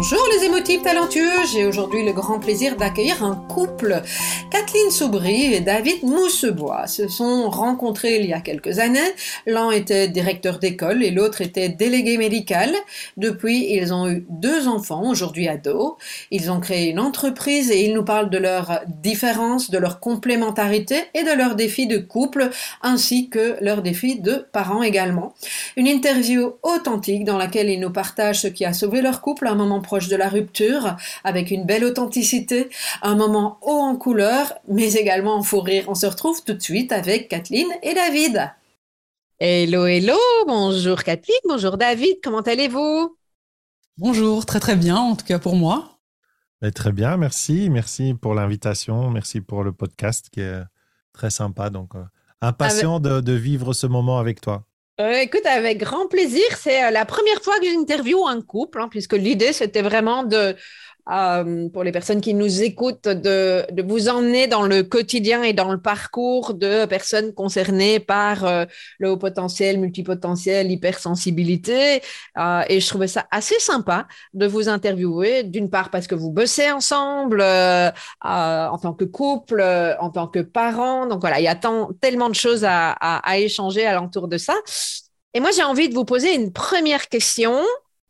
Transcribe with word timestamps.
Bonjour 0.00 0.24
les 0.32 0.46
émotifs 0.46 0.82
talentueux, 0.82 1.44
j'ai 1.52 1.66
aujourd'hui 1.66 2.04
le 2.04 2.12
grand 2.12 2.38
plaisir 2.38 2.76
d'accueillir 2.76 3.24
un 3.24 3.34
couple. 3.34 4.00
Kathleen 4.48 4.92
Soubry 4.92 5.52
et 5.52 5.60
David 5.60 6.04
Moussebois 6.04 6.86
se 6.86 7.08
sont 7.08 7.50
rencontrés 7.50 8.20
il 8.20 8.26
y 8.26 8.32
a 8.32 8.40
quelques 8.40 8.78
années. 8.78 9.00
L'un 9.44 9.72
était 9.72 10.06
directeur 10.06 10.60
d'école 10.60 11.02
et 11.02 11.10
l'autre 11.10 11.40
était 11.40 11.68
délégué 11.68 12.16
médical. 12.16 12.70
Depuis, 13.16 13.74
ils 13.74 13.92
ont 13.92 14.08
eu 14.08 14.24
deux 14.30 14.68
enfants, 14.68 15.10
aujourd'hui 15.10 15.48
ados. 15.48 15.94
Ils 16.30 16.52
ont 16.52 16.60
créé 16.60 16.90
une 16.90 17.00
entreprise 17.00 17.72
et 17.72 17.84
ils 17.84 17.92
nous 17.92 18.04
parlent 18.04 18.30
de 18.30 18.38
leurs 18.38 18.82
différences, 19.02 19.68
de 19.68 19.78
leur 19.78 19.98
complémentarité 19.98 21.06
et 21.14 21.24
de 21.24 21.32
leurs 21.32 21.56
défis 21.56 21.88
de 21.88 21.98
couple 21.98 22.50
ainsi 22.82 23.30
que 23.30 23.56
leurs 23.60 23.82
défis 23.82 24.20
de 24.20 24.46
parents 24.52 24.84
également. 24.84 25.34
Une 25.76 25.88
interview 25.88 26.52
authentique 26.62 27.24
dans 27.24 27.36
laquelle 27.36 27.68
ils 27.68 27.80
nous 27.80 27.92
partagent 27.92 28.42
ce 28.42 28.48
qui 28.48 28.64
a 28.64 28.72
sauvé 28.72 29.02
leur 29.02 29.22
couple 29.22 29.48
à 29.48 29.50
un 29.50 29.56
moment 29.56 29.80
proche 29.88 30.08
de 30.08 30.16
la 30.16 30.28
rupture, 30.28 30.96
avec 31.24 31.50
une 31.50 31.64
belle 31.64 31.82
authenticité, 31.82 32.68
un 33.00 33.14
moment 33.14 33.58
haut 33.62 33.80
en 33.90 33.96
couleur, 33.96 34.52
mais 34.68 34.92
également 34.92 35.36
en 35.36 35.42
fou 35.42 35.60
rire. 35.60 35.86
On 35.88 35.94
se 35.94 36.04
retrouve 36.04 36.44
tout 36.44 36.52
de 36.52 36.60
suite 36.60 36.92
avec 36.92 37.28
Kathleen 37.28 37.68
et 37.82 37.94
David. 37.94 38.50
Hello, 39.40 39.86
hello, 39.86 40.18
bonjour 40.46 41.02
Kathleen, 41.02 41.38
bonjour 41.48 41.78
David, 41.78 42.16
comment 42.22 42.42
allez-vous? 42.42 43.16
Bonjour, 43.96 44.44
très 44.44 44.60
très 44.60 44.76
bien, 44.76 44.98
en 44.98 45.16
tout 45.16 45.24
cas 45.24 45.38
pour 45.38 45.56
moi. 45.56 45.98
très 46.74 46.92
bien, 46.92 47.16
merci, 47.16 47.70
merci 47.70 48.12
pour 48.12 48.34
l'invitation, 48.34 49.08
merci 49.10 49.40
pour 49.40 49.64
le 49.64 49.72
podcast 49.72 50.28
qui 50.30 50.40
est 50.40 50.60
très 51.14 51.30
sympa, 51.30 51.70
donc 51.70 51.94
euh, 51.94 52.04
impatient 52.42 53.00
de 53.00 53.32
vivre 53.32 53.72
ce 53.72 53.86
moment 53.86 54.18
avec 54.18 54.42
toi. 54.42 54.67
Euh, 55.00 55.12
écoute, 55.20 55.46
avec 55.46 55.78
grand 55.78 56.08
plaisir. 56.08 56.44
C'est 56.56 56.84
euh, 56.84 56.90
la 56.90 57.04
première 57.04 57.40
fois 57.42 57.58
que 57.60 57.66
j'interviewe 57.66 58.26
un 58.26 58.40
couple, 58.40 58.80
hein, 58.80 58.88
puisque 58.90 59.12
l'idée, 59.12 59.52
c'était 59.52 59.82
vraiment 59.82 60.24
de 60.24 60.56
euh, 61.10 61.68
pour 61.70 61.84
les 61.84 61.92
personnes 61.92 62.20
qui 62.20 62.34
nous 62.34 62.62
écoutent, 62.62 63.08
de, 63.08 63.66
vous 63.82 64.08
emmener 64.08 64.46
dans 64.46 64.62
le 64.62 64.82
quotidien 64.82 65.42
et 65.42 65.52
dans 65.52 65.72
le 65.72 65.80
parcours 65.80 66.54
de 66.54 66.84
personnes 66.84 67.32
concernées 67.32 67.98
par 68.00 68.44
euh, 68.44 68.64
le 68.98 69.10
haut 69.10 69.16
potentiel, 69.16 69.78
multipotentiel, 69.78 70.70
hypersensibilité. 70.70 72.02
Euh, 72.36 72.62
et 72.68 72.80
je 72.80 72.88
trouvais 72.88 73.08
ça 73.08 73.26
assez 73.30 73.58
sympa 73.58 74.06
de 74.34 74.46
vous 74.46 74.68
interviewer, 74.68 75.44
d'une 75.44 75.70
part 75.70 75.90
parce 75.90 76.06
que 76.06 76.14
vous 76.14 76.30
bossez 76.30 76.70
ensemble 76.70 77.42
en 77.42 78.78
tant 78.78 78.92
que 78.92 79.04
couple, 79.04 79.62
en 80.00 80.10
tant 80.10 80.28
que 80.28 80.40
parents. 80.40 81.06
Donc 81.06 81.20
voilà, 81.20 81.40
il 81.40 81.44
y 81.44 81.48
a 81.48 81.54
tant, 81.54 81.90
tellement 82.00 82.28
de 82.28 82.34
choses 82.34 82.64
à, 82.64 82.90
à, 82.92 83.18
à 83.28 83.38
échanger 83.38 83.86
alentour 83.86 84.28
de 84.28 84.36
ça. 84.36 84.54
Et 85.34 85.40
moi, 85.40 85.50
j'ai 85.52 85.62
envie 85.62 85.88
de 85.88 85.94
vous 85.94 86.04
poser 86.04 86.34
une 86.34 86.52
première 86.52 87.08
question. 87.08 87.62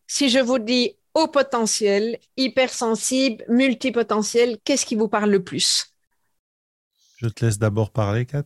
Si 0.07 0.29
je 0.29 0.39
vous 0.39 0.59
dis 0.59 0.98
haut 1.15 1.29
potentiel, 1.29 2.19
hypersensible, 2.37 3.45
multipotentiel, 3.49 4.59
qu'est-ce 4.65 4.87
qui 4.87 4.97
vous 4.97 5.09
parle 5.09 5.31
le 5.31 5.43
plus? 5.43 5.95
Je 7.17 7.29
te 7.29 7.45
laisse 7.45 7.59
d'abord 7.59 7.91
parler, 7.91 8.27
Kat. 8.27 8.45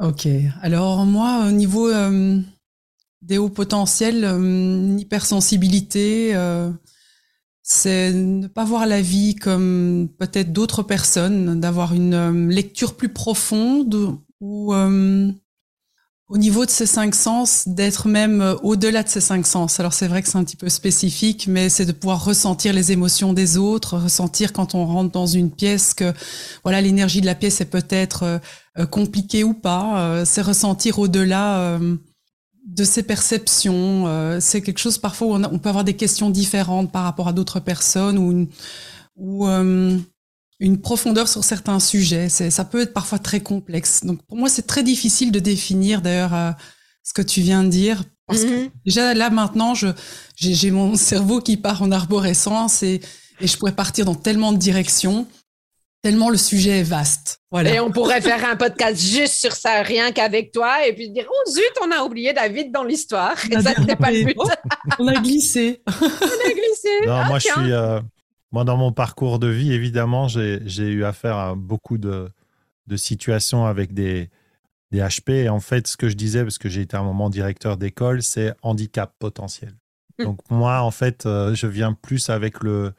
Ok. 0.00 0.26
Alors 0.62 1.04
moi, 1.04 1.46
au 1.46 1.50
niveau 1.52 1.88
euh, 1.88 2.40
des 3.22 3.38
hauts 3.38 3.50
potentiels, 3.50 4.24
euh, 4.24 4.96
hypersensibilité, 4.98 6.34
euh, 6.34 6.70
c'est 7.62 8.12
ne 8.12 8.46
pas 8.46 8.64
voir 8.64 8.86
la 8.86 9.00
vie 9.00 9.34
comme 9.36 10.08
peut-être 10.18 10.52
d'autres 10.52 10.82
personnes, 10.82 11.60
d'avoir 11.60 11.94
une 11.94 12.48
lecture 12.50 12.96
plus 12.96 13.10
profonde 13.10 14.18
ou 14.40 14.74
au 16.34 16.36
niveau 16.36 16.66
de 16.66 16.70
ces 16.70 16.86
cinq 16.86 17.14
sens, 17.14 17.62
d'être 17.68 18.08
même 18.08 18.40
euh, 18.40 18.56
au-delà 18.64 19.04
de 19.04 19.08
ces 19.08 19.20
cinq 19.20 19.46
sens. 19.46 19.78
Alors 19.78 19.92
c'est 19.92 20.08
vrai 20.08 20.20
que 20.20 20.28
c'est 20.28 20.36
un 20.36 20.42
petit 20.42 20.56
peu 20.56 20.68
spécifique, 20.68 21.46
mais 21.46 21.68
c'est 21.68 21.86
de 21.86 21.92
pouvoir 21.92 22.24
ressentir 22.24 22.72
les 22.72 22.90
émotions 22.90 23.32
des 23.32 23.56
autres, 23.56 23.96
ressentir 23.98 24.52
quand 24.52 24.74
on 24.74 24.84
rentre 24.84 25.12
dans 25.12 25.28
une 25.28 25.52
pièce 25.52 25.94
que 25.94 26.12
voilà 26.64 26.80
l'énergie 26.80 27.20
de 27.20 27.26
la 27.26 27.36
pièce 27.36 27.60
est 27.60 27.66
peut-être 27.66 28.24
euh, 28.24 28.38
euh, 28.78 28.84
compliquée 28.84 29.44
ou 29.44 29.54
pas. 29.54 30.24
c'est 30.24 30.42
ressentir 30.42 30.98
au-delà 30.98 31.78
de 32.66 32.84
ses 32.84 33.04
perceptions. 33.04 34.38
c'est 34.40 34.62
quelque 34.62 34.80
chose 34.80 34.98
parfois 34.98 35.28
où 35.28 35.34
on, 35.34 35.58
peut 35.60 35.68
avoir 35.68 35.84
des 35.84 35.94
questions 35.94 36.30
différentes 36.30 36.90
par 36.90 37.04
rapport 37.04 37.28
à 37.28 37.32
d'autres 37.32 37.60
personnes 37.60 38.18
ou, 38.18 38.48
ou 39.16 39.46
une 40.60 40.80
profondeur 40.80 41.28
sur 41.28 41.44
certains 41.44 41.80
sujets. 41.80 42.28
Ça 42.28 42.64
peut 42.64 42.80
être 42.80 42.92
parfois 42.92 43.18
très 43.18 43.40
complexe. 43.40 44.04
Donc 44.04 44.22
pour 44.26 44.36
moi, 44.36 44.48
c'est 44.48 44.66
très 44.66 44.82
difficile 44.82 45.32
de 45.32 45.40
définir 45.40 46.00
d'ailleurs 46.00 46.34
euh, 46.34 46.50
ce 47.02 47.12
que 47.12 47.22
tu 47.22 47.40
viens 47.40 47.64
de 47.64 47.68
dire. 47.68 48.02
Parce 48.26 48.44
que 48.44 48.64
mhm. 48.64 48.70
déjà 48.86 49.12
là 49.14 49.30
maintenant, 49.30 49.74
j'ai 50.36 50.70
mon 50.70 50.94
cerveau 50.96 51.40
qui 51.40 51.56
part 51.56 51.82
en 51.82 51.90
arborescence 51.90 52.82
et, 52.82 53.00
et 53.40 53.46
je 53.46 53.56
pourrais 53.56 53.74
partir 53.74 54.04
dans 54.06 54.14
tellement 54.14 54.52
de 54.52 54.58
directions, 54.58 55.26
tellement 56.02 56.30
le 56.30 56.36
sujet 56.36 56.80
est 56.80 56.84
vaste. 56.84 57.40
Voilà. 57.50 57.74
Et 57.74 57.80
on 57.80 57.90
pourrait 57.90 58.20
faire 58.20 58.44
un 58.44 58.56
podcast 58.56 59.00
juste 59.00 59.34
sur 59.34 59.52
ça, 59.52 59.82
rien 59.82 60.12
qu'avec 60.12 60.52
toi, 60.52 60.86
et 60.86 60.94
puis 60.94 61.10
dire 61.10 61.26
oh 61.28 61.50
zut, 61.50 61.62
on 61.82 61.90
a 61.90 62.02
oublié 62.04 62.32
David 62.32 62.72
dans 62.72 62.84
l'histoire. 62.84 63.36
Et 63.50 63.60
ça, 63.60 63.72
c'était 63.76 63.96
pas 63.96 64.10
le 64.10 64.24
but. 64.24 64.36
on 64.98 65.06
a 65.08 65.14
glissé. 65.14 65.82
on 65.86 66.06
a 66.06 66.52
glissé. 66.52 67.06
Non, 67.06 67.12
ah, 67.12 67.24
moi, 67.26 67.38
je 67.38 67.48
suis. 67.48 67.72
Euh, 67.72 68.00
moi, 68.54 68.62
dans 68.62 68.76
mon 68.76 68.92
parcours 68.92 69.40
de 69.40 69.48
vie, 69.48 69.72
évidemment, 69.72 70.28
j'ai 70.28 70.60
eu 70.78 71.02
affaire 71.02 71.36
à 71.36 71.56
beaucoup 71.56 71.98
de, 71.98 72.30
situations 72.94 73.66
avec 73.66 73.92
des, 73.92 74.30
des 74.92 75.00
HP. 75.00 75.30
Et 75.32 75.48
en 75.48 75.58
fait, 75.58 75.88
ce 75.88 75.96
que 75.96 76.08
je 76.08 76.14
disais, 76.14 76.44
parce 76.44 76.58
que 76.58 76.68
j'ai 76.68 76.82
été 76.82 76.96
un 76.96 77.02
moment 77.02 77.30
directeur 77.30 77.76
d'école, 77.76 78.22
c'est 78.22 78.54
handicap 78.62 79.12
potentiel. 79.18 79.72
Hmm. 80.20 80.24
Donc 80.26 80.38
moi, 80.50 80.82
en 80.82 80.92
fait, 80.92 81.26
euh, 81.26 81.52
je 81.56 81.66
viens 81.66 81.94
plus 81.94 82.30
avec 82.30 82.62
le, 82.62 82.92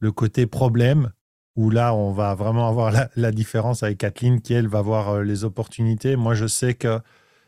le 0.00 0.10
côté 0.10 0.48
problème, 0.48 1.12
où 1.54 1.70
là, 1.70 1.94
on 1.94 2.10
va 2.10 2.34
vraiment 2.34 2.68
avoir 2.68 2.92
la, 3.14 3.30
différence 3.30 3.84
avec 3.84 3.98
Kathleen, 3.98 4.40
qui, 4.40 4.52
elle, 4.54 4.66
va 4.66 4.82
voir 4.82 5.10
euh, 5.10 5.22
les 5.22 5.44
opportunités. 5.44 6.16
Moi, 6.16 6.34
je 6.34 6.48
sais 6.48 6.74
que 6.74 6.98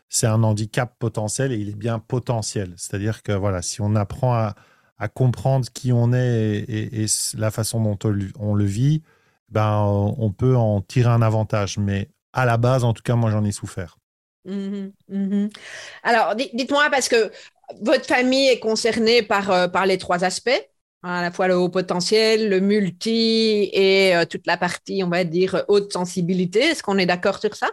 c'est 0.07 0.27
un 0.27 0.43
handicap 0.43 0.95
potentiel 0.99 1.51
et 1.51 1.57
il 1.57 1.67
est 1.67 1.77
bien 1.77 1.99
potentiel. 1.99 2.73
C'est-à-dire 2.77 3.23
que, 3.23 3.33
voilà, 3.33 3.61
si 3.61 3.81
on 3.81 3.93
apprend 3.95 4.35
à, 4.35 4.55
à 5.01 5.07
comprendre 5.07 5.65
qui 5.73 5.91
on 5.91 6.13
est 6.13 6.63
et, 6.69 7.05
la 7.35 7.49
façon 7.49 7.81
dont 7.81 7.97
on, 8.39 8.53
le 8.53 8.65
vit, 8.65 9.01
ben, 9.49 9.81
on 9.81 10.31
peut 10.31 10.55
en 10.55 10.81
tirer 10.81 11.09
un 11.09 11.23
avantage. 11.23 11.79
Mais 11.79 12.09
à 12.33 12.45
la 12.45 12.57
base, 12.57 12.83
en 12.83 12.93
tout 12.93 13.01
cas, 13.01 13.15
moi, 13.15 13.31
j'en 13.31 13.43
ai 13.43 13.51
souffert. 13.51 13.97
Mmh 14.45 14.91
mmh 15.09 15.47
Alors, 16.03 16.35
dites-moi, 16.35 16.89
parce 16.91 17.09
que 17.09 17.31
votre 17.81 18.05
famille 18.05 18.47
est 18.47 18.59
concernée 18.59 19.23
par, 19.23 19.49
euh, 19.49 19.67
par 19.67 19.87
les 19.87 19.97
trois 19.97 20.23
aspects, 20.23 20.49
hein, 21.01 21.13
à 21.15 21.21
la 21.23 21.31
fois 21.31 21.47
le 21.47 21.57
haut 21.57 21.69
potentiel, 21.69 22.49
le 22.49 22.59
multi 22.59 23.71
et 23.73 24.15
euh, 24.15 24.25
toute 24.25 24.45
la 24.45 24.57
partie, 24.57 25.03
on 25.03 25.09
va 25.09 25.23
dire, 25.23 25.63
haute 25.67 25.91
sensibilité. 25.91 26.59
Est-ce 26.59 26.83
qu'on 26.83 26.99
est 26.99 27.07
d'accord 27.07 27.39
sur 27.39 27.55
ça? 27.55 27.71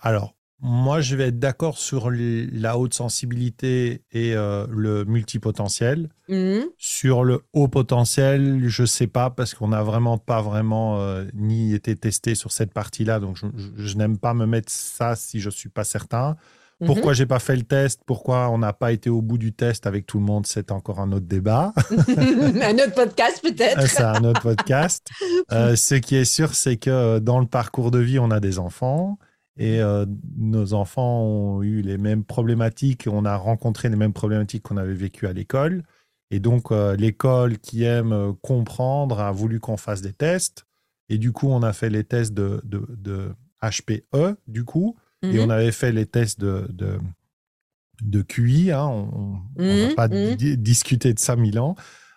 Alors, 0.00 0.35
moi, 0.60 1.02
je 1.02 1.16
vais 1.16 1.28
être 1.28 1.38
d'accord 1.38 1.76
sur 1.76 2.10
la 2.10 2.78
haute 2.78 2.94
sensibilité 2.94 4.02
et 4.10 4.34
euh, 4.34 4.66
le 4.70 5.04
multipotentiel. 5.04 6.08
Mmh. 6.28 6.60
Sur 6.78 7.24
le 7.24 7.42
haut 7.52 7.68
potentiel, 7.68 8.62
je 8.66 8.82
ne 8.82 8.86
sais 8.86 9.06
pas 9.06 9.28
parce 9.28 9.54
qu'on 9.54 9.68
n'a 9.68 9.82
vraiment 9.82 10.16
pas 10.16 10.40
vraiment 10.40 11.00
euh, 11.00 11.24
ni 11.34 11.74
été 11.74 11.94
testé 11.94 12.34
sur 12.34 12.52
cette 12.52 12.72
partie-là. 12.72 13.20
Donc, 13.20 13.36
je, 13.76 13.96
n'aime 13.96 14.16
pas 14.16 14.32
me 14.32 14.46
mettre 14.46 14.72
ça 14.72 15.14
si 15.14 15.40
je 15.40 15.48
ne 15.48 15.52
suis 15.52 15.68
pas 15.68 15.84
certain. 15.84 16.36
Mhm. 16.80 16.86
Pourquoi 16.86 17.12
j'ai 17.12 17.26
pas 17.26 17.38
fait 17.38 17.56
le 17.56 17.62
test? 17.62 18.00
Pourquoi 18.06 18.48
on 18.48 18.58
n'a 18.58 18.72
pas 18.72 18.92
été 18.92 19.10
au 19.10 19.20
bout 19.20 19.38
du 19.38 19.52
test 19.52 19.86
avec 19.86 20.06
tout 20.06 20.18
le 20.18 20.24
monde? 20.24 20.46
C'est 20.46 20.72
encore 20.72 21.00
un 21.00 21.12
autre 21.12 21.26
débat. 21.26 21.74
un 21.98 22.74
autre 22.74 22.94
podcast 22.94 23.40
peut-être. 23.42 23.86
c'est 23.88 24.02
un 24.02 24.24
autre 24.24 24.40
podcast. 24.40 25.08
Euh, 25.52 25.76
ce 25.76 25.94
qui 25.94 26.16
est 26.16 26.24
sûr, 26.24 26.54
c'est 26.54 26.76
que 26.76 27.20
dans 27.20 27.38
le 27.38 27.46
parcours 27.46 27.92
de 27.92 28.00
vie, 28.00 28.18
on 28.18 28.32
a 28.32 28.40
des 28.40 28.58
enfants 28.58 29.16
et 29.56 29.80
euh, 29.80 30.06
nos 30.36 30.74
enfants 30.74 31.22
ont 31.22 31.62
eu 31.62 31.80
les 31.82 31.98
mêmes 31.98 32.24
problématiques. 32.24 33.08
On 33.10 33.24
a 33.24 33.36
rencontré 33.36 33.88
les 33.88 33.96
mêmes 33.96 34.12
problématiques 34.12 34.62
qu'on 34.64 34.76
avait 34.76 34.94
vécues 34.94 35.26
à 35.26 35.32
l'école. 35.32 35.82
Et 36.30 36.40
donc, 36.40 36.72
l'école 36.98 37.58
qui 37.58 37.84
aime 37.84 38.34
comprendre 38.42 39.20
a 39.20 39.30
voulu 39.30 39.60
qu'on 39.60 39.76
fasse 39.76 40.02
des 40.02 40.12
tests. 40.12 40.66
Et 41.08 41.18
du 41.18 41.32
coup, 41.32 41.48
on 41.48 41.62
a 41.62 41.72
fait 41.72 41.88
les 41.88 42.02
tests 42.02 42.32
de, 42.32 42.60
de, 42.64 42.84
de 42.98 43.32
HPE, 43.62 44.36
du 44.48 44.64
coup. 44.64 44.96
Et 45.22 45.38
on 45.40 45.44
mhm. 45.44 45.50
avait 45.50 45.72
fait 45.72 45.92
les 45.92 46.06
tests 46.06 46.40
de, 46.40 46.66
de, 46.70 46.98
de 48.02 48.22
QI. 48.22 48.70
Hein, 48.72 48.86
on 48.86 49.40
ne 49.56 49.82
va 49.82 49.88
mhm, 49.88 49.94
pas 49.94 50.08
mhm. 50.08 50.36
discuter 50.56 51.14
de 51.14 51.18
ça 51.18 51.36
mille 51.36 51.58
ans. 51.58 51.74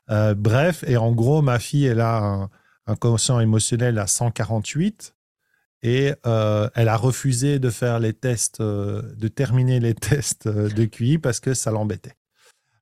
Euh, 0.09 0.33
bref, 0.35 0.83
et 0.87 0.97
en 0.97 1.11
gros, 1.11 1.41
ma 1.41 1.59
fille, 1.59 1.85
elle 1.85 2.01
a 2.01 2.17
un, 2.17 2.49
un 2.87 2.95
quotient 2.95 3.39
émotionnel 3.39 3.99
à 3.99 4.07
148 4.07 5.15
et 5.81 6.13
euh, 6.25 6.69
elle 6.75 6.89
a 6.89 6.97
refusé 6.97 7.59
de 7.59 7.69
faire 7.69 7.99
les 7.99 8.13
tests, 8.13 8.61
euh, 8.61 9.01
de 9.15 9.27
terminer 9.27 9.79
les 9.79 9.93
tests 9.95 10.47
de 10.47 10.85
QI 10.85 11.17
parce 11.17 11.39
que 11.39 11.53
ça 11.53 11.71
l'embêtait. 11.71 12.15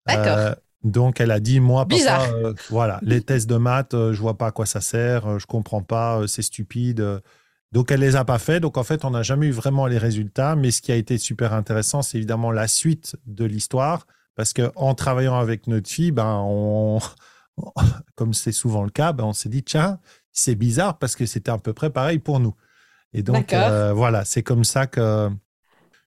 D'accord. 0.05 0.55
donc 0.83 1.19
elle 1.19 1.31
a 1.31 1.41
dit 1.41 1.59
moi 1.59 1.85
papa, 1.85 2.29
voilà 2.69 2.97
les 3.01 3.19
tests 3.21 3.49
de 3.49 3.57
maths 3.57 3.91
je 3.91 4.17
vois 4.21 4.37
pas 4.37 4.47
à 4.47 4.51
quoi 4.51 4.65
ça 4.65 4.79
sert 4.79 5.37
je 5.37 5.45
comprends 5.45 5.81
pas 5.81 6.25
c'est 6.27 6.43
stupide 6.43 7.21
donc, 7.71 7.91
elle 7.91 7.99
les 7.99 8.15
a 8.15 8.23
pas 8.23 8.39
fait. 8.39 8.59
Donc, 8.59 8.77
en 8.77 8.83
fait, 8.83 9.03
on 9.03 9.11
n'a 9.11 9.23
jamais 9.23 9.47
eu 9.47 9.51
vraiment 9.51 9.87
les 9.87 9.97
résultats. 9.97 10.55
Mais 10.55 10.71
ce 10.71 10.81
qui 10.81 10.91
a 10.91 10.95
été 10.95 11.17
super 11.17 11.53
intéressant, 11.53 12.01
c'est 12.01 12.17
évidemment 12.17 12.51
la 12.51 12.67
suite 12.67 13.17
de 13.25 13.45
l'histoire. 13.45 14.07
Parce 14.35 14.53
qu'en 14.53 14.93
travaillant 14.93 15.37
avec 15.37 15.67
notre 15.67 15.89
fille, 15.89 16.11
ben, 16.11 16.41
on, 16.45 16.99
comme 18.15 18.33
c'est 18.33 18.51
souvent 18.51 18.83
le 18.83 18.89
cas, 18.89 19.11
ben, 19.13 19.25
on 19.25 19.33
s'est 19.33 19.49
dit, 19.49 19.63
tiens, 19.63 19.99
c'est 20.31 20.55
bizarre 20.55 20.97
parce 20.97 21.15
que 21.15 21.25
c'était 21.25 21.51
à 21.51 21.57
peu 21.57 21.73
près 21.73 21.89
pareil 21.89 22.19
pour 22.19 22.39
nous. 22.39 22.53
Et 23.17 23.23
donc, 23.23 23.51
euh, 23.51 23.93
voilà, 23.93 24.25
c'est 24.25 24.43
comme 24.43 24.63
ça 24.63 24.85
que, 24.85 25.29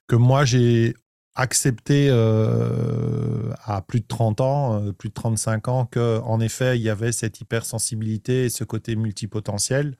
que 0.07 0.15
moi, 0.15 0.45
j'ai 0.45 0.95
accepté 1.35 2.07
euh, 2.09 3.53
à 3.65 3.83
plus 3.83 4.01
de 4.01 4.07
30 4.07 4.41
ans, 4.41 4.81
euh, 4.81 4.93
plus 4.93 5.09
de 5.09 5.15
35 5.15 5.67
ans, 5.67 5.87
qu'en 5.87 6.39
effet, 6.39 6.79
il 6.79 6.83
y 6.83 6.89
avait 6.89 7.11
cette 7.11 7.41
hypersensibilité 7.41 8.45
et 8.45 8.49
ce 8.49 8.63
côté 8.63 8.95
multipotentiel 8.95 9.97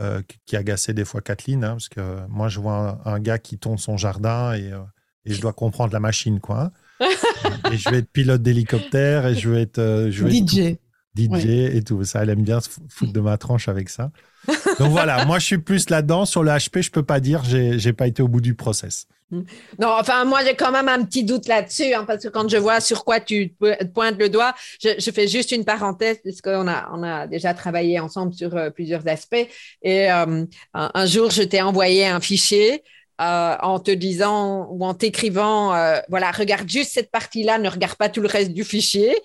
euh, 0.00 0.22
qui 0.44 0.56
agaçait 0.56 0.94
des 0.94 1.04
fois 1.04 1.20
Kathleen, 1.20 1.64
hein, 1.64 1.70
parce 1.70 1.88
que 1.88 2.00
moi, 2.28 2.48
je 2.48 2.60
vois 2.60 3.00
un, 3.04 3.18
gars 3.18 3.38
qui 3.38 3.58
tombe 3.58 3.78
son 3.78 3.96
jardin 3.96 4.54
et, 4.54 4.70
et, 5.24 5.34
je 5.34 5.40
dois 5.40 5.52
comprendre 5.52 5.92
la 5.92 6.00
machine, 6.00 6.38
quoi. 6.38 6.70
Hein. 7.00 7.08
et 7.72 7.76
je 7.76 7.90
vais 7.90 7.98
être 7.98 8.12
pilote 8.12 8.42
d'hélicoptère 8.42 9.26
et 9.26 9.34
je 9.34 9.50
vais 9.50 9.62
être, 9.62 10.08
je 10.10 10.24
vais 10.24 10.30
DJ. 10.30 10.76
DJ 11.16 11.74
et 11.74 11.82
tout 11.82 12.04
ça. 12.04 12.22
Elle 12.22 12.30
aime 12.30 12.42
bien 12.42 12.60
se 12.60 12.68
foutre 12.88 13.12
de 13.12 13.20
ma 13.20 13.38
tranche 13.38 13.68
avec 13.68 13.88
ça. 13.88 14.10
Donc 14.78 14.90
voilà, 14.90 15.24
moi 15.24 15.38
je 15.38 15.44
suis 15.44 15.58
plus 15.58 15.90
là-dedans. 15.90 16.24
Sur 16.24 16.42
le 16.42 16.50
HP, 16.50 16.82
je 16.82 16.90
peux 16.90 17.02
pas 17.02 17.20
dire, 17.20 17.42
j'ai, 17.44 17.92
pas 17.92 18.06
été 18.06 18.22
au 18.22 18.28
bout 18.28 18.40
du 18.40 18.54
process. 18.54 19.06
Mm. 19.30 19.40
Non, 19.80 19.88
enfin, 19.98 20.24
moi, 20.24 20.44
j'ai 20.44 20.54
quand 20.54 20.70
même 20.70 20.88
un 20.88 21.04
petit 21.04 21.24
doute 21.24 21.48
là-dessus, 21.48 21.94
hein, 21.94 22.04
parce 22.06 22.22
que 22.22 22.28
quand 22.28 22.48
je 22.48 22.56
vois 22.56 22.80
sur 22.80 23.04
quoi 23.04 23.20
tu 23.20 23.54
pointes 23.94 24.18
le 24.18 24.28
doigt, 24.28 24.54
je, 24.80 25.10
fais 25.10 25.26
juste 25.26 25.52
une 25.52 25.64
parenthèse, 25.64 26.18
puisqu'on 26.22 26.68
a, 26.68 26.88
on 26.92 27.02
a 27.02 27.26
déjà 27.26 27.54
travaillé 27.54 27.98
ensemble 27.98 28.32
sur 28.34 28.56
euh, 28.56 28.70
plusieurs 28.70 29.06
aspects. 29.08 29.48
Et 29.82 30.10
euh, 30.10 30.44
un, 30.74 31.06
jour, 31.06 31.30
je 31.30 31.42
t'ai 31.42 31.60
envoyé 31.60 32.06
un 32.06 32.20
fichier 32.20 32.84
euh, 33.20 33.56
en 33.62 33.80
te 33.80 33.90
disant 33.90 34.68
ou 34.70 34.84
en 34.84 34.94
t'écrivant, 34.94 35.70
voilà, 36.08 36.30
regarde 36.30 36.68
juste 36.68 36.92
cette 36.92 37.10
partie-là, 37.10 37.58
ne 37.58 37.68
regarde 37.68 37.96
pas 37.96 38.08
tout 38.08 38.20
le 38.20 38.28
reste 38.28 38.52
du 38.52 38.62
fichier. 38.62 39.16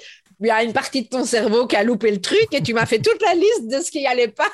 Il 0.42 0.48
y 0.48 0.52
a 0.52 0.64
une 0.64 0.74
partie 0.74 1.04
de 1.04 1.08
ton 1.08 1.24
cerveau 1.24 1.68
qui 1.68 1.76
a 1.76 1.84
loupé 1.84 2.12
le 2.12 2.20
truc 2.20 2.48
et 2.52 2.62
tu 2.62 2.74
m'as 2.74 2.86
fait 2.86 3.00
toute 3.00 3.22
la 3.22 3.36
liste 3.36 3.68
de 3.68 3.80
ce 3.80 3.92
qui 3.92 4.06
allait 4.06 4.28
pas. 4.28 4.52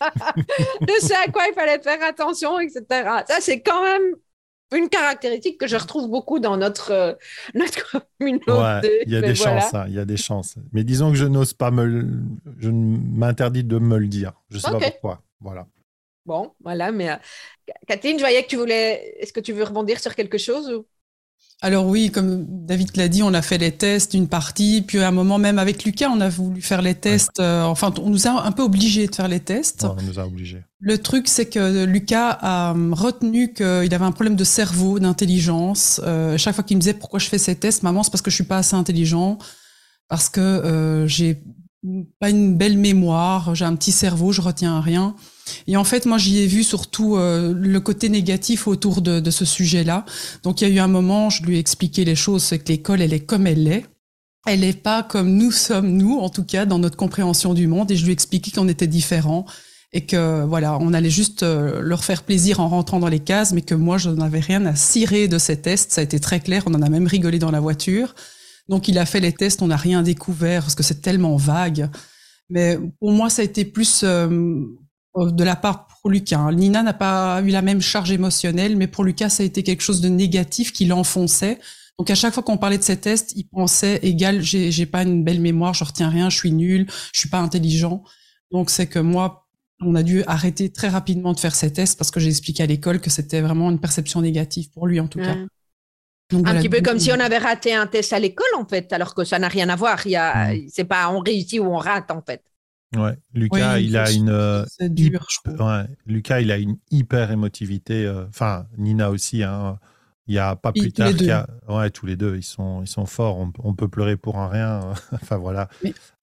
de 0.80 0.92
ce 1.00 1.12
à 1.12 1.30
quoi 1.30 1.42
il 1.46 1.54
fallait 1.54 1.78
faire 1.80 2.02
attention, 2.02 2.58
etc. 2.58 2.82
Ça, 3.28 3.36
c'est 3.40 3.60
quand 3.60 3.82
même 3.82 4.14
une 4.74 4.88
caractéristique 4.88 5.58
que 5.58 5.66
je 5.66 5.76
retrouve 5.76 6.08
beaucoup 6.08 6.38
dans 6.38 6.56
notre, 6.56 6.92
euh, 6.92 7.12
notre 7.54 7.98
communauté. 8.18 9.02
il 9.06 9.12
y 9.12 9.16
a 9.16 9.20
des 9.20 9.34
chances, 9.34 9.74
hein, 9.74 9.84
il 9.88 9.94
y 9.94 9.98
a 9.98 10.04
des 10.04 10.16
chances. 10.16 10.56
Mais 10.72 10.84
disons 10.84 11.10
que 11.10 11.16
je 11.16 11.26
n'ose 11.26 11.52
pas 11.52 11.70
me, 11.70 12.08
je 12.58 12.70
m'interdis 12.70 13.64
de 13.64 13.78
me 13.78 13.98
le 13.98 14.06
dire. 14.06 14.32
Je 14.48 14.56
ne 14.56 14.60
sais 14.60 14.70
pas 14.70 14.78
pourquoi. 14.78 15.22
Voilà. 15.40 15.66
Bon, 16.24 16.54
voilà. 16.62 16.92
Mais 16.92 17.10
euh, 17.10 17.16
Catherine, 17.86 18.16
je 18.16 18.22
voyais 18.22 18.42
que 18.42 18.48
tu 18.48 18.56
voulais. 18.56 19.16
Est-ce 19.18 19.32
que 19.32 19.40
tu 19.40 19.52
veux 19.52 19.64
rebondir 19.64 19.98
sur 19.98 20.14
quelque 20.14 20.38
chose 20.38 20.70
ou... 20.70 20.86
Alors 21.62 21.86
oui, 21.86 22.10
comme 22.10 22.46
David 22.48 22.96
l'a 22.96 23.08
dit, 23.08 23.22
on 23.22 23.34
a 23.34 23.42
fait 23.42 23.58
les 23.58 23.72
tests 23.72 24.12
d'une 24.12 24.28
partie, 24.28 24.82
puis 24.86 24.98
à 25.00 25.08
un 25.08 25.10
moment 25.10 25.38
même 25.38 25.58
avec 25.58 25.84
Lucas, 25.84 26.08
on 26.10 26.20
a 26.20 26.30
voulu 26.30 26.62
faire 26.62 26.80
les 26.80 26.94
tests. 26.94 27.38
Euh, 27.38 27.62
enfin, 27.64 27.92
on 28.02 28.08
nous 28.08 28.26
a 28.26 28.46
un 28.46 28.52
peu 28.52 28.62
obligés 28.62 29.06
de 29.06 29.14
faire 29.14 29.28
les 29.28 29.40
tests. 29.40 29.84
on 29.84 30.02
nous 30.02 30.18
a 30.18 30.26
obligés. 30.26 30.62
Le 30.82 30.96
truc, 30.96 31.28
c'est 31.28 31.44
que 31.44 31.84
Lucas 31.84 32.30
a 32.40 32.72
euh, 32.74 32.94
retenu 32.94 33.52
qu'il 33.52 33.66
avait 33.66 34.04
un 34.04 34.12
problème 34.12 34.36
de 34.36 34.44
cerveau, 34.44 34.98
d'intelligence. 34.98 36.00
Euh, 36.04 36.38
chaque 36.38 36.54
fois 36.54 36.64
qu'il 36.64 36.78
me 36.78 36.80
disait 36.80 36.94
pourquoi 36.94 37.18
je 37.18 37.28
fais 37.28 37.36
ces 37.36 37.54
tests, 37.54 37.82
maman, 37.82 38.02
c'est 38.02 38.10
parce 38.10 38.22
que 38.22 38.30
je 38.30 38.36
suis 38.36 38.44
pas 38.44 38.58
assez 38.58 38.74
intelligent, 38.74 39.36
parce 40.08 40.30
que 40.30 40.40
euh, 40.40 41.06
j'ai 41.06 41.42
pas 42.18 42.30
une 42.30 42.56
belle 42.56 42.78
mémoire, 42.78 43.54
j'ai 43.54 43.66
un 43.66 43.76
petit 43.76 43.92
cerveau, 43.92 44.32
je 44.32 44.40
retiens 44.40 44.80
rien. 44.80 45.14
Et 45.66 45.76
en 45.76 45.84
fait, 45.84 46.06
moi, 46.06 46.18
j'y 46.18 46.38
ai 46.38 46.46
vu 46.46 46.62
surtout 46.62 47.16
euh, 47.16 47.54
le 47.56 47.80
côté 47.80 48.08
négatif 48.08 48.66
autour 48.66 49.02
de, 49.02 49.20
de 49.20 49.30
ce 49.30 49.44
sujet-là. 49.44 50.04
Donc, 50.42 50.60
il 50.60 50.68
y 50.68 50.70
a 50.70 50.74
eu 50.74 50.78
un 50.78 50.88
moment, 50.88 51.30
je 51.30 51.42
lui 51.42 51.56
ai 51.56 51.58
expliqué 51.58 52.04
les 52.04 52.16
choses, 52.16 52.42
c'est 52.42 52.58
que 52.58 52.68
l'école, 52.68 53.02
elle 53.02 53.12
est 53.12 53.24
comme 53.24 53.46
elle 53.46 53.66
est. 53.68 53.84
Elle 54.46 54.60
n'est 54.60 54.72
pas 54.72 55.02
comme 55.02 55.34
nous 55.34 55.52
sommes, 55.52 55.92
nous, 55.92 56.18
en 56.18 56.30
tout 56.30 56.44
cas, 56.44 56.64
dans 56.64 56.78
notre 56.78 56.96
compréhension 56.96 57.52
du 57.52 57.66
monde. 57.66 57.90
Et 57.90 57.96
je 57.96 58.04
lui 58.04 58.10
ai 58.10 58.12
expliqué 58.12 58.50
qu'on 58.50 58.68
était 58.68 58.86
différents 58.86 59.44
et 59.92 60.06
que 60.06 60.44
voilà, 60.44 60.78
on 60.80 60.94
allait 60.94 61.10
juste 61.10 61.42
euh, 61.42 61.80
leur 61.82 62.04
faire 62.04 62.22
plaisir 62.22 62.60
en 62.60 62.68
rentrant 62.68 63.00
dans 63.00 63.08
les 63.08 63.18
cases, 63.18 63.52
mais 63.52 63.62
que 63.62 63.74
moi, 63.74 63.98
je 63.98 64.08
n'avais 64.10 64.40
rien 64.40 64.64
à 64.64 64.74
cirer 64.76 65.28
de 65.28 65.36
ces 65.36 65.60
tests. 65.60 65.92
Ça 65.92 66.00
a 66.00 66.04
été 66.04 66.20
très 66.20 66.40
clair. 66.40 66.62
On 66.66 66.74
en 66.74 66.82
a 66.82 66.88
même 66.88 67.06
rigolé 67.06 67.38
dans 67.38 67.50
la 67.50 67.60
voiture. 67.60 68.14
Donc, 68.68 68.88
il 68.88 68.98
a 68.98 69.04
fait 69.04 69.20
les 69.20 69.32
tests. 69.32 69.62
On 69.62 69.66
n'a 69.66 69.76
rien 69.76 70.02
découvert 70.02 70.62
parce 70.62 70.74
que 70.74 70.82
c'est 70.82 71.02
tellement 71.02 71.36
vague. 71.36 71.90
Mais 72.48 72.78
pour 72.98 73.12
moi, 73.12 73.30
ça 73.30 73.42
a 73.42 73.44
été 73.44 73.64
plus 73.64 74.02
euh, 74.04 74.64
de 75.16 75.44
la 75.44 75.56
part 75.56 75.86
pour 75.86 76.10
Lucas. 76.10 76.38
Hein. 76.38 76.52
Nina 76.52 76.82
n'a 76.82 76.94
pas 76.94 77.42
eu 77.42 77.50
la 77.50 77.62
même 77.62 77.80
charge 77.80 78.12
émotionnelle, 78.12 78.76
mais 78.76 78.86
pour 78.86 79.04
Lucas, 79.04 79.28
ça 79.28 79.42
a 79.42 79.46
été 79.46 79.62
quelque 79.62 79.82
chose 79.82 80.00
de 80.00 80.08
négatif 80.08 80.72
qui 80.72 80.84
l'enfonçait. 80.84 81.58
Donc 81.98 82.10
à 82.10 82.14
chaque 82.14 82.32
fois 82.32 82.42
qu'on 82.42 82.56
parlait 82.56 82.78
de 82.78 82.82
ces 82.82 82.96
tests, 82.96 83.32
il 83.36 83.44
pensait 83.44 83.98
égal, 84.02 84.40
j'ai, 84.40 84.70
j'ai 84.70 84.86
pas 84.86 85.02
une 85.02 85.22
belle 85.22 85.40
mémoire, 85.40 85.74
je 85.74 85.84
retiens 85.84 86.08
rien, 86.08 86.30
je 86.30 86.36
suis 86.36 86.52
nul, 86.52 86.86
je 87.12 87.20
suis 87.20 87.28
pas 87.28 87.40
intelligent. 87.40 88.02
Donc 88.50 88.70
c'est 88.70 88.86
que 88.86 88.98
moi, 88.98 89.46
on 89.82 89.94
a 89.94 90.02
dû 90.02 90.22
arrêter 90.26 90.70
très 90.72 90.88
rapidement 90.88 91.32
de 91.32 91.40
faire 91.40 91.54
ces 91.54 91.72
tests 91.72 91.98
parce 91.98 92.10
que 92.10 92.20
j'ai 92.20 92.28
expliqué 92.28 92.62
à 92.62 92.66
l'école 92.66 93.00
que 93.00 93.10
c'était 93.10 93.40
vraiment 93.40 93.70
une 93.70 93.80
perception 93.80 94.20
négative 94.20 94.70
pour 94.70 94.86
lui 94.86 95.00
en 95.00 95.08
tout 95.08 95.18
cas. 95.18 95.36
un 96.32 96.54
petit 96.54 96.68
peu 96.68 96.80
comme 96.80 96.98
si 96.98 97.12
on 97.12 97.20
avait 97.20 97.38
raté 97.38 97.74
un 97.74 97.86
test 97.86 98.12
à 98.12 98.18
l'école 98.18 98.54
en 98.56 98.66
fait, 98.66 98.92
alors 98.92 99.14
que 99.14 99.24
ça 99.24 99.38
n'a 99.38 99.48
rien 99.48 99.68
à 99.68 99.76
voir. 99.76 100.00
Il 100.06 100.12
y 100.12 100.16
a, 100.16 100.52
c'est 100.68 100.84
pas 100.84 101.10
on 101.10 101.20
réussit 101.20 101.60
ou 101.60 101.64
on 101.64 101.76
rate 101.76 102.10
en 102.10 102.22
fait. 102.22 102.42
Ouais, 102.96 103.16
Lucas, 103.34 103.78
il 103.78 103.96
a 103.96 104.10
une. 104.10 104.30
Euh, 104.30 104.64
dur, 104.80 105.24
ouais, 105.46 105.84
Lucas, 106.06 106.40
il 106.40 106.50
a 106.50 106.58
une 106.58 106.76
hyper 106.90 107.30
émotivité. 107.30 108.04
Euh, 108.04 108.26
enfin, 108.28 108.66
Nina 108.78 109.10
aussi. 109.10 109.44
Hein. 109.44 109.78
Il 110.26 110.34
y 110.34 110.38
a 110.38 110.56
pas 110.56 110.72
plus 110.72 110.92
tard 110.92 111.10
qu'il 111.10 111.26
y 111.26 111.30
a. 111.30 111.48
Ouais, 111.68 111.90
tous 111.90 112.06
les 112.06 112.16
deux, 112.16 112.36
ils 112.36 112.42
sont, 112.42 112.82
ils 112.82 112.88
sont 112.88 113.06
forts. 113.06 113.38
On, 113.38 113.74
peut 113.74 113.88
pleurer 113.88 114.16
pour 114.16 114.38
un 114.38 114.48
rien. 114.48 114.92
enfin, 115.12 115.36
voilà. 115.36 115.68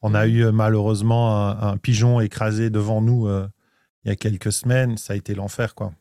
On 0.02 0.14
a 0.14 0.28
eu 0.28 0.44
euh, 0.44 0.52
malheureusement 0.52 1.62
un, 1.62 1.78
pigeon 1.78 2.20
écrasé 2.20 2.70
devant 2.70 3.02
nous 3.02 3.30
il 4.04 4.10
y 4.10 4.12
a 4.12 4.18
quelques 4.18 4.52
semaines. 4.52 4.98
Ça 4.98 5.14
a 5.14 5.16
été 5.16 5.36
l'enfer, 5.36 5.74
quoi. 5.74 5.94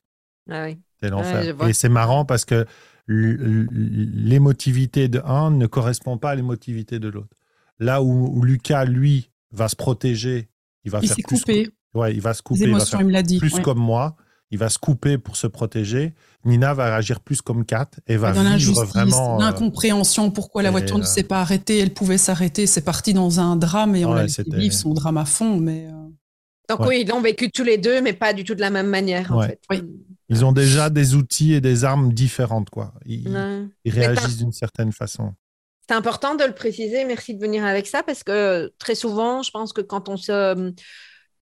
Ah 0.51 0.65
oui. 0.65 0.79
C'était 0.95 1.11
l'enfer. 1.11 1.55
Et 1.69 1.73
c'est 1.75 1.89
marrant 1.89 2.25
parce 2.25 2.45
que 2.45 2.67
l'émotivité 3.07 5.07
de 5.07 5.21
un 5.25 5.53
ne 5.53 5.67
correspond 5.67 6.19
pas 6.19 6.31
à 6.31 6.35
l'émotivité 6.35 6.99
de 6.99 7.09
l'autre. 7.09 7.37
Là 7.79 8.03
où 8.03 8.43
Lucas, 8.43 8.85
lui, 8.85 9.31
va 9.53 9.69
se 9.69 9.77
protéger 9.77 10.49
il 10.87 10.93
va 10.93 11.01
faire 11.03 11.17
plus 11.17 11.23
couper. 11.23 11.69
Ouais, 11.95 12.15
il 12.15 12.21
va 12.21 12.33
se 12.33 12.43
couper. 12.43 12.65
il 12.65 13.07
l'a 13.09 13.23
dit. 13.23 13.39
Plus 13.39 13.61
comme 13.61 13.79
moi. 13.79 14.17
Il 14.53 14.59
va 14.59 14.69
se 14.69 14.79
couper 14.79 15.19
pour 15.19 15.35
se 15.35 15.49
protéger. 15.49 16.15
Nina 16.45 16.73
va 16.73 16.85
réagir 16.85 17.19
plus 17.19 17.43
comme 17.43 17.65
Kat 17.65 17.91
et 18.07 18.17
va 18.17 18.33
dans 18.33 18.57
vivre 18.57 18.85
vraiment. 18.85 19.37
Euh, 19.37 19.45
l'incompréhension, 19.45 20.31
pourquoi 20.31 20.63
la 20.63 20.71
voiture 20.71 20.99
ne 20.99 21.03
euh, 21.03 21.07
s'est 21.07 21.25
pas 21.25 21.41
arrêtée, 21.41 21.79
elle 21.79 21.93
pouvait 21.93 22.17
s'arrêter. 22.17 22.69
C'est 22.69 22.85
parti 22.85 23.13
dans 23.13 23.41
un 23.41 23.57
drame 23.57 23.97
et 23.97 24.05
on 24.05 24.13
a 24.13 24.27
vivre 24.27 24.73
son 24.73 24.95
drame 24.95 25.17
à 25.17 25.25
fond. 25.25 25.57
Mais 25.57 25.89
euh, 25.89 25.91
Donc 26.69 26.87
oui, 26.87 27.01
ils 27.01 27.09
l'ont 27.09 27.21
vécu 27.21 27.51
tous 27.51 27.65
les 27.65 27.77
deux, 27.77 28.01
mais 28.01 28.13
pas 28.13 28.33
du 28.33 28.45
tout 28.45 28.55
de 28.55 28.61
la 28.61 28.71
même 28.71 28.87
manière 28.87 29.33
en 29.33 29.43
fait. 29.43 29.61
Ils 30.29 30.45
ont 30.45 30.53
déjà 30.53 30.91
des 30.91 31.17
outils 31.17 31.53
et 31.53 31.61
des 31.61 31.85
armes 31.85 32.13
différentes, 32.13 32.71
quoi. 32.71 32.95
Ils, 33.05 33.29
ils 33.85 33.93
réagissent 33.93 34.39
d'une 34.39 34.53
certaine 34.53 34.93
façon. 34.93 35.35
C'est 35.89 35.95
important 35.95 36.35
de 36.35 36.45
le 36.45 36.55
préciser. 36.55 37.05
Merci 37.05 37.35
de 37.35 37.41
venir 37.41 37.65
avec 37.65 37.87
ça 37.87 38.03
parce 38.03 38.25
que 38.25 38.73
très 38.79 38.95
souvent, 38.95 39.43
je 39.43 39.51
pense 39.51 39.73
que 39.73 39.81
quand 39.81 40.09
on 40.09 40.17
se 40.17 40.73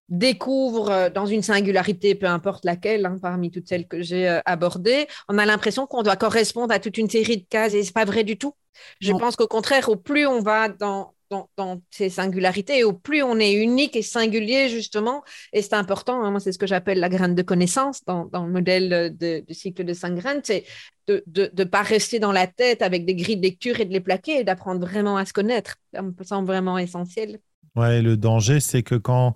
découvre 0.09 1.09
dans 1.09 1.25
une 1.25 1.41
singularité, 1.41 2.13
peu 2.13 2.27
importe 2.27 2.63
laquelle, 2.63 3.07
hein, 3.07 3.17
parmi 3.19 3.49
toutes 3.49 3.67
celles 3.67 3.87
que 3.87 4.03
j'ai 4.03 4.39
abordées, 4.45 5.07
on 5.29 5.39
a 5.39 5.45
l'impression 5.45 5.87
qu'on 5.87 6.03
doit 6.03 6.15
correspondre 6.15 6.71
à 6.73 6.79
toute 6.79 6.99
une 6.99 7.09
série 7.09 7.37
de 7.37 7.45
cases 7.49 7.73
et 7.73 7.83
c'est 7.83 7.93
pas 7.93 8.05
vrai 8.05 8.23
du 8.23 8.37
tout. 8.37 8.53
Je 8.99 9.13
pense 9.13 9.35
qu'au 9.35 9.47
contraire, 9.47 9.89
au 9.89 9.95
plus 9.95 10.27
on 10.27 10.41
va 10.41 10.69
dans, 10.69 11.14
dans, 11.29 11.81
ces 11.89 12.09
singularités, 12.09 12.79
et 12.79 12.83
au 12.83 12.93
plus 12.93 13.23
on 13.23 13.39
est 13.39 13.53
unique 13.53 13.95
et 13.95 14.01
singulier, 14.01 14.69
justement, 14.69 15.23
et 15.53 15.61
c'est 15.61 15.73
important, 15.73 16.23
hein, 16.23 16.31
moi 16.31 16.39
c'est 16.39 16.51
ce 16.51 16.59
que 16.59 16.67
j'appelle 16.67 16.99
la 16.99 17.09
graine 17.09 17.35
de 17.35 17.41
connaissance 17.41 18.03
dans, 18.05 18.29
le 18.33 18.51
modèle 18.51 19.15
de, 19.17 19.43
du 19.45 19.53
cycle 19.53 19.83
de 19.83 19.93
cinq 19.93 20.15
graines, 20.15 20.41
c'est 20.43 20.65
de 21.07 21.23
ne 21.35 21.63
pas 21.63 21.81
rester 21.83 22.19
dans 22.19 22.31
la 22.31 22.47
tête 22.47 22.81
avec 22.81 23.05
des 23.05 23.15
grilles 23.15 23.37
de 23.37 23.43
lecture 23.43 23.79
et 23.79 23.85
de 23.85 23.93
les 23.93 23.99
plaquer, 23.99 24.39
et 24.39 24.43
d'apprendre 24.43 24.81
vraiment 24.81 25.17
à 25.17 25.25
se 25.25 25.33
connaître. 25.33 25.75
Ça 25.93 26.01
me 26.01 26.13
semble 26.23 26.47
vraiment 26.47 26.77
essentiel. 26.77 27.39
Ouais, 27.75 28.01
le 28.01 28.17
danger, 28.17 28.59
c'est 28.59 28.83
que 28.83 28.95
quand 28.95 29.33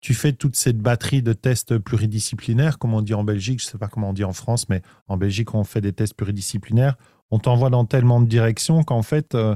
tu 0.00 0.14
fais 0.14 0.32
toute 0.32 0.56
cette 0.56 0.78
batterie 0.78 1.22
de 1.22 1.32
tests 1.32 1.78
pluridisciplinaires, 1.78 2.78
comme 2.78 2.94
on 2.94 3.02
dit 3.02 3.14
en 3.14 3.24
Belgique, 3.24 3.60
je 3.60 3.66
ne 3.66 3.70
sais 3.72 3.78
pas 3.78 3.88
comment 3.88 4.10
on 4.10 4.12
dit 4.12 4.24
en 4.24 4.32
France, 4.32 4.68
mais 4.68 4.80
en 5.08 5.16
Belgique, 5.16 5.54
on 5.54 5.64
fait 5.64 5.80
des 5.80 5.92
tests 5.92 6.14
pluridisciplinaires, 6.14 6.96
on 7.30 7.38
t'envoie 7.38 7.70
dans 7.70 7.84
tellement 7.84 8.20
de 8.20 8.26
directions 8.26 8.82
qu'en 8.82 9.02
fait, 9.02 9.34
euh, 9.34 9.54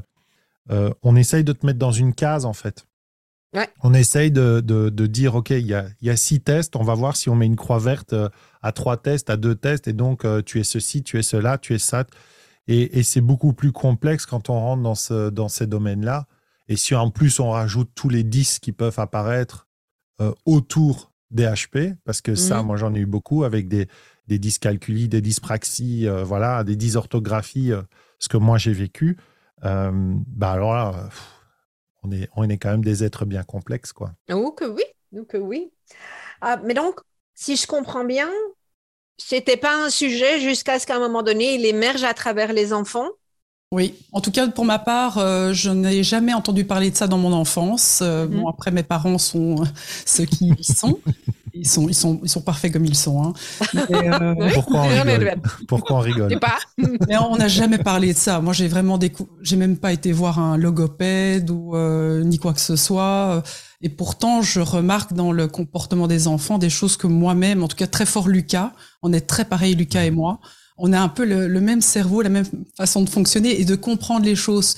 euh, 0.70 0.90
on 1.02 1.16
essaye 1.16 1.44
de 1.44 1.52
te 1.52 1.64
mettre 1.66 1.78
dans 1.78 1.92
une 1.92 2.14
case, 2.14 2.44
en 2.44 2.52
fait. 2.52 2.86
On 3.84 3.94
essaye 3.94 4.32
de, 4.32 4.88
dire, 5.06 5.36
OK, 5.36 5.50
il 5.50 5.66
y 5.66 6.10
a, 6.10 6.16
six 6.16 6.40
tests, 6.40 6.74
on 6.74 6.82
va 6.82 6.94
voir 6.94 7.16
si 7.16 7.28
on 7.28 7.36
met 7.36 7.46
une 7.46 7.54
croix 7.54 7.78
verte 7.78 8.12
euh, 8.12 8.28
à 8.62 8.72
trois 8.72 8.96
tests, 8.96 9.30
à 9.30 9.36
deux 9.36 9.54
tests, 9.54 9.86
et 9.86 9.92
donc 9.92 10.24
euh, 10.24 10.42
tu 10.42 10.58
es 10.58 10.64
ceci, 10.64 11.04
tu 11.04 11.20
es 11.20 11.22
cela, 11.22 11.56
tu 11.56 11.72
es 11.72 11.78
ça. 11.78 12.04
Et, 12.66 13.04
c'est 13.04 13.20
beaucoup 13.20 13.52
plus 13.52 13.70
complexe 13.70 14.26
quand 14.26 14.50
on 14.50 14.58
rentre 14.58 14.82
dans, 14.82 14.96
ce, 14.96 15.30
dans 15.30 15.48
ces 15.48 15.68
domaines-là. 15.68 16.26
Et 16.66 16.76
si 16.76 16.96
en 16.96 17.10
plus 17.10 17.38
on 17.38 17.50
rajoute 17.50 17.90
tous 17.94 18.08
les 18.08 18.24
10 18.24 18.58
qui 18.58 18.72
peuvent 18.72 18.98
apparaître 18.98 19.68
autour 20.46 21.12
des 21.30 21.44
HP, 21.44 21.94
parce 22.04 22.22
que 22.22 22.34
ça, 22.34 22.60
mhm. 22.60 22.66
moi 22.66 22.76
j'en 22.78 22.94
ai 22.94 23.00
eu 23.00 23.06
beaucoup 23.06 23.44
avec 23.44 23.68
des, 23.68 23.86
des 24.28 24.38
dyscalculies, 24.38 25.08
des 25.08 25.20
dyspraxies, 25.20 26.08
voilà, 26.24 26.64
des 26.64 26.74
dysorthographies, 26.74 27.72
ce 28.18 28.28
que 28.28 28.38
moi 28.38 28.56
j'ai 28.56 28.72
vécu. 28.72 29.18
Euh, 29.64 29.90
bah 30.26 30.52
alors 30.52 30.74
là, 30.74 31.08
on 32.02 32.10
est, 32.10 32.28
on 32.36 32.48
est 32.48 32.58
quand 32.58 32.70
même 32.70 32.84
des 32.84 33.04
êtres 33.04 33.24
bien 33.24 33.42
complexes, 33.42 33.92
quoi. 33.92 34.12
Oh 34.30 34.52
que 34.52 34.64
oui, 34.64 34.84
oh 35.16 35.24
que 35.24 35.36
oui. 35.36 35.72
Ah, 36.40 36.58
mais 36.64 36.74
donc, 36.74 37.00
si 37.34 37.56
je 37.56 37.66
comprends 37.66 38.04
bien, 38.04 38.30
c'était 39.18 39.56
pas 39.56 39.84
un 39.84 39.90
sujet 39.90 40.40
jusqu'à 40.40 40.78
ce 40.78 40.86
qu'à 40.86 40.96
un 40.96 41.00
moment 41.00 41.22
donné, 41.22 41.54
il 41.54 41.64
émerge 41.64 42.04
à 42.04 42.14
travers 42.14 42.52
les 42.52 42.72
enfants? 42.72 43.08
Oui, 43.70 43.94
en 44.12 44.20
tout 44.20 44.30
cas 44.30 44.46
pour 44.48 44.64
ma 44.64 44.78
part, 44.78 45.18
euh, 45.18 45.52
je 45.52 45.70
n'ai 45.70 46.02
jamais 46.04 46.32
entendu 46.32 46.64
parler 46.64 46.90
de 46.90 46.96
ça 46.96 47.08
dans 47.08 47.18
mon 47.18 47.32
enfance. 47.32 48.00
Euh, 48.02 48.26
mhm. 48.26 48.40
Bon, 48.40 48.48
après 48.48 48.70
mes 48.70 48.82
parents 48.82 49.18
sont 49.18 49.56
ceux 50.06 50.26
qui 50.26 50.52
y 50.56 50.64
sont, 50.64 51.00
ils 51.54 51.68
sont, 51.68 51.88
ils 51.88 51.94
sont, 51.94 52.20
ils 52.22 52.28
sont 52.28 52.40
parfaits 52.40 52.72
comme 52.72 52.84
ils 52.84 52.96
sont. 52.96 53.22
Hein. 53.22 53.32
Euh, 53.90 54.50
pourquoi, 54.54 54.80
on 54.80 54.88
rigole 54.88 55.34
Pourquoi 55.68 55.96
on 55.96 56.00
rigole 56.00 56.40
pas. 56.40 56.58
Mais 57.08 57.16
on 57.16 57.36
n'a 57.36 57.48
jamais 57.48 57.78
parlé 57.78 58.12
de 58.12 58.18
ça. 58.18 58.40
Moi, 58.40 58.52
j'ai 58.52 58.66
vraiment 58.66 58.98
j'ai 59.42 59.56
même 59.56 59.76
pas 59.76 59.92
été 59.92 60.12
voir 60.12 60.38
un 60.38 60.56
logopède 60.56 61.50
ou 61.50 61.76
euh, 61.76 62.24
ni 62.24 62.38
quoi 62.38 62.52
que 62.52 62.60
ce 62.60 62.76
soit. 62.76 63.42
Et 63.82 63.88
pourtant, 63.88 64.42
je 64.42 64.60
remarque 64.60 65.12
dans 65.12 65.30
le 65.30 65.46
comportement 65.46 66.08
des 66.08 66.26
enfants 66.26 66.58
des 66.58 66.70
choses 66.70 66.96
que 66.96 67.06
moi-même, 67.06 67.62
en 67.62 67.68
tout 67.68 67.76
cas 67.76 67.86
très 67.86 68.06
fort 68.06 68.28
Lucas, 68.28 68.72
on 69.02 69.12
est 69.12 69.26
très 69.26 69.44
pareil 69.44 69.74
Lucas 69.74 70.04
et 70.04 70.10
moi. 70.10 70.40
On 70.76 70.92
a 70.92 70.98
un 70.98 71.08
peu 71.08 71.24
le, 71.24 71.60
même 71.60 71.80
cerveau, 71.80 72.20
la 72.20 72.30
même 72.30 72.46
façon 72.76 73.02
de 73.02 73.08
fonctionner 73.08 73.60
et 73.60 73.64
de 73.64 73.76
comprendre 73.76 74.24
les 74.24 74.34
choses. 74.34 74.74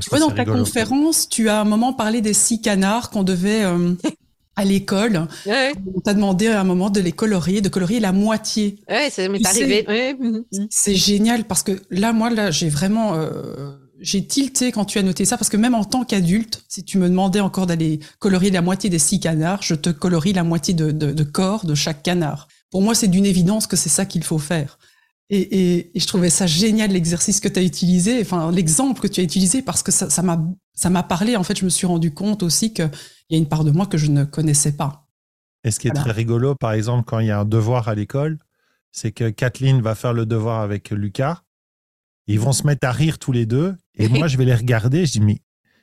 Tu 0.00 0.08
vois, 0.08 0.20
dans 0.20 0.30
ta 0.30 0.44
conférence, 0.44 1.28
tu 1.28 1.48
as 1.48 1.60
un 1.60 1.64
moment 1.64 1.92
parlé 1.92 2.20
des 2.20 2.34
six 2.34 2.60
canards 2.60 3.10
qu'on 3.10 3.24
devait 3.24 3.64
euh, 3.64 3.94
à 4.56 4.64
l'école. 4.64 5.26
On 5.94 6.00
t'a 6.00 6.14
demandé 6.14 6.48
à 6.48 6.60
un 6.60 6.64
moment 6.64 6.90
de 6.90 7.00
les 7.00 7.12
colorier, 7.12 7.60
de 7.60 7.68
colorier 7.68 8.00
la 8.00 8.12
moitié. 8.12 8.78
Ouais, 8.88 9.10
ça 9.10 9.28
m'est 9.28 9.44
arrivé. 9.46 9.86
C'est 10.70 10.94
génial 10.94 11.44
parce 11.44 11.62
que 11.62 11.72
là, 11.90 12.12
moi, 12.12 12.30
là, 12.30 12.50
j'ai 12.50 12.68
vraiment, 12.68 13.14
euh, 13.14 13.76
j'ai 14.00 14.26
tilté 14.26 14.72
quand 14.72 14.84
tu 14.84 14.98
as 14.98 15.02
noté 15.02 15.24
ça 15.24 15.36
parce 15.36 15.48
que 15.48 15.56
même 15.56 15.74
en 15.74 15.84
tant 15.84 16.04
qu'adulte, 16.04 16.64
si 16.68 16.84
tu 16.84 16.98
me 16.98 17.08
demandais 17.08 17.40
encore 17.40 17.66
d'aller 17.66 18.00
colorier 18.18 18.50
la 18.50 18.62
moitié 18.62 18.90
des 18.90 18.98
six 18.98 19.20
canards, 19.20 19.62
je 19.62 19.74
te 19.74 19.90
colorie 19.90 20.32
la 20.32 20.44
moitié 20.44 20.74
de, 20.74 20.90
de 20.90 21.24
corps 21.24 21.64
de 21.64 21.74
chaque 21.74 22.02
canard. 22.02 22.48
Pour 22.70 22.82
moi, 22.82 22.94
c'est 22.94 23.08
d'une 23.08 23.26
évidence 23.26 23.66
que 23.66 23.76
c'est 23.76 23.88
ça 23.88 24.04
qu'il 24.04 24.24
faut 24.24 24.38
faire. 24.38 24.78
Et, 25.32 25.78
et, 25.78 25.90
je 25.94 26.06
trouvais 26.06 26.28
ça 26.28 26.48
génial 26.48 26.90
l'exercice 26.90 27.38
que 27.38 27.46
tu 27.46 27.60
as 27.60 27.62
utilisé, 27.62 28.20
enfin 28.20 28.50
l'exemple 28.50 29.00
que 29.00 29.06
tu 29.06 29.20
as 29.20 29.22
utilisé 29.22 29.62
parce 29.62 29.84
que 29.84 29.92
ça 29.92 30.22
m'a 30.22 30.44
ça 30.74 30.90
m'a 30.90 31.04
parlé. 31.04 31.36
En 31.36 31.44
fait, 31.44 31.56
je 31.58 31.64
me 31.64 31.70
suis 31.70 31.86
rendu 31.86 32.12
compte 32.12 32.42
aussi 32.42 32.72
qu'il 33.30 33.38
y 33.38 33.40
a 33.40 33.42
une 33.42 33.48
part 33.48 33.62
de 33.62 33.70
moi 33.70 33.86
que 33.86 33.96
je 33.96 34.10
ne 34.10 34.24
connaissais 34.24 34.72
pas. 34.72 35.06
Et 35.62 35.70
ce 35.70 35.78
qui 35.78 35.86
est 35.86 35.92
très 35.92 36.10
rigolo, 36.10 36.56
par 36.56 36.72
exemple, 36.72 37.04
quand 37.06 37.20
il 37.20 37.28
y 37.28 37.30
a 37.30 37.38
un 37.38 37.44
devoir 37.44 37.88
à 37.88 37.94
l'école, 37.94 38.38
c'est 38.90 39.12
que 39.12 39.30
Kathleen 39.30 39.80
va 39.80 39.94
faire 39.94 40.12
le 40.12 40.26
devoir 40.26 40.62
avec 40.62 40.90
Lucas. 40.90 41.42
Ils 42.26 42.40
vont 42.40 42.52
se 42.52 42.66
mettre 42.66 42.88
à 42.88 42.92
rire 42.92 43.18
tous 43.18 43.30
les 43.30 43.46
deux. 43.46 43.76
Et 43.94 44.08
moi, 44.08 44.26
je 44.26 44.36
vais 44.36 44.44
les 44.44 44.54
regarder. 44.54 45.06
Je 45.06 45.12
dis, 45.12 45.20
mais, 45.20 45.42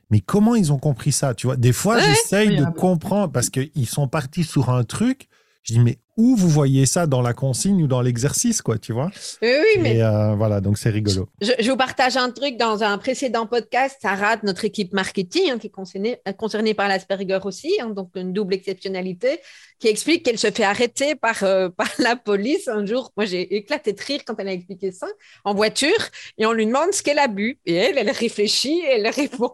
mais 0.10 0.20
comment 0.20 0.56
ils 0.56 0.74
ont 0.74 0.78
compris 0.78 1.14
ça 1.14 1.34
Tu 1.34 1.48
vois, 1.48 1.56
des 1.56 1.72
fois, 1.72 2.00
j'essaye 2.00 2.58
de 2.58 2.66
comprendre 2.66 3.32
parce 3.32 3.50
qu'ils 3.50 3.88
sont 3.88 4.10
partis 4.10 4.44
sur 4.44 4.70
un 4.70 4.84
truc. 4.84 5.30
Je 5.64 5.74
dis, 5.74 5.80
mais 5.80 6.00
où 6.18 6.36
vous 6.36 6.50
voyez 6.50 6.88
ça 6.88 7.06
dans 7.06 7.22
la 7.22 7.34
consigne 7.34 7.84
ou 7.84 7.88
dans 7.88 8.02
l'exercice, 8.02 8.64
quoi, 8.64 8.80
tu 8.80 8.92
vois 8.92 9.12
Oui, 9.42 9.50
oui, 9.50 9.82
mais. 9.82 10.02
Euh, 10.02 10.34
voilà, 10.36 10.62
donc 10.62 10.78
c'est 10.80 10.90
rigolo. 10.90 11.30
Je, 11.42 11.70
vous 11.70 11.78
partage 11.78 12.18
un 12.18 12.32
truc 12.32 12.58
dans 12.58 12.84
un 12.84 12.98
précédent 12.98 13.46
podcast. 13.46 13.98
Sarah, 14.02 14.38
notre 14.44 14.66
équipe 14.66 14.94
marketing, 14.94 15.52
hein, 15.52 15.58
qui 15.60 15.68
est 15.68 15.72
concernée, 15.72 16.20
concernée 16.38 16.74
par 16.74 16.88
l'Asperger 16.88 17.40
aussi, 17.44 17.72
hein, 17.80 17.92
donc 17.92 18.10
une 18.16 18.34
double 18.34 18.56
exceptionnalité, 18.56 19.40
qui 19.80 19.88
explique 19.88 20.24
qu'elle 20.26 20.40
se 20.40 20.50
fait 20.50 20.64
arrêter 20.64 21.16
par, 21.16 21.44
euh, 21.44 21.70
par 21.78 21.90
la 22.00 22.16
police 22.16 22.68
un 22.68 22.86
jour. 22.86 23.12
Moi, 23.16 23.26
j'ai 23.26 23.56
éclaté 23.56 23.94
de 23.94 24.02
rire 24.02 24.22
quand 24.26 24.36
elle 24.40 24.48
a 24.48 24.54
expliqué 24.54 24.92
ça 24.92 25.08
en 25.46 25.54
voiture 25.54 26.10
et 26.38 26.46
on 26.46 26.52
lui 26.52 26.66
demande 26.66 26.94
ce 26.94 27.04
qu'elle 27.04 27.20
a 27.20 27.28
bu. 27.28 27.60
Et 27.66 27.76
elle, 27.76 27.98
elle 27.98 28.10
réfléchit, 28.10 28.82
elle 28.90 29.08
répond 29.22 29.54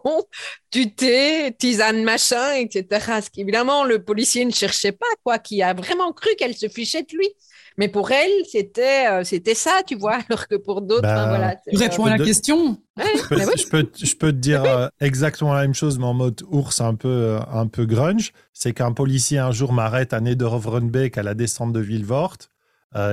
du 0.72 0.94
thé, 0.94 1.54
tisane, 1.58 2.02
machin, 2.02 2.54
etc. 2.54 3.20
Ce 3.22 3.30
qu'évidemment, 3.30 3.84
le 3.84 4.02
policier 4.02 4.44
ne 4.44 4.50
cherchait 4.50 4.92
pas, 4.92 5.06
quoi, 5.22 5.38
qui 5.38 5.62
a 5.62 5.74
vraiment 5.74 6.12
cru 6.12 6.30
qu'elle 6.36 6.53
se 6.56 6.68
fichait 6.68 7.02
de 7.02 7.16
lui. 7.16 7.28
Mais 7.76 7.88
pour 7.88 8.10
elle, 8.12 8.30
c'était 8.50 9.08
euh, 9.10 9.24
c'était 9.24 9.54
ça, 9.54 9.80
tu 9.86 9.96
vois, 9.96 10.18
alors 10.28 10.46
que 10.46 10.54
pour 10.54 10.82
d'autres, 10.82 11.02
ben, 11.02 11.28
voilà. 11.28 11.56
Tu 11.68 11.76
réponds 11.76 12.04
à 12.04 12.16
la 12.16 12.24
question. 12.24 12.78
je, 12.96 13.28
peux, 13.28 13.36
je, 13.36 13.68
peux, 13.68 13.90
je, 13.96 14.14
peux, 14.14 14.32
te 14.32 14.36
dire 14.36 14.62
euh, 14.64 14.88
exactement 15.00 15.52
la 15.52 15.62
même 15.62 15.74
chose, 15.74 15.98
mais 15.98 16.04
en 16.04 16.14
mode 16.14 16.42
ours 16.50 16.80
un 16.80 16.94
peu, 16.94 17.08
euh, 17.08 17.40
un 17.52 17.66
peu 17.66 17.84
grunge. 17.84 18.32
C'est 18.52 18.72
qu'un 18.72 18.92
policier 18.92 19.38
un 19.38 19.50
jour 19.50 19.72
m'arrête 19.72 20.12
à 20.12 20.20
Nederovrenbeek 20.20 21.18
à 21.18 21.22
la 21.24 21.34
descente 21.34 21.72
de 21.72 21.80
Villevort. 21.80 22.36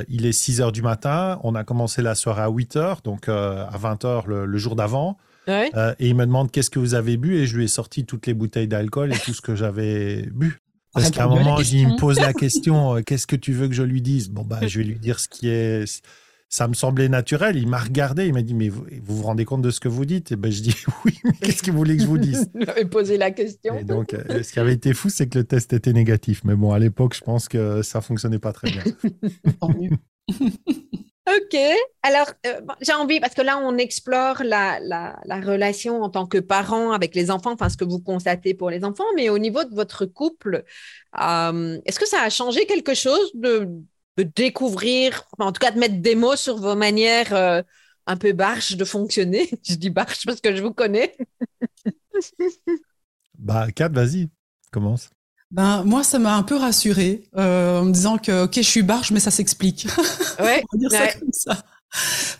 il 0.07 0.27
est 0.27 0.31
6 0.31 0.62
heures 0.62 0.71
du 0.71 0.83
matin. 0.83 1.39
On 1.43 1.55
a 1.55 1.63
commencé 1.63 2.03
la 2.03 2.13
soirée 2.13 2.43
à 2.43 2.50
8 2.50 2.75
heures, 2.75 3.01
donc 3.03 3.27
à 3.27 3.71
20 3.74 4.05
heures 4.05 4.27
le, 4.27 4.57
jour 4.57 4.75
d'avant. 4.75 5.17
et 5.48 5.71
il 6.00 6.15
me 6.15 6.25
demande 6.25 6.51
qu'est-ce 6.51 6.69
que 6.69 6.77
vous 6.77 6.93
avez 6.93 7.17
bu? 7.17 7.38
Et 7.38 7.48
je 7.48 7.57
lui 7.57 7.63
ai 7.63 7.67
sorti 7.67 8.05
toutes 8.05 8.27
les 8.27 8.36
bouteilles 8.36 8.67
d'alcool 8.67 9.12
et 9.12 9.17
tout 9.17 9.33
ce 9.33 9.41
que 9.41 9.55
j'avais 9.55 10.27
bu. 10.31 10.61
Parce 10.93 11.12
qu'à 11.12 11.25
un 11.25 11.27
moment, 11.27 11.60
il 11.60 11.88
me 11.88 11.98
pose 11.98 12.19
la 12.19 12.33
question 12.33 12.95
euh, 12.95 13.01
qu'est-ce 13.01 13.27
que 13.27 13.36
tu 13.36 13.53
veux 13.53 13.67
que 13.67 13.74
je 13.74 13.83
lui 13.83 14.01
dise? 14.01 14.29
Bon, 14.29 14.43
bah, 14.43 14.60
je 14.67 14.79
vais 14.79 14.86
lui 14.86 15.00
dire 15.00 15.19
ce 15.19 15.27
qui 15.27 15.48
est. 15.48 16.03
Ça 16.50 16.67
me 16.67 16.74
semblait 16.74 17.07
naturel. 17.07 17.55
Il 17.55 17.67
m'a 17.67 17.79
regardé, 17.79 18.27
il 18.27 18.33
m'a 18.33 18.41
dit 18.41 18.53
Mais 18.53 18.67
vous, 18.67 18.86
vous, 19.03 19.24
rendez 19.24 19.45
compte 19.45 19.62
de 19.62 19.71
ce 19.71 19.79
que 19.79 19.88
vous 19.88 20.03
dites? 20.03 20.33
Et 20.33 20.36
ben, 20.36 20.51
je 20.51 20.62
dis 20.62 20.75
Oui, 21.05 21.17
mais 21.24 21.31
qu'est-ce 21.41 21.63
que 21.63 21.71
vous 21.71 21.77
voulez 21.77 21.95
que 21.95 22.03
je 22.03 22.07
vous 22.07 22.17
dise? 22.17 22.50
Il 22.60 22.65
m'avait 22.65 22.86
posé 22.86 23.17
la 23.17 23.31
question. 23.31 23.77
Et 23.77 23.86
donc, 23.86 24.13
euh, 24.13 24.43
ce 24.43 24.51
qui 24.51 24.60
avait 24.60 24.74
été 24.74 24.93
fou, 24.93 25.10
c'est 25.10 25.27
que 25.27 25.39
le 25.39 25.45
test 25.45 25.71
était 25.71 25.93
négatif. 25.93 26.43
Mais 26.43 26.55
bon, 26.55 26.74
à 26.74 26.79
l'époque, 26.79 27.15
je 27.15 27.21
pense 27.21 27.48
que 27.48 27.81
ça 27.81 28.01
fonctionnait 28.01 28.39
pas 28.39 28.51
très 28.51 28.69
bien. 28.69 28.83
Ok, 31.28 31.56
alors 32.01 32.32
euh, 32.48 32.62
j'ai 32.82 32.94
envie, 32.94 33.20
parce 33.20 33.36
que 33.36 33.44
là 33.44 33.60
on 33.60 33.78
explore 33.78 34.42
la, 34.44 34.80
relation 35.46 36.01
en 36.01 36.10
tant 36.10 36.25
que 36.25 36.40
parent 36.40 36.92
avec 36.94 37.13
les 37.13 37.30
enfants, 37.30 37.51
enfin 37.51 37.70
ce 37.70 37.78
que 37.78 37.86
vous 37.86 38.00
constatez 38.00 38.56
pour 38.56 38.72
les 38.72 38.84
enfants, 38.84 39.06
mais 39.16 39.30
au 39.30 39.38
niveau 39.38 39.63
de 39.63 39.74
votre 39.75 40.08
couple, 40.08 40.63
euh, 41.22 41.80
est-ce 41.86 42.00
que 42.00 42.08
ça 42.08 42.24
a 42.24 42.30
changé 42.32 42.66
quelque 42.66 42.96
chose 42.96 43.32
de, 43.36 43.70
découvrir, 44.36 45.28
en 45.38 45.51
tout 45.51 45.60
cas 45.60 45.72
de 45.72 45.80
mettre 45.80 46.01
des 46.01 46.16
mots 46.16 46.36
sur 46.36 46.58
vos 46.58 46.75
manières 46.75 47.34
euh, 47.34 47.62
un 48.08 48.18
peu 48.18 48.34
barges 48.34 48.75
de 48.75 48.86
fonctionner? 48.86 49.48
Je 49.63 49.75
dis 49.75 49.92
barges 49.92 50.25
parce 50.25 50.42
que 50.42 50.56
je 50.56 50.63
vous 50.63 50.74
connais. 50.74 51.16
bah, 53.38 53.72
Kat, 53.72 53.90
vas-y, 53.90 54.30
commence. 54.72 55.12
Ben 55.51 55.84
moi, 55.84 56.03
ça 56.03 56.17
m'a 56.17 56.36
un 56.36 56.43
peu 56.43 56.55
rassurée 56.55 57.24
euh, 57.38 57.81
en 57.81 57.86
me 57.86 57.91
disant 57.91 58.17
que 58.17 58.46
ok, 58.46 58.55
je 58.55 58.62
suis 58.62 58.84
barge, 58.84 59.12
mais 59.12 59.20
ça 59.20 59.31
s'explique. 59.31 59.88
Ouais. 60.39 60.63
On 60.74 60.77
va 60.77 60.79
dire 60.79 60.91
ça 60.91 61.13
comme 61.20 61.34
ça. 61.34 61.63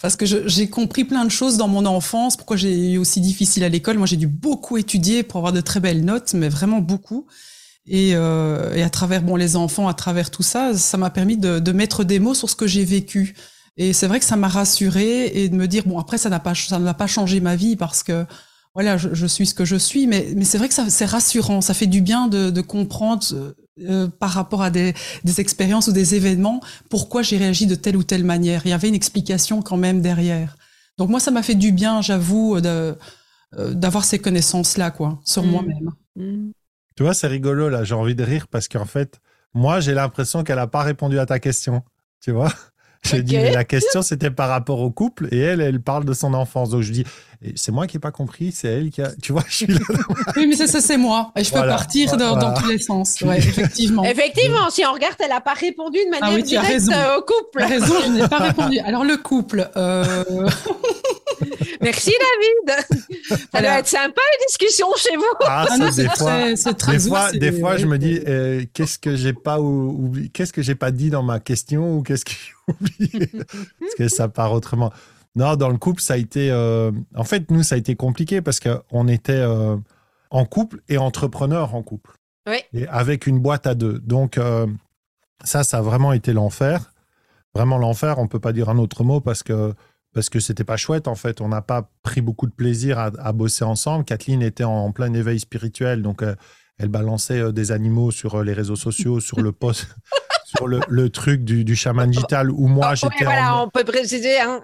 Parce 0.02 0.16
que 0.16 0.26
j'ai 0.26 0.70
compris 0.70 1.04
plein 1.04 1.26
de 1.26 1.32
choses 1.32 1.58
dans 1.58 1.68
mon 1.68 1.86
enfance. 1.86 2.38
Pourquoi 2.38 2.56
j'ai 2.56 2.94
eu 2.94 2.98
aussi 2.98 3.20
difficile 3.20 3.66
à 3.66 3.70
l'école 3.70 3.98
Moi, 3.98 4.08
j'ai 4.08 4.16
dû 4.16 4.28
beaucoup 4.28 4.78
étudier 4.78 5.24
pour 5.24 5.38
avoir 5.38 5.52
de 5.52 5.60
très 5.60 5.82
belles 5.82 6.06
notes, 6.06 6.34
mais 6.34 6.48
vraiment 6.48 6.80
beaucoup. 6.80 7.28
Et, 7.86 8.12
euh, 8.14 8.74
et 8.74 8.84
à 8.84 8.90
travers 8.90 9.22
bon 9.24 9.36
les 9.36 9.56
enfants, 9.58 9.88
à 9.88 9.94
travers 9.94 10.32
tout 10.32 10.44
ça, 10.44 10.74
ça 10.76 10.98
m'a 10.98 11.10
permis 11.10 11.36
de, 11.38 11.60
de 11.60 11.72
mettre 11.72 12.04
des 12.06 12.20
mots 12.20 12.34
sur 12.34 12.50
ce 12.50 12.56
que 12.56 12.68
j'ai 12.68 12.86
vécu. 12.86 13.36
Et 13.76 13.92
c'est 13.94 14.08
vrai 14.08 14.20
que 14.20 14.26
ça 14.26 14.36
m'a 14.38 14.48
rassurée 14.48 15.28
et 15.28 15.50
de 15.50 15.56
me 15.56 15.68
dire 15.68 15.84
bon 15.86 15.98
après 15.98 16.18
ça 16.18 16.30
n'a 16.30 16.40
pas 16.40 16.54
ça 16.54 16.78
n'a 16.78 16.94
pas 16.94 17.08
changé 17.08 17.40
ma 17.40 17.56
vie 17.56 17.76
parce 17.76 18.04
que 18.04 18.26
voilà, 18.74 18.96
je, 18.98 19.26
suis 19.26 19.46
ce 19.46 19.54
que 19.54 19.66
je 19.66 19.76
suis, 19.76 20.08
mais, 20.08 20.32
mais 20.36 20.46
c'est 20.46 20.58
vrai 20.58 20.70
que 20.70 20.74
c'est 20.74 21.06
rassurant, 21.06 21.60
ça 21.60 21.74
fait 21.74 21.88
du 21.88 22.02
bien 22.02 22.28
de, 22.28 22.62
comprendre 22.62 23.26
euh, 23.80 24.08
par 24.08 24.30
rapport 24.30 24.62
à 24.62 24.70
des, 24.70 24.94
expériences 25.38 25.88
ou 25.88 25.92
des 25.92 26.16
événements, 26.16 26.62
pourquoi 26.90 27.22
j'ai 27.22 27.38
réagi 27.38 27.66
de 27.66 27.76
telle 27.76 27.98
ou 27.98 28.04
telle 28.04 28.24
manière. 28.24 28.62
Il 28.66 28.70
y 28.70 28.74
avait 28.74 28.88
une 28.88 28.96
explication 28.96 29.62
quand 29.62 29.78
même 29.78 30.02
derrière. 30.02 30.56
Donc 30.98 31.10
moi, 31.10 31.20
ça 31.20 31.32
m'a 31.32 31.44
fait 31.44 31.56
du 31.56 31.72
bien, 31.72 32.02
j'avoue, 32.02 32.62
de, 32.62 32.96
euh, 33.58 33.74
d'avoir 33.74 34.06
ces 34.06 34.20
connaissances-là, 34.20 34.92
quoi, 34.92 35.20
sur 35.26 35.44
mm. 35.44 35.50
moi-même. 35.50 35.90
Mm. 36.16 36.52
Tu 36.96 37.04
vois, 37.04 37.14
c'est 37.14 37.28
rigolo, 37.28 37.68
là, 37.68 37.84
j'ai 37.84 37.96
envie 37.96 38.16
de 38.16 38.24
rire 38.24 38.48
parce 38.48 38.70
qu'en 38.70 38.86
fait, 38.86 39.20
moi, 39.54 39.82
j'ai 39.82 39.94
l'impression 39.94 40.44
qu'elle 40.44 40.56
n'a 40.58 40.68
pas 40.68 40.84
répondu 40.84 41.20
à 41.20 41.26
ta 41.26 41.40
question, 41.40 41.84
tu 42.22 42.32
vois? 42.32 42.54
J'ai 43.04 43.24
dit, 43.24 43.36
la 43.36 43.64
question, 43.64 44.02
c'était 44.02 44.32
par 44.32 44.50
rapport 44.50 44.80
au 44.80 44.92
couple, 44.92 45.28
et 45.32 45.40
elle, 45.40 45.62
elle 45.62 45.82
parle 45.82 46.06
de 46.06 46.14
son 46.14 46.34
enfance. 46.34 46.70
Donc, 46.70 46.82
je 46.82 46.92
dis, 46.92 47.04
c'est 47.56 47.72
moi 47.72 47.88
qui 47.88 47.98
n'ai 47.98 48.02
pas 48.02 48.12
compris, 48.12 48.52
c'est 48.52 48.68
elle 48.68 48.90
qui 48.92 49.02
a. 49.02 49.12
Tu 49.22 49.32
vois, 49.32 49.44
je 49.48 49.56
suis 49.56 49.68
là. 49.68 49.80
oui, 50.36 50.46
mais 50.46 50.56
ça, 50.56 50.80
c'est 50.80 50.98
moi. 50.98 51.32
Et 51.36 51.44
je 51.44 51.52
peux 51.52 51.60
partir 51.60 52.16
dans, 52.16 52.54
tous 52.54 52.68
les 52.68 52.78
sens. 52.78 53.20
Ouais, 53.22 53.40
effectivement. 53.40 54.04
effectivement, 54.04 54.70
si 54.70 54.86
on 54.86 54.94
regarde, 54.94 55.16
elle 55.20 55.30
n'a 55.30 55.42
pas 55.42 55.54
répondu 55.54 55.98
de 56.06 56.12
manière 56.12 56.30
ah 56.30 56.36
oui, 56.36 56.44
directe 56.44 56.90
au 57.18 57.22
couple. 57.22 57.58
Tu 57.58 57.64
as 57.64 57.68
raison, 57.68 57.96
je 58.06 58.12
n'ai 58.12 58.28
pas 58.28 58.38
répondu. 58.48 58.80
Alors, 58.80 59.04
le 59.04 59.18
couple. 59.18 59.70
Euh... 59.76 60.06
Merci 61.82 62.12
David. 62.12 62.86
Ça 63.52 63.62
doit 63.62 63.80
être 63.80 63.88
sympa 63.88 64.22
une 64.22 64.46
discussion 64.48 64.88
chez 64.98 65.16
vous. 65.16 65.24
Ah, 65.42 65.66
ah 65.70 65.78
des 65.92 66.10
fois, 66.10 66.56
c'est 66.56 66.74
très 66.76 66.94
des 66.94 67.00
fois, 67.00 67.32
des 67.32 67.52
fois, 67.52 67.78
je 67.78 67.86
me 67.86 67.98
dis 67.98 68.20
euh, 68.28 68.64
qu'est-ce 68.74 69.00
que 69.00 69.16
j'ai 69.16 69.34
pas 69.34 69.60
oublié, 69.60 70.30
qu'est-ce 70.30 70.54
que 70.54 70.62
j'ai 70.62 70.76
pas 70.76 70.92
dit 70.92 71.10
dans 71.10 71.24
ma 71.24 71.40
question 71.40 71.98
ou 71.98 72.04
qu'est-ce 72.04 72.26
que 72.26 72.32
j'ai 72.32 72.74
oublié? 73.08 73.32
Parce 73.80 73.96
que 73.98 74.08
ça 74.08 74.28
part 74.28 74.54
autrement. 74.54 74.92
Non, 75.36 75.56
dans 75.56 75.70
le 75.70 75.78
couple, 75.78 76.02
ça 76.02 76.14
a 76.14 76.18
été. 76.18 76.52
Euh, 76.52 76.92
en 77.16 77.24
fait, 77.24 77.50
nous, 77.50 77.64
ça 77.64 77.76
a 77.76 77.78
été 77.78 77.96
compliqué 77.96 78.42
parce 78.42 78.60
qu'on 78.60 79.08
était 79.08 79.34
euh, 79.34 79.78
en 80.30 80.46
couple 80.46 80.82
et 80.90 80.98
entrepreneur 80.98 81.74
en 81.74 81.82
couple. 81.82 82.12
Oui. 82.48 82.58
Et 82.74 82.88
avec 82.88 83.28
une 83.28 83.40
boîte 83.40 83.66
à 83.66 83.76
deux. 83.76 84.00
Donc, 84.00 84.40
ça, 85.44 85.64
ça 85.64 85.78
a 85.78 85.82
vraiment 85.82 86.14
été 86.14 86.34
l'enfer. 86.34 86.92
Vraiment 87.54 87.78
l'enfer. 87.78 88.18
On 88.18 88.28
peut 88.28 88.40
pas 88.40 88.52
dire 88.52 88.70
un 88.70 88.78
autre 88.78 89.04
mot 89.04 89.20
parce 89.22 89.44
que 89.44 89.74
parce 90.14 90.30
que 90.30 90.40
c'était 90.40 90.64
pas 90.64 90.78
chouette 90.78 91.08
en 91.08 91.16
fait. 91.16 91.42
On 91.42 91.48
n'a 91.48 91.62
pas 91.62 91.90
pris 92.04 92.22
beaucoup 92.22 92.48
de 92.48 92.54
plaisir 92.54 93.00
à, 93.00 93.32
bosser 93.34 93.64
ensemble. 93.64 94.06
Kathleen 94.06 94.42
était 94.42 94.64
en, 94.64 94.92
plein 94.92 95.14
éveil 95.14 95.40
spirituel, 95.40 96.02
donc 96.02 96.24
euh, 96.24 96.36
elle 96.78 96.90
balançait 96.90 97.40
euh, 97.40 97.52
des 97.52 97.72
animaux 97.72 98.12
sur 98.12 98.36
euh, 98.36 98.44
les 98.44 98.54
réseaux 98.54 98.76
sociaux, 98.76 99.20
sur 99.20 99.40
le 99.42 99.52
post, 99.52 99.88
sur 100.56 100.68
le, 100.68 101.10
truc 101.10 101.44
du, 101.44 101.64
du, 101.64 101.76
chaman 101.76 102.10
digital 102.10 102.52
où 102.52 102.68
moi 102.68 102.92
oh, 102.92 102.96
j'étais. 102.96 103.26
Voilà, 103.26 103.64
on 103.64 103.70
peut 103.70 103.84
préciser, 103.84 104.40
hein, 104.40 104.60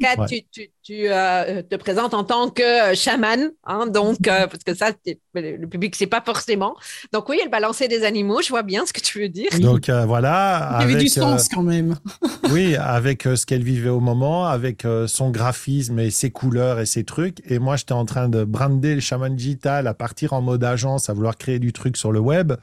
Kat, 0.00 0.26
tu, 0.26 0.70
tu 0.90 1.08
euh, 1.08 1.62
te 1.62 1.76
présentes 1.76 2.14
en 2.14 2.24
tant 2.24 2.50
que 2.50 2.62
euh, 2.62 2.94
chaman, 2.94 3.50
hein, 3.64 3.86
donc 3.86 4.26
euh, 4.26 4.46
parce 4.46 4.64
que 4.64 4.74
ça, 4.74 4.90
le 5.34 5.64
public 5.66 5.94
sait 5.94 6.06
pas 6.06 6.20
forcément. 6.20 6.74
Donc 7.12 7.28
oui, 7.28 7.38
elle 7.42 7.50
balançait 7.50 7.86
des 7.86 8.02
animaux. 8.02 8.40
Je 8.42 8.48
vois 8.48 8.62
bien 8.62 8.86
ce 8.86 8.92
que 8.92 9.00
tu 9.00 9.20
veux 9.20 9.28
dire. 9.28 9.50
Donc 9.60 9.88
voilà, 9.88 10.78
il 10.80 10.88
y 10.88 10.92
avait 10.92 11.02
du 11.02 11.08
sens 11.08 11.48
quand 11.48 11.62
même. 11.62 11.96
oui, 12.50 12.76
avec 12.76 13.22
ce 13.22 13.46
qu'elle 13.46 13.62
vivait 13.62 13.90
au 13.90 14.00
moment, 14.00 14.46
avec 14.46 14.84
son 15.06 15.30
graphisme 15.30 15.98
et 15.98 16.10
ses 16.10 16.30
couleurs 16.30 16.80
et 16.80 16.86
ses 16.86 17.04
trucs. 17.04 17.38
Et 17.48 17.58
moi, 17.58 17.76
j'étais 17.76 17.92
en 17.92 18.04
train 18.04 18.28
de 18.28 18.44
brander 18.44 18.94
le 18.94 19.00
chaman 19.00 19.34
digital, 19.34 19.86
à 19.86 19.94
partir 19.94 20.32
en 20.32 20.42
mode 20.42 20.64
agence, 20.64 21.08
à 21.08 21.12
vouloir 21.12 21.36
créer 21.36 21.58
du 21.58 21.72
truc 21.72 21.96
sur 21.96 22.10
le 22.10 22.20
web. 22.20 22.54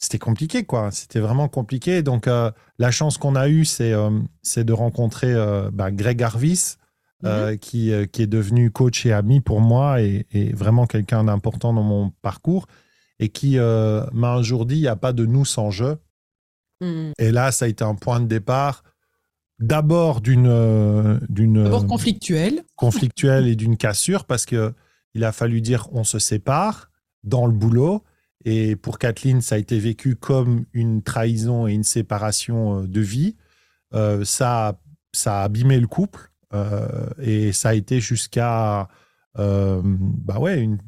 C'était 0.00 0.18
compliqué, 0.18 0.64
quoi. 0.64 0.90
C'était 0.90 1.20
vraiment 1.20 1.48
compliqué. 1.48 2.02
Donc, 2.02 2.26
la 2.26 2.90
chance 2.90 3.18
qu'on 3.18 3.36
a 3.36 3.48
eue, 3.48 3.64
c'est 3.64 3.92
c'est 4.42 4.64
de 4.64 4.72
rencontrer 4.72 5.34
bah, 5.72 5.92
Greg 5.92 6.22
Harvis, 6.22 6.78
euh, 7.26 7.50
mhm. 7.50 7.58
qui, 7.58 7.92
euh, 7.92 8.06
qui 8.06 8.22
est 8.22 8.26
devenu 8.26 8.70
coach 8.70 9.04
et 9.04 9.12
ami 9.12 9.40
pour 9.40 9.60
moi 9.60 10.00
et, 10.00 10.24
vraiment 10.54 10.86
quelqu'un 10.86 11.24
d'important 11.24 11.74
dans 11.74 11.82
mon 11.82 12.12
parcours 12.22 12.66
et 13.18 13.28
qui 13.28 13.58
euh, 13.58 14.06
m'a 14.14 14.32
un 14.32 14.42
jour 14.42 14.64
dit 14.64 14.76
il 14.76 14.80
n'y 14.80 14.88
a 14.88 14.96
pas 14.96 15.12
de 15.12 15.26
nous 15.26 15.44
sans 15.44 15.70
je. 15.70 15.96
Mhm. 16.80 17.12
Et 17.18 17.30
là, 17.30 17.52
ça 17.52 17.66
a 17.66 17.68
été 17.68 17.84
un 17.84 17.94
point 17.94 18.20
de 18.20 18.26
départ 18.26 18.84
d'abord 19.58 20.22
d'une 20.22 21.20
d'abord 21.28 21.86
conflictuelle 21.86 22.62
conflictuelle 22.74 23.48
et 23.48 23.54
d'une 23.54 23.76
cassure 23.76 24.24
parce 24.24 24.46
que 24.46 24.72
il 25.12 25.22
a 25.24 25.32
fallu 25.32 25.60
dire 25.60 25.88
on 25.92 26.04
se 26.04 26.18
sépare 26.18 26.90
dans 27.22 27.44
le 27.44 27.52
boulot 27.52 28.02
et 28.44 28.76
pour 28.76 28.98
Kathleen 28.98 29.40
ça 29.40 29.56
a 29.56 29.58
été 29.58 29.78
vécu 29.78 30.16
comme 30.16 30.64
une 30.72 31.02
trahison 31.02 31.66
et 31.66 31.72
une 31.72 31.84
séparation 31.84 32.82
de 32.82 33.00
vie 33.00 33.36
ça 34.24 34.80
ça 35.12 35.40
a 35.40 35.44
abîmé 35.44 35.78
le 35.80 35.86
couple 35.86 36.30
euh, 36.52 37.08
et 37.18 37.52
ça 37.52 37.70
a 37.70 37.74
été 37.74 38.00
jusqu'à 38.00 38.88
euh, 39.38 39.80
bah 39.84 40.38
ouais, 40.38 40.60
une 40.60 40.78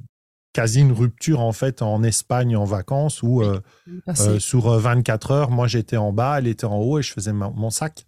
quasi 0.52 0.80
une 0.80 0.92
rupture 0.92 1.40
en 1.40 1.52
fait 1.52 1.80
en 1.80 2.02
Espagne 2.02 2.56
en 2.56 2.64
vacances 2.64 3.22
où 3.22 3.42
euh, 3.42 3.60
sur 4.38 4.68
24 4.68 5.30
heures, 5.30 5.50
moi 5.50 5.66
j'étais 5.66 5.96
en 5.96 6.12
bas, 6.12 6.38
elle 6.38 6.46
était 6.46 6.66
en 6.66 6.78
haut 6.78 6.98
et 6.98 7.02
je 7.02 7.12
faisais 7.12 7.32
mon 7.32 7.70
sac. 7.70 8.06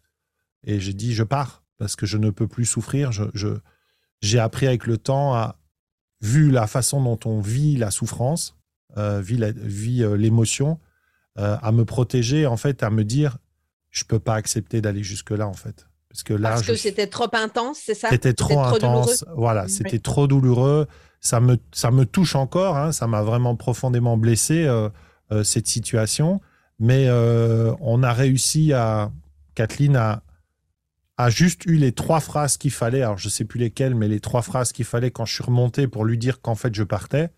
Et 0.67 0.81
j'ai 0.81 0.93
dit 0.93 1.15
je 1.15 1.23
pars 1.23 1.63
parce 1.79 1.97
que 1.97 2.07
je 2.07 2.19
ne 2.19 2.31
peux 2.31 2.49
plus 2.49 2.65
souffrir. 2.65 3.13
Je, 3.13 3.59
j'ai 4.21 4.39
appris 4.39 4.67
avec 4.67 4.87
le 4.87 4.99
temps 4.99 5.35
à, 5.35 5.57
vu 6.21 6.51
la 6.51 6.67
façon 6.67 7.03
dont 7.03 7.19
on 7.25 7.41
vit 7.41 7.77
la 7.77 7.91
souffrance, 7.91 8.57
vit, 8.97 9.41
vit 9.57 10.05
l'émotion, 10.17 10.79
à 11.37 11.73
me 11.73 11.85
protéger 11.85 12.47
en 12.47 12.57
fait, 12.57 12.83
à 12.83 12.91
me 12.91 13.05
dire 13.05 13.39
je 13.91 14.05
peux 14.05 14.19
pas 14.19 14.35
accepter 14.35 14.81
d'aller 14.81 15.03
jusque 15.03 15.31
là 15.31 15.47
en 15.47 15.55
fait. 15.55 15.87
Parce 16.15 16.23
que 16.23 16.35
là, 16.35 16.61
que 16.63 16.77
c'était 16.77 17.09
trop 17.09 17.29
intense, 17.33 17.81
c'est 17.85 17.95
ça? 17.95 18.09
C'était 18.09 18.35
trop 18.35 18.61
intense. 18.61 19.25
voilà, 19.37 19.67
c'était 19.67 19.99
trop 19.99 20.29
douloureux. 20.29 20.87
Ça 21.21 21.41
me, 21.41 21.59
ça 21.73 21.91
me 21.91 22.07
touche 22.07 22.37
encore. 22.37 22.77
Hein, 22.77 22.93
ça 22.93 23.09
m'a 23.09 23.23
vraiment 23.23 23.57
profondément 23.57 24.17
blessé 24.17 24.65
euh, 24.65 24.89
euh, 25.33 25.43
cette 25.43 25.67
situation. 25.67 26.41
Mais 26.79 27.07
euh, 27.09 27.75
on 27.81 28.05
a 28.05 28.13
réussi 28.13 28.73
à 28.73 29.11
Kathleen 29.57 29.97
a, 29.97 30.23
a 31.17 31.31
juste 31.31 31.67
eu 31.67 31.79
les 31.79 31.91
trois 31.91 32.21
phrases 32.21 32.59
qu'il 32.59 32.71
fallait. 32.71 33.03
Alors 33.03 33.19
je 33.19 33.29
sais 33.29 33.45
plus 33.45 33.59
lesquelles, 33.59 33.97
mais 33.97 34.07
les 34.07 34.21
trois 34.21 34.43
phrases 34.43 34.71
qu'il 34.71 34.85
fallait 34.85 35.11
quand 35.11 35.25
je 35.25 35.35
suis 35.35 35.45
remonté 35.45 35.89
pour 35.89 36.05
lui 36.05 36.17
dire 36.17 36.41
qu'en 36.41 36.55
fait 36.55 36.73
je 36.73 36.85
partais. 36.85 37.31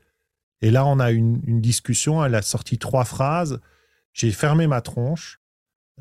Et 0.63 0.71
là, 0.71 0.87
on 0.87 0.99
a 0.99 1.11
une, 1.11 1.41
une 1.47 1.61
discussion. 1.61 2.25
Elle 2.25 2.35
a 2.35 2.43
sorti 2.43 2.79
trois 2.79 3.05
phrases. 3.05 3.61
J'ai 4.13 4.33
fermé 4.33 4.67
ma 4.67 4.81
tronche. 4.81 5.41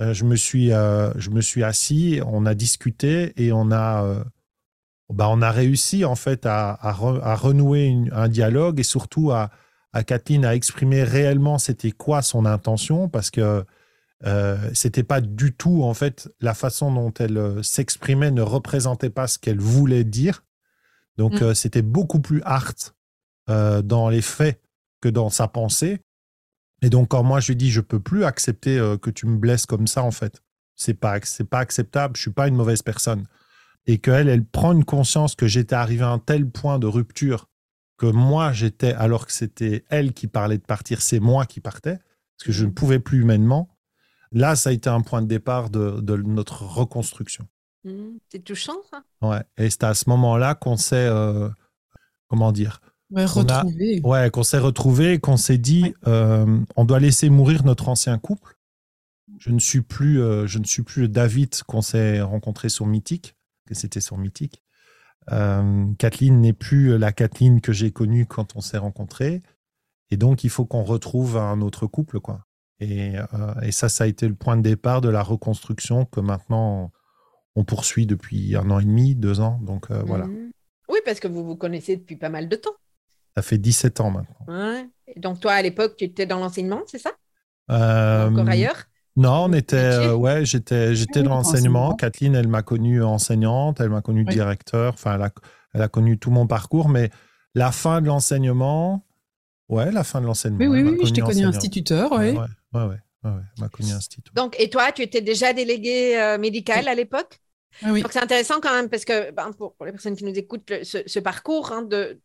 Euh, 0.02 0.14
je, 0.14 0.26
me 0.26 0.36
suis, 0.36 0.74
euh, 0.74 1.12
je 1.18 1.30
me 1.30 1.42
suis 1.42 1.64
assis, 1.64 2.20
on 2.26 2.46
a 2.46 2.54
discuté 2.54 3.34
et 3.42 3.54
on 3.54 3.72
a, 3.72 4.04
euh, 4.04 4.24
bah, 5.10 5.30
on 5.30 5.42
a 5.42 5.52
réussi 5.52 6.04
en 6.04 6.16
fait 6.16 6.46
à, 6.46 6.78
à, 6.82 7.36
renouer 7.36 7.96
un 8.12 8.28
dialogue 8.28 8.80
et 8.82 8.84
surtout 8.84 9.32
à, 9.32 9.52
à 9.94 10.04
Kathleen 10.04 10.44
à 10.44 10.54
exprimer 10.54 11.04
réellement 11.04 11.58
c'était 11.58 11.92
quoi 11.92 12.22
son 12.22 12.46
intention 12.46 13.08
parce 13.08 13.32
que 13.32 13.64
euh, 14.26 14.58
c'était 14.74 15.04
pas 15.04 15.22
du 15.22 15.54
tout 15.54 15.84
en 15.84 15.94
fait 15.94 16.30
la 16.42 16.54
façon 16.54 16.94
dont 16.94 17.14
elle 17.14 17.64
s'exprimait 17.64 18.32
ne 18.32 18.42
représentait 18.42 19.10
pas 19.10 19.28
ce 19.28 19.40
qu'elle 19.40 19.60
voulait 19.60 20.04
dire. 20.04 20.44
Donc 21.18 21.40
mm. 21.42 21.54
c'était 21.54 21.82
beaucoup 21.82 22.20
plus 22.20 22.42
art 22.44 22.74
dans 23.48 24.10
les 24.10 24.22
faits 24.22 24.62
que 25.02 25.10
dans 25.10 25.30
sa 25.30 25.48
pensée. 25.48 26.02
Et 26.82 26.90
donc, 26.90 27.10
quand 27.10 27.24
moi 27.24 27.40
je 27.40 27.48
lui 27.48 27.56
dis, 27.56 27.72
je 27.72 27.82
peux 27.82 28.00
plus 28.00 28.24
accepter 28.24 28.78
euh, 28.78 28.98
que 28.98 29.10
tu 29.10 29.26
me 29.26 29.38
blesses 29.38 29.66
comme 29.66 29.88
ça, 29.88 30.04
en 30.04 30.12
fait, 30.12 30.42
c'est 30.76 30.94
pas, 30.94 31.20
c'est 31.24 31.50
pas 31.50 31.60
acceptable, 31.60 32.16
je 32.16 32.22
suis 32.22 32.32
pas 32.32 32.48
une 32.48 32.56
mauvaise 32.56 32.82
personne. 32.82 33.26
Et 33.88 33.98
qu'elle, 34.00 34.28
elle 34.28 34.46
prend 34.46 34.74
une 34.74 34.86
conscience 34.86 35.36
que 35.36 35.48
j'étais 35.48 35.76
arrivé 35.76 36.04
à 36.04 36.10
un 36.10 36.20
tel 36.20 36.50
point 36.50 36.80
de 36.80 36.88
rupture 36.88 37.48
que 37.98 38.08
moi 38.08 38.52
j'étais, 38.52 38.94
alors 38.94 39.26
que 39.26 39.32
c'était 39.32 39.86
elle 39.90 40.14
qui 40.14 40.28
parlait 40.28 40.58
de 40.58 40.64
partir, 40.64 41.02
c'est 41.02 41.20
moi 41.20 41.46
qui 41.46 41.62
partais, 41.62 41.98
parce 41.98 42.48
que 42.48 42.52
je 42.52 42.66
ne 42.66 42.72
pouvais 42.72 43.00
plus 43.00 43.22
humainement. 43.22 43.70
Là, 44.32 44.56
ça 44.56 44.70
a 44.70 44.74
été 44.74 44.90
un 44.90 45.02
point 45.02 45.22
de 45.22 45.28
départ 45.28 45.70
de, 45.70 46.02
notre 46.18 46.64
reconstruction. 46.64 47.48
Mmh, 47.86 48.18
c'est 48.30 48.44
touchant, 48.44 48.76
ça. 48.90 49.04
Ouais. 49.22 49.44
Et 49.58 49.70
c'est 49.70 49.86
à 49.86 49.94
ce 49.94 50.10
moment-là 50.10 50.56
qu'on 50.56 50.76
s'est, 50.76 51.08
euh, 51.08 51.50
comment 52.28 52.52
dire, 52.52 52.82
Ouais, 53.12 53.26
ouais, 54.04 54.30
qu'on 54.32 54.44
s'est 54.44 54.58
retrouvé, 54.58 55.20
qu'on 55.20 55.38
s'est 55.38 55.60
dit, 55.60 55.94
euh, 56.08 56.60
on 56.76 56.86
doit 56.86 57.00
laisser 57.00 57.30
mourir 57.30 57.64
notre 57.64 57.88
ancien 57.88 58.18
couple. 58.18 58.58
Je 59.38 59.52
ne 59.52 59.60
suis 59.60 59.82
plus, 59.82 60.22
euh, 60.22 60.48
je 60.48 60.60
ne 60.60 60.64
suis 60.64 60.82
plus 60.82 61.04
le 61.04 61.08
David 61.08 61.56
qu'on 61.64 61.82
s'est 61.82 62.22
rencontré 62.22 62.70
sur 62.70 62.86
Mythique, 62.88 63.36
que 63.68 63.76
c'était 63.76 64.02
sur 64.02 64.18
Mythique. 64.18 64.64
Euh, 65.32 65.86
Kathleen 66.00 66.42
n'est 66.42 66.54
plus 66.54 66.98
la 66.98 67.12
Kathleen 67.12 67.62
que 67.62 67.74
j'ai 67.74 67.92
connue 67.92 68.26
quand 68.26 68.56
on 68.56 68.62
s'est 68.62 68.78
rencontrés. 68.78 69.44
Et 70.10 70.18
donc, 70.18 70.44
il 70.44 70.50
faut 70.50 70.66
qu'on 70.66 70.84
retrouve 70.84 71.38
un 71.38 71.62
autre 71.62 71.88
couple, 71.88 72.20
quoi. 72.20 72.46
Et, 72.80 73.14
et, 73.62 73.72
ça, 73.72 73.88
ça 73.88 74.04
a 74.04 74.08
été 74.08 74.28
le 74.28 74.36
point 74.36 74.58
de 74.58 74.62
départ 74.62 75.00
de 75.00 75.08
la 75.10 75.24
reconstruction 75.24 76.06
que 76.06 76.20
maintenant 76.20 76.92
on 77.56 77.64
poursuit 77.64 78.06
depuis 78.06 78.58
un 78.58 78.70
an 78.70 78.80
et 78.80 78.84
demi, 78.84 79.16
deux 79.16 79.40
ans. 79.40 79.60
Donc 79.62 79.90
voilà. 79.92 80.26
Mmh. 80.26 80.52
Oui, 80.90 81.00
parce 81.06 81.22
que 81.22 81.30
vous 81.30 81.46
vous 81.46 81.56
connaissez 81.56 81.96
depuis 81.96 82.18
pas 82.18 82.28
mal 82.28 82.50
de 82.50 82.56
temps. 82.58 82.76
Ça 83.36 83.42
fait 83.42 83.58
17 83.58 84.00
ans 84.02 84.12
maintenant. 84.12 84.46
Ouais. 84.48 84.88
Donc, 85.18 85.40
toi, 85.40 85.54
à 85.54 85.62
l'époque, 85.62 85.96
tu 85.98 86.06
étais 86.06 86.26
dans 86.26 86.40
l'enseignement, 86.40 86.82
c'est 86.88 87.00
ça? 87.00 87.12
Euh, 87.72 88.30
Encore 88.30 88.48
ailleurs? 88.48 88.86
Non, 89.18 89.46
on 89.46 89.54
était, 89.54 89.78
euh, 89.78 90.14
ouais, 90.14 90.46
j'étais, 90.46 90.94
j'étais 90.94 91.24
dans 91.24 91.36
l'enseignement. 91.36 91.96
Kathleen, 91.96 92.36
elle 92.36 92.50
m'a 92.50 92.64
connue 92.64 93.02
enseignante, 93.02 93.80
elle 93.80 93.90
m'a 93.90 94.02
connu 94.02 94.26
directeur, 94.26 94.94
enfin, 94.94 95.16
elle 95.16 95.22
a, 95.22 95.30
elle 95.74 95.82
a 95.82 95.88
connu 95.88 96.18
tout 96.18 96.32
mon 96.32 96.48
parcours, 96.48 96.90
mais 96.90 97.12
la 97.54 97.72
fin 97.72 98.02
de 98.02 98.08
l'enseignement, 98.08 99.06
Ouais, 99.70 99.92
la 99.92 100.04
fin 100.04 100.22
de 100.22 100.26
l'enseignement. 100.26 100.60
Oui, 100.60 100.68
oui, 100.68 100.98
oui, 101.00 101.06
je 101.06 101.12
t'ai 101.12 101.22
connu 101.22 101.44
instituteur, 101.44 102.12
oui. 102.12 102.32
Ouais, 102.32 102.38
ouais, 102.74 102.82
ouais, 102.84 103.00
ouais, 103.24 103.32
m'a 103.60 103.70
connu 103.70 103.92
instituteur. 103.92 104.34
Donc, 104.36 104.56
et 104.60 104.70
toi, 104.70 104.92
tu 104.92 105.02
étais 105.02 105.22
déjà 105.22 105.54
délégué 105.54 106.18
euh, 106.18 106.38
médical 106.38 106.88
à 106.88 106.94
l'époque? 106.94 107.40
Oui. 107.84 108.04
Donc, 108.04 108.14
c'est 108.14 108.22
intéressant 108.22 108.62
quand 108.62 108.74
même, 108.74 108.90
parce 108.90 109.06
que 109.06 109.32
ben, 109.32 109.52
pour, 109.54 109.76
les 109.84 109.92
personnes 109.92 110.16
qui 110.16 110.24
nous 110.24 110.38
écoutent, 110.38 110.72
ce, 110.84 111.20
parcours 111.20 111.72
hein, 111.72 111.82
de, 111.82 112.20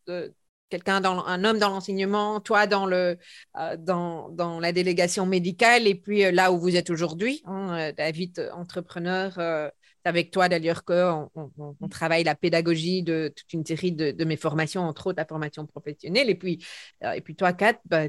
quelqu'un, 0.71 1.01
dans, 1.01 1.23
un 1.25 1.43
homme 1.43 1.59
dans 1.59 1.69
l'enseignement, 1.69 2.39
toi 2.39 2.65
dans, 2.65 2.87
le, 2.87 3.17
euh, 3.59 3.77
dans, 3.77 4.29
dans, 4.29 4.59
la 4.59 4.71
délégation 4.71 5.25
médicale, 5.27 5.85
et 5.85 5.95
puis 5.95 6.25
euh, 6.25 6.31
là 6.31 6.51
où 6.51 6.59
vous 6.59 6.75
êtes 6.75 6.89
aujourd'hui, 6.89 7.43
hein, 7.45 7.77
euh, 7.77 7.91
David, 7.95 8.49
entrepreneur, 8.53 9.33
c'est 9.35 10.09
avec 10.09 10.31
toi 10.31 10.49
d'ailleurs 10.49 10.83
qu'on 10.83 11.29
on, 11.35 11.87
travaille 11.89 12.23
la 12.23 12.33
pédagogie 12.33 13.03
de 13.03 13.31
toute 13.35 13.53
une 13.53 13.65
série 13.65 13.91
de, 13.91 14.25
mes 14.25 14.37
formations, 14.37 14.81
entre 14.81 15.07
autres 15.07 15.19
la 15.19 15.25
formation 15.25 15.67
professionnelle, 15.67 16.29
et 16.29 16.35
puis, 16.35 16.65
et 17.03 17.21
puis 17.21 17.35
toi, 17.35 17.53
Kat, 17.53 17.79
bah, 17.85 18.07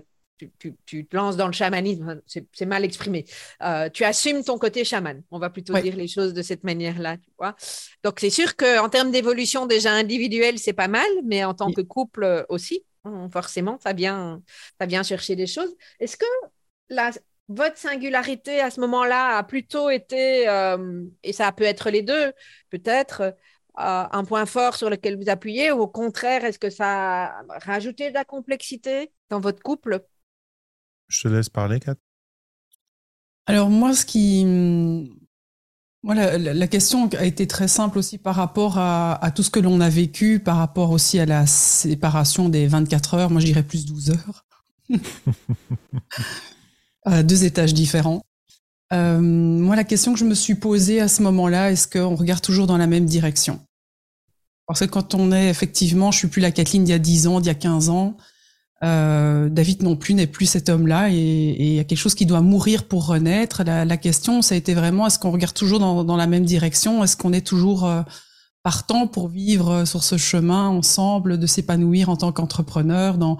tu, 0.86 1.06
te 1.06 1.16
lances 1.16 1.36
dans 1.36 1.46
le 1.46 1.52
chamanisme, 1.52 2.20
c'est 2.26 2.66
mal 2.66 2.84
exprimé. 2.84 3.24
Euh, 3.62 3.88
tu 3.88 4.04
assumes 4.04 4.42
ton 4.44 4.58
côté 4.58 4.84
chaman. 4.84 5.22
On 5.30 5.38
va 5.38 5.50
plutôt 5.50 5.74
dire 5.74 5.96
les 5.96 6.08
choses 6.08 6.34
de 6.34 6.42
cette 6.42 6.64
manière-là, 6.64 7.16
tu 7.16 7.30
vois. 7.38 7.54
Donc 8.02 8.20
c'est 8.20 8.30
sûr 8.30 8.56
qu'en 8.56 8.88
termes 8.88 9.10
d'évolution 9.10 9.66
déjà 9.66 9.92
individuelle, 9.92 10.58
c'est 10.58 10.72
pas 10.72 10.88
mal, 10.88 11.08
mais 11.24 11.44
en 11.44 11.54
tant 11.54 11.72
que 11.72 11.80
couple 11.80 12.24
euh, 12.24 12.42
aussi, 12.48 12.84
hein, 13.04 13.28
forcément, 13.32 13.78
ça 13.82 13.92
vient, 13.92 14.42
ça 14.80 14.86
vient 14.86 15.02
chercher 15.02 15.36
des 15.36 15.46
choses. 15.46 15.74
Est-ce 16.00 16.16
que 16.16 16.26
la, 16.88 17.10
votre 17.48 17.76
singularité 17.76 18.60
à 18.60 18.70
ce 18.70 18.80
moment-là 18.80 19.36
a 19.36 19.42
plutôt 19.42 19.90
été, 19.90 20.48
euh, 20.48 21.04
et 21.22 21.32
ça 21.32 21.52
peut 21.52 21.64
être 21.64 21.90
les 21.90 22.02
deux, 22.02 22.32
peut-être, 22.70 23.34
un 23.74 24.24
point 24.24 24.44
fort 24.44 24.76
sur 24.76 24.90
lequel 24.90 25.16
vous 25.16 25.30
appuyez, 25.30 25.72
ou 25.72 25.80
au 25.80 25.88
contraire, 25.88 26.44
est-ce 26.44 26.58
que 26.58 26.68
ça 26.68 27.24
a 27.24 27.44
rajouté 27.64 28.10
de 28.10 28.14
la 28.14 28.24
complexité 28.24 29.10
dans 29.30 29.40
votre 29.40 29.62
couple? 29.62 30.04
Je 31.12 31.22
te 31.22 31.28
laisse 31.28 31.48
parler, 31.48 31.78
Kat. 31.78 31.94
Alors 33.46 33.70
moi, 33.70 33.94
ce 33.94 34.04
qui... 34.04 35.10
Voilà, 36.04 36.36
la, 36.36 36.66
question 36.66 37.08
a 37.16 37.24
été 37.24 37.46
très 37.46 37.68
simple 37.68 37.96
aussi 37.96 38.18
par 38.18 38.34
rapport 38.34 38.76
à, 38.76 39.30
tout 39.36 39.44
ce 39.44 39.50
que 39.50 39.60
l'on 39.60 39.80
a 39.80 39.88
vécu, 39.88 40.40
par 40.40 40.56
rapport 40.56 40.90
aussi 40.90 41.20
à 41.20 41.26
la 41.26 41.46
séparation 41.46 42.48
des 42.48 42.66
24 42.66 43.14
heures, 43.14 43.30
moi 43.30 43.40
je 43.40 43.46
dirais 43.46 43.62
plus 43.62 43.86
12 43.86 44.10
heures, 44.10 44.44
à 47.04 47.22
deux 47.22 47.44
étages 47.44 47.72
différents. 47.72 48.22
Euh, 48.92 49.20
moi, 49.20 49.76
la 49.76 49.84
question 49.84 50.12
que 50.12 50.18
je 50.18 50.24
me 50.24 50.34
suis 50.34 50.56
posée 50.56 51.00
à 51.00 51.06
ce 51.06 51.22
moment-là, 51.22 51.70
est-ce 51.70 51.86
qu'on 51.86 52.16
regarde 52.16 52.42
toujours 52.42 52.66
dans 52.66 52.78
la 52.78 52.88
même 52.88 53.06
direction? 53.06 53.60
Parce 54.66 54.80
que 54.80 54.86
quand 54.86 55.14
on 55.14 55.30
est 55.30 55.48
effectivement, 55.48 56.10
je 56.10 56.18
suis 56.18 56.28
plus 56.28 56.40
la 56.40 56.50
Kathleen 56.50 56.82
d'il 56.82 56.90
y 56.90 56.94
a 56.94 56.98
10 56.98 57.28
ans, 57.28 57.40
d'il 57.40 57.46
y 57.46 57.50
a 57.50 57.54
15 57.54 57.90
ans, 57.90 58.16
euh, 58.84 59.48
David 59.48 59.82
non 59.82 59.94
plus 59.94 60.14
n'est 60.14 60.26
plus 60.26 60.46
cet 60.46 60.68
homme-là 60.68 61.10
et 61.10 61.56
il 61.58 61.74
y 61.74 61.78
a 61.78 61.84
quelque 61.84 61.98
chose 61.98 62.14
qui 62.14 62.26
doit 62.26 62.40
mourir 62.40 62.84
pour 62.84 63.06
renaître. 63.06 63.62
La, 63.64 63.96
question, 63.96 64.42
ça 64.42 64.54
a 64.54 64.58
été 64.58 64.74
vraiment 64.74 65.06
est-ce 65.06 65.18
qu'on 65.18 65.30
regarde 65.30 65.54
toujours 65.54 65.78
dans, 65.78 66.16
la 66.16 66.26
même 66.26 66.44
direction? 66.44 67.04
Est-ce 67.04 67.16
qu'on 67.16 67.32
est 67.32 67.46
toujours 67.46 67.86
euh, 67.86 68.02
partant 68.62 69.06
pour 69.06 69.28
vivre 69.28 69.84
sur 69.84 70.02
ce 70.02 70.16
chemin 70.16 70.68
ensemble, 70.68 71.38
de 71.38 71.46
s'épanouir 71.46 72.08
en 72.08 72.16
tant 72.16 72.32
qu'entrepreneur 72.32 73.18
dans, 73.18 73.38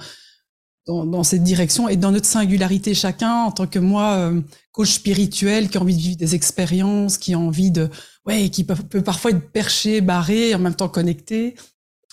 dans, 0.86 1.22
cette 1.22 1.44
direction 1.44 1.88
et 1.88 1.96
dans 1.96 2.10
notre 2.10 2.26
singularité 2.26 2.94
chacun 2.94 3.44
en 3.44 3.52
tant 3.52 3.66
que 3.66 3.78
moi 3.78 4.14
euh, 4.14 4.40
coach 4.72 4.90
spirituel 4.90 5.68
qui 5.68 5.78
a 5.78 5.80
envie 5.80 5.96
de 5.96 6.00
vivre 6.00 6.16
des 6.16 6.34
expériences, 6.34 7.18
qui 7.18 7.34
a 7.34 7.38
envie 7.38 7.70
de 7.70 7.88
ouais, 8.26 8.48
qui 8.48 8.64
peut, 8.64 8.74
peut 8.74 9.02
parfois 9.02 9.32
être 9.32 9.50
perché, 9.52 10.00
barré, 10.00 10.54
en 10.54 10.58
même 10.58 10.74
temps 10.74 10.88
connecté? 10.88 11.54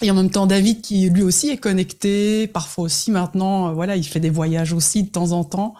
Et 0.01 0.09
en 0.11 0.13
même 0.13 0.29
temps, 0.29 0.47
David, 0.47 0.81
qui 0.81 1.09
lui 1.09 1.23
aussi 1.23 1.49
est 1.49 1.57
connecté, 1.57 2.47
parfois 2.47 2.85
aussi 2.85 3.11
maintenant, 3.11 3.69
euh, 3.69 3.73
voilà, 3.73 3.97
il 3.97 4.03
fait 4.03 4.21
des 4.21 4.29
voyages 4.29 4.71
aussi 4.71 5.03
de 5.03 5.09
temps 5.09 5.31
en 5.33 5.43
temps. 5.43 5.75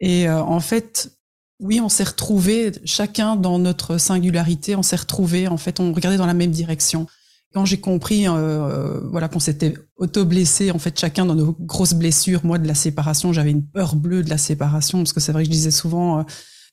Et 0.00 0.28
euh, 0.28 0.42
en 0.42 0.60
fait, 0.60 1.12
oui, 1.60 1.80
on 1.80 1.88
s'est 1.88 2.04
retrouvés, 2.04 2.72
chacun 2.84 3.36
dans 3.36 3.58
notre 3.58 3.98
singularité, 3.98 4.76
on 4.76 4.82
s'est 4.82 4.96
retrouvés, 4.96 5.46
en 5.46 5.58
fait, 5.58 5.78
on 5.78 5.92
regardait 5.92 6.16
dans 6.16 6.26
la 6.26 6.34
même 6.34 6.50
direction. 6.50 7.06
Quand 7.52 7.64
j'ai 7.64 7.78
compris, 7.78 8.26
euh, 8.26 9.00
voilà, 9.10 9.28
qu'on 9.28 9.38
s'était 9.38 9.74
auto-blessé, 9.96 10.70
en 10.70 10.78
fait, 10.78 10.98
chacun 10.98 11.26
dans 11.26 11.34
nos 11.34 11.52
grosses 11.60 11.94
blessures, 11.94 12.44
moi 12.44 12.58
de 12.58 12.66
la 12.66 12.74
séparation, 12.74 13.32
j'avais 13.32 13.50
une 13.50 13.64
peur 13.64 13.94
bleue 13.94 14.24
de 14.24 14.30
la 14.30 14.38
séparation, 14.38 14.98
parce 14.98 15.12
que 15.12 15.20
c'est 15.20 15.32
vrai 15.32 15.42
que 15.42 15.48
je 15.48 15.52
disais 15.52 15.70
souvent, 15.70 16.24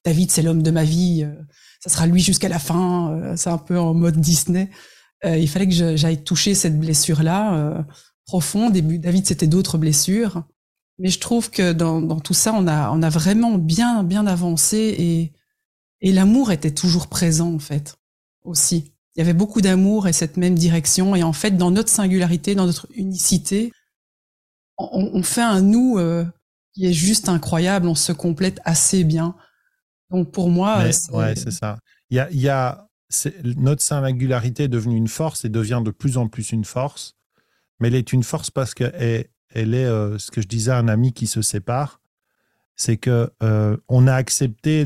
David, 0.06 0.32
c'est 0.32 0.42
l'homme 0.42 0.64
de 0.64 0.72
ma 0.72 0.84
vie, 0.84 1.28
ça 1.82 1.92
sera 1.92 2.08
lui 2.08 2.22
jusqu'à 2.22 2.50
la 2.50 2.58
fin, 2.58 3.36
c'est 3.36 3.52
un 3.52 3.60
peu 3.60 3.78
en 3.78 3.94
mode 3.94 4.20
Disney. 4.20 4.72
Euh, 5.26 5.38
il 5.38 5.48
fallait 5.48 5.68
que 5.68 5.96
j'aille 5.96 6.24
toucher 6.24 6.56
cette 6.56 6.80
blessure-là 6.80 7.56
euh, 7.56 7.84
profonde. 8.26 8.76
Et 8.76 8.82
David, 8.82 9.26
c'était 9.28 9.48
d'autres 9.48 9.78
blessures. 9.78 10.44
Mais 11.00 11.10
je 11.10 11.20
trouve 11.20 11.50
que 11.50 11.74
dans, 11.74 12.02
dans, 12.02 12.20
tout 12.20 12.34
ça, 12.34 12.54
on 12.54 12.68
a, 12.68 12.92
on 12.92 13.02
a 13.02 13.10
vraiment 13.10 13.58
bien, 13.58 14.04
bien 14.04 14.28
avancé 14.28 14.78
et, 14.78 15.34
et 16.02 16.12
l'amour 16.12 16.52
était 16.52 16.72
toujours 16.72 17.08
présent, 17.08 17.54
en 17.54 17.60
fait, 17.60 17.96
aussi. 18.44 18.94
Il 19.16 19.20
y 19.20 19.22
avait 19.22 19.34
beaucoup 19.34 19.62
d'amour 19.62 20.08
et 20.08 20.14
cette 20.14 20.38
même 20.38 20.56
direction. 20.56 21.16
Et 21.16 21.24
en 21.24 21.34
fait, 21.34 21.52
dans 21.52 21.72
notre 21.72 21.90
singularité, 21.90 22.56
dans 22.56 22.66
notre 22.66 22.88
unicité, 22.96 23.72
on, 24.78 25.12
on 25.14 25.24
fait 25.24 25.42
un 25.42 25.62
nous 25.62 25.98
euh, 25.98 26.26
qui 26.74 26.86
est 26.86 26.94
juste 26.94 27.30
incroyable. 27.30 27.88
On 27.88 27.96
se 27.96 28.12
complète 28.12 28.60
assez 28.64 29.04
bien. 29.04 29.36
Donc 30.12 30.32
pour 30.32 30.50
moi, 30.50 30.84
ouais, 31.12 31.36
c'est 31.36 31.52
ça. 31.52 31.80
Il 32.10 32.18
y 32.18 32.20
a, 32.20 32.30
il 32.32 32.40
y 32.40 32.50
a 32.50 32.88
notre 33.58 33.82
singularité 33.82 34.64
est 34.64 34.68
devenue 34.68 34.98
une 34.98 35.08
force 35.08 35.46
et 35.46 35.50
devient 35.50 35.82
de 35.84 35.92
plus 35.92 36.18
en 36.18 36.28
plus 36.28 36.52
une 36.52 36.66
force. 36.66 37.16
Mais 37.80 37.88
elle 37.88 37.96
est 37.96 38.14
une 38.14 38.24
force 38.24 38.52
parce 38.52 38.74
qu'elle 38.74 39.28
elle 39.54 39.74
est 39.74 39.86
euh, 39.86 40.18
ce 40.18 40.32
que 40.32 40.42
je 40.42 40.48
disais 40.48 40.72
à 40.72 40.78
un 40.78 40.88
ami 40.88 41.14
qui 41.14 41.28
se 41.28 41.42
sépare, 41.42 42.00
c'est 42.76 42.98
que 42.98 43.32
euh, 43.44 43.78
on 43.90 44.08
a 44.08 44.14
accepté 44.14 44.86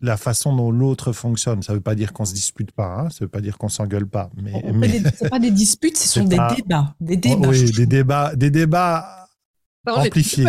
la 0.00 0.16
façon 0.16 0.56
dont 0.56 0.70
l'autre 0.70 1.12
fonctionne. 1.12 1.62
Ça 1.62 1.72
ne 1.72 1.78
veut 1.78 1.82
pas 1.82 1.94
dire 1.94 2.12
qu'on 2.12 2.24
se 2.24 2.34
dispute 2.34 2.72
pas, 2.72 2.86
hein, 2.86 3.10
ça 3.10 3.18
ne 3.20 3.26
veut 3.26 3.30
pas 3.30 3.40
dire 3.40 3.58
qu'on 3.58 3.68
s'engueule 3.68 4.06
pas. 4.06 4.30
Mais, 4.36 4.62
mais... 4.74 5.02
c'est 5.16 5.28
pas 5.28 5.38
des 5.38 5.50
disputes, 5.50 5.96
ce 5.96 6.08
sont 6.20 6.24
des 6.24 6.38
débats, 6.56 6.94
des 7.00 7.16
débats. 7.16 7.48
oui, 7.48 7.70
des 7.72 7.86
débats, 7.86 8.34
des 8.34 8.50
débats 8.50 9.19
amplifiés. 9.86 10.46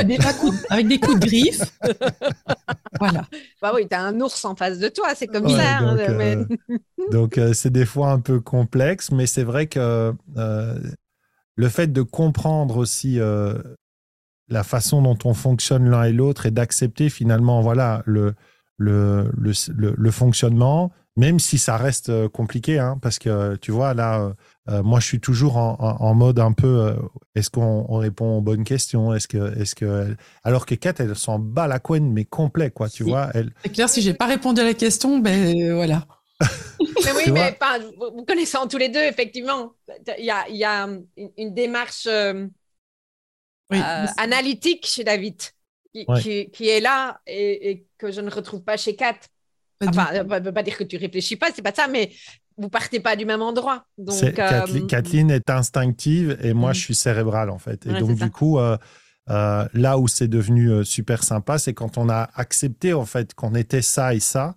avec 0.70 0.88
des 0.88 1.00
coups 1.00 1.20
de 1.20 1.26
griffe. 1.26 1.62
voilà. 3.00 3.26
Bah 3.62 3.72
oui, 3.74 3.88
tu 3.88 3.96
as 3.96 4.02
un 4.02 4.20
ours 4.20 4.44
en 4.46 4.56
face 4.56 4.80
de 4.80 4.90
toi, 4.90 5.10
c'est 5.16 5.28
comme 5.28 5.50
ça. 5.50 5.78
Hein, 5.78 5.96
donc, 7.12 7.38
euh, 7.38 7.50
euh, 7.50 7.54
c'est 7.54 7.70
des 7.70 7.86
fois 7.86 8.12
un 8.12 8.20
peu 8.20 8.40
complexe, 8.40 9.12
mais 9.12 9.26
c'est 9.26 9.44
vrai 9.44 9.68
que 9.68 10.14
euh, 10.38 10.80
le 11.56 11.70
fait 11.70 11.92
de 11.92 12.02
comprendre 12.02 12.78
aussi 12.78 13.20
la 14.50 14.64
façon 14.64 15.02
dont 15.02 15.18
on 15.24 15.34
fonctionne 15.34 15.90
l'un 15.90 16.04
et 16.04 16.14
l'autre 16.14 16.46
et 16.46 16.52
d'accepter 16.52 17.10
finalement 17.10 17.62
voilà 17.62 18.04
le, 18.06 18.36
le, 18.78 19.32
le, 19.38 20.12
fonctionnement, 20.12 20.92
même 21.18 21.40
si 21.40 21.58
ça 21.58 21.78
reste 21.78 22.28
compliqué, 22.30 22.80
hein, 22.80 22.98
parce 23.02 23.20
que 23.20 23.56
tu 23.58 23.72
vois, 23.72 23.94
là, 23.94 24.34
euh, 24.70 24.84
moi, 24.84 25.00
je 25.00 25.08
suis 25.08 25.20
toujours 25.20 25.58
en, 25.58 26.14
mode 26.14 26.40
un 26.40 26.52
peu 26.54 26.68
euh, 26.68 26.94
est-ce 27.36 27.50
qu'on 27.50 27.98
répond 27.98 28.38
aux 28.38 28.42
bonnes 28.42 28.64
questions? 28.64 29.14
Est-ce 29.14 29.28
que, 29.28 29.60
est 29.60 29.74
que, 29.74 30.16
alors 30.44 30.66
que 30.66 30.76
Kat, 30.76 30.94
elle 31.00 31.16
s'en 31.16 31.40
bat 31.40 31.68
la 31.68 31.80
couenne, 31.80 32.12
mais 32.12 32.26
complet, 32.26 32.70
quoi. 32.70 32.90
Tu 32.90 33.04
vois 33.04 33.30
elle... 33.34 33.52
C'est 33.64 33.72
clair, 33.72 33.90
si 33.90 34.02
j'ai 34.02 34.14
pas 34.14 34.28
répondu 34.28 34.62
à 34.62 34.64
la 34.64 34.74
question, 34.74 35.18
ben 35.18 35.56
euh, 35.58 35.76
voilà. 35.76 36.06
mais 36.40 37.12
oui, 37.16 37.24
mais 37.32 37.58
vous, 37.98 38.24
connaissant 38.26 38.68
tous 38.68 38.78
les 38.78 38.90
deux, 38.90 39.02
effectivement, 39.02 39.74
il 40.18 40.26
y 40.26 40.32
a, 40.32 40.48
y 40.50 40.64
a 40.64 40.88
une, 41.38 41.54
démarche 41.54 42.08
analytique 44.18 44.86
chez 44.86 45.04
David 45.04 45.42
qui, 45.94 46.50
qui, 46.52 46.70
est 46.70 46.80
là 46.82 47.20
et, 47.26 47.72
et, 47.72 47.88
que 47.98 48.12
je 48.12 48.22
ne 48.22 48.30
retrouve 48.30 48.64
pas 48.64 48.78
chez 48.78 48.96
Kat. 48.96 49.18
Enfin, 49.88 50.24
ne 50.24 50.40
veut 50.40 50.54
pas 50.54 50.64
dire 50.64 50.78
que 50.78 50.84
tu 50.84 50.98
réfléchis 50.98 51.36
pas, 51.36 51.48
c'est 51.54 51.62
pas 51.62 51.74
ça, 51.74 51.88
mais 51.88 52.12
vous 52.58 52.70
partez 52.70 53.00
pas 53.00 53.16
du 53.16 53.26
même 53.26 53.42
endroit. 53.42 53.86
Donc, 53.98 54.24
euh, 54.24 54.86
Kathleen, 54.88 55.32
est 55.32 55.50
instinctive 55.50 56.38
et 56.42 56.54
moi, 56.54 56.72
mm. 56.72 56.74
je 56.76 56.80
suis 56.80 56.96
cérébrale, 56.96 57.50
en 57.50 57.58
fait. 57.58 57.86
Et 57.86 58.00
donc, 58.00 58.16
du 58.16 58.30
coup, 58.30 58.60
euh, 58.60 58.78
euh, 59.30 59.68
là 59.74 59.98
où 59.98 60.08
c'est 60.08 60.28
devenu 60.28 60.86
super 60.86 61.24
sympa, 61.24 61.58
c'est 61.58 61.74
quand 61.74 61.98
on 61.98 62.10
a 62.10 62.30
accepté, 62.36 62.94
en 62.94 63.06
fait, 63.06 63.34
qu'on 63.34 63.56
était 63.56 63.82
ça 63.82 64.14
et 64.14 64.20
ça 64.20 64.56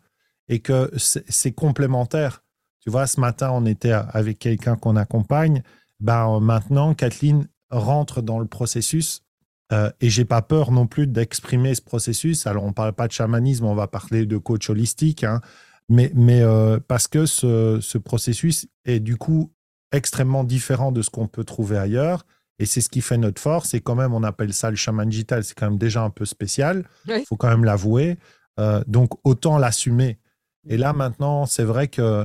et 0.49 0.61
que 0.61 0.91
c'est 0.97 1.53
complémentaire. 1.53 2.43
Tu 2.81 2.91
vois, 2.91 3.07
ce 3.07 3.19
matin, 3.19 3.51
on 3.53 3.65
était 3.65 3.93
avec 3.93 4.39
quelqu'un 4.39 4.77
qu'on 4.77 4.97
accompagne. 4.97 5.63
Ben, 6.01 6.39
maintenant, 6.41 6.93
Kathleen 6.93 7.49
rentre 7.71 8.21
dans 8.21 8.39
le 8.39 8.47
processus 8.47 9.24
euh, 9.73 9.91
et 10.01 10.11
j'ai 10.11 10.25
pas 10.25 10.43
peur 10.43 10.71
non 10.71 10.87
plus 10.87 11.07
d'exprimer 11.07 11.75
ce 11.75 11.83
processus. 11.83 12.47
Alors, 12.47 12.65
on 12.65 12.73
parle 12.73 12.93
pas 12.93 13.07
de 13.07 13.13
chamanisme, 13.13 13.65
on 13.65 13.75
va 13.75 13.87
parler 13.87 14.27
de 14.27 14.37
coach 14.37 14.69
holistique. 14.69 15.25
Hein 15.25 15.41
mais, 15.89 16.11
mais 16.15 16.43
euh, 16.43 16.79
parce 16.87 17.09
que 17.09 17.27
ce, 17.27 17.79
ce, 17.81 17.99
processus 17.99 18.67
est 18.85 19.01
du 19.01 19.17
coup 19.17 19.53
extrêmement 19.93 20.45
différent 20.45 20.93
de 20.93 21.03
ce 21.03 21.11
qu'on 21.11 21.29
peut 21.29 21.45
trouver 21.45 21.79
ailleurs. 21.79 22.25
Et 22.59 22.67
c'est 22.67 22.81
ce 22.81 22.89
qui 22.89 23.01
fait 23.01 23.19
notre 23.19 23.41
force. 23.41 23.75
Et 23.75 23.81
quand 23.81 23.95
même, 23.95 24.15
on 24.15 24.23
appelle 24.23 24.53
ça 24.53 24.71
le 24.71 24.77
chaman 24.77 25.09
digital. 25.09 25.45
C'est 25.45 25.55
quand 25.55 25.69
même 25.69 25.79
déjà 25.79 26.03
un 26.03 26.11
peu 26.11 26.25
spécial. 26.25 26.85
Il 27.09 27.25
faut 27.27 27.37
quand 27.37 27.49
même 27.49 27.65
l'avouer. 27.65 28.17
Euh, 28.61 28.83
donc, 28.87 29.11
autant 29.25 29.59
l'assumer. 29.59 30.19
Et 30.69 30.77
là, 30.77 30.93
maintenant, 30.93 31.47
c'est 31.47 31.65
vrai 31.65 31.89
que 31.89 32.25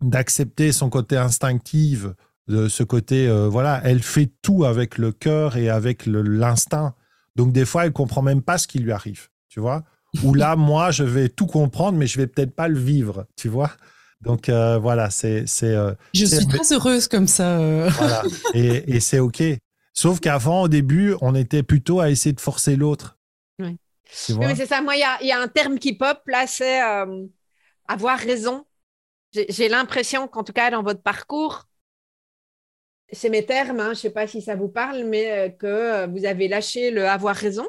d'accepter 0.00 0.72
son 0.72 0.90
côté 0.90 1.16
instinctif 1.16 2.06
de 2.48 2.68
ce 2.68 2.82
côté, 2.82 3.28
euh, 3.28 3.48
voilà, 3.48 3.80
elle 3.84 4.02
fait 4.02 4.30
tout 4.42 4.64
avec 4.64 4.98
le 4.98 5.12
cœur 5.12 5.56
et 5.56 5.68
avec 5.68 6.06
l'instinct. 6.06 6.94
Donc 7.36 7.52
des 7.52 7.64
fois, 7.64 7.86
elle 7.86 7.92
comprend 7.92 8.22
même 8.22 8.42
pas 8.42 8.58
ce 8.58 8.66
qui 8.66 8.78
lui 8.78 8.92
arrive, 8.92 9.28
tu 9.48 9.60
vois. 9.60 9.84
Ou 10.22 10.34
là, 10.34 10.56
moi, 10.56 10.90
je 10.90 11.04
vais 11.04 11.28
tout 11.28 11.46
comprendre, 11.46 11.98
mais 11.98 12.06
je 12.06 12.18
vais 12.18 12.26
peut-être 12.26 12.54
pas 12.54 12.68
le 12.68 12.78
vivre, 12.78 13.26
tu 13.36 13.48
vois. 13.48 13.70
Donc 14.20 14.48
euh, 14.48 14.78
voilà, 14.78 15.10
c'est. 15.10 15.46
Euh, 15.62 15.94
je 16.14 16.24
suis 16.24 16.46
très 16.46 16.72
heureuse 16.72 17.08
comme 17.08 17.26
ça. 17.26 17.88
Voilà. 17.88 18.22
Et, 18.54 18.94
et 18.96 19.00
c'est 19.00 19.18
OK. 19.18 19.42
Sauf 19.94 20.20
qu'avant, 20.20 20.62
au 20.62 20.68
début, 20.68 21.14
on 21.20 21.34
était 21.34 21.62
plutôt 21.62 22.00
à 22.00 22.10
essayer 22.10 22.32
de 22.32 22.40
forcer 22.40 22.76
l'autre. 22.76 23.18
Oui. 23.58 23.76
oui 24.30 24.46
c'est 24.56 24.66
ça. 24.66 24.80
Moi, 24.80 24.96
il 24.96 25.04
y, 25.22 25.26
y 25.26 25.32
a, 25.32 25.40
un 25.40 25.48
terme 25.48 25.78
qui 25.78 25.92
pop, 25.92 26.20
là, 26.26 26.46
c'est 26.46 26.80
avoir 27.88 28.18
raison. 28.18 28.64
J'ai 29.32 29.68
l'impression 29.68 30.28
qu'en 30.28 30.44
tout 30.44 30.52
cas, 30.52 30.70
dans 30.70 30.82
votre 30.82 31.02
parcours, 31.02 31.66
c'est 33.12 33.28
mes 33.28 33.44
termes, 33.44 33.78
hein, 33.80 33.86
je 33.86 33.90
ne 33.90 33.94
sais 33.94 34.10
pas 34.10 34.26
si 34.26 34.40
ça 34.40 34.56
vous 34.56 34.68
parle, 34.68 35.04
mais 35.04 35.30
euh, 35.30 35.48
que 35.50 35.66
euh, 35.66 36.06
vous 36.06 36.24
avez 36.24 36.48
lâché 36.48 36.90
le 36.90 37.06
avoir 37.06 37.36
raison. 37.36 37.68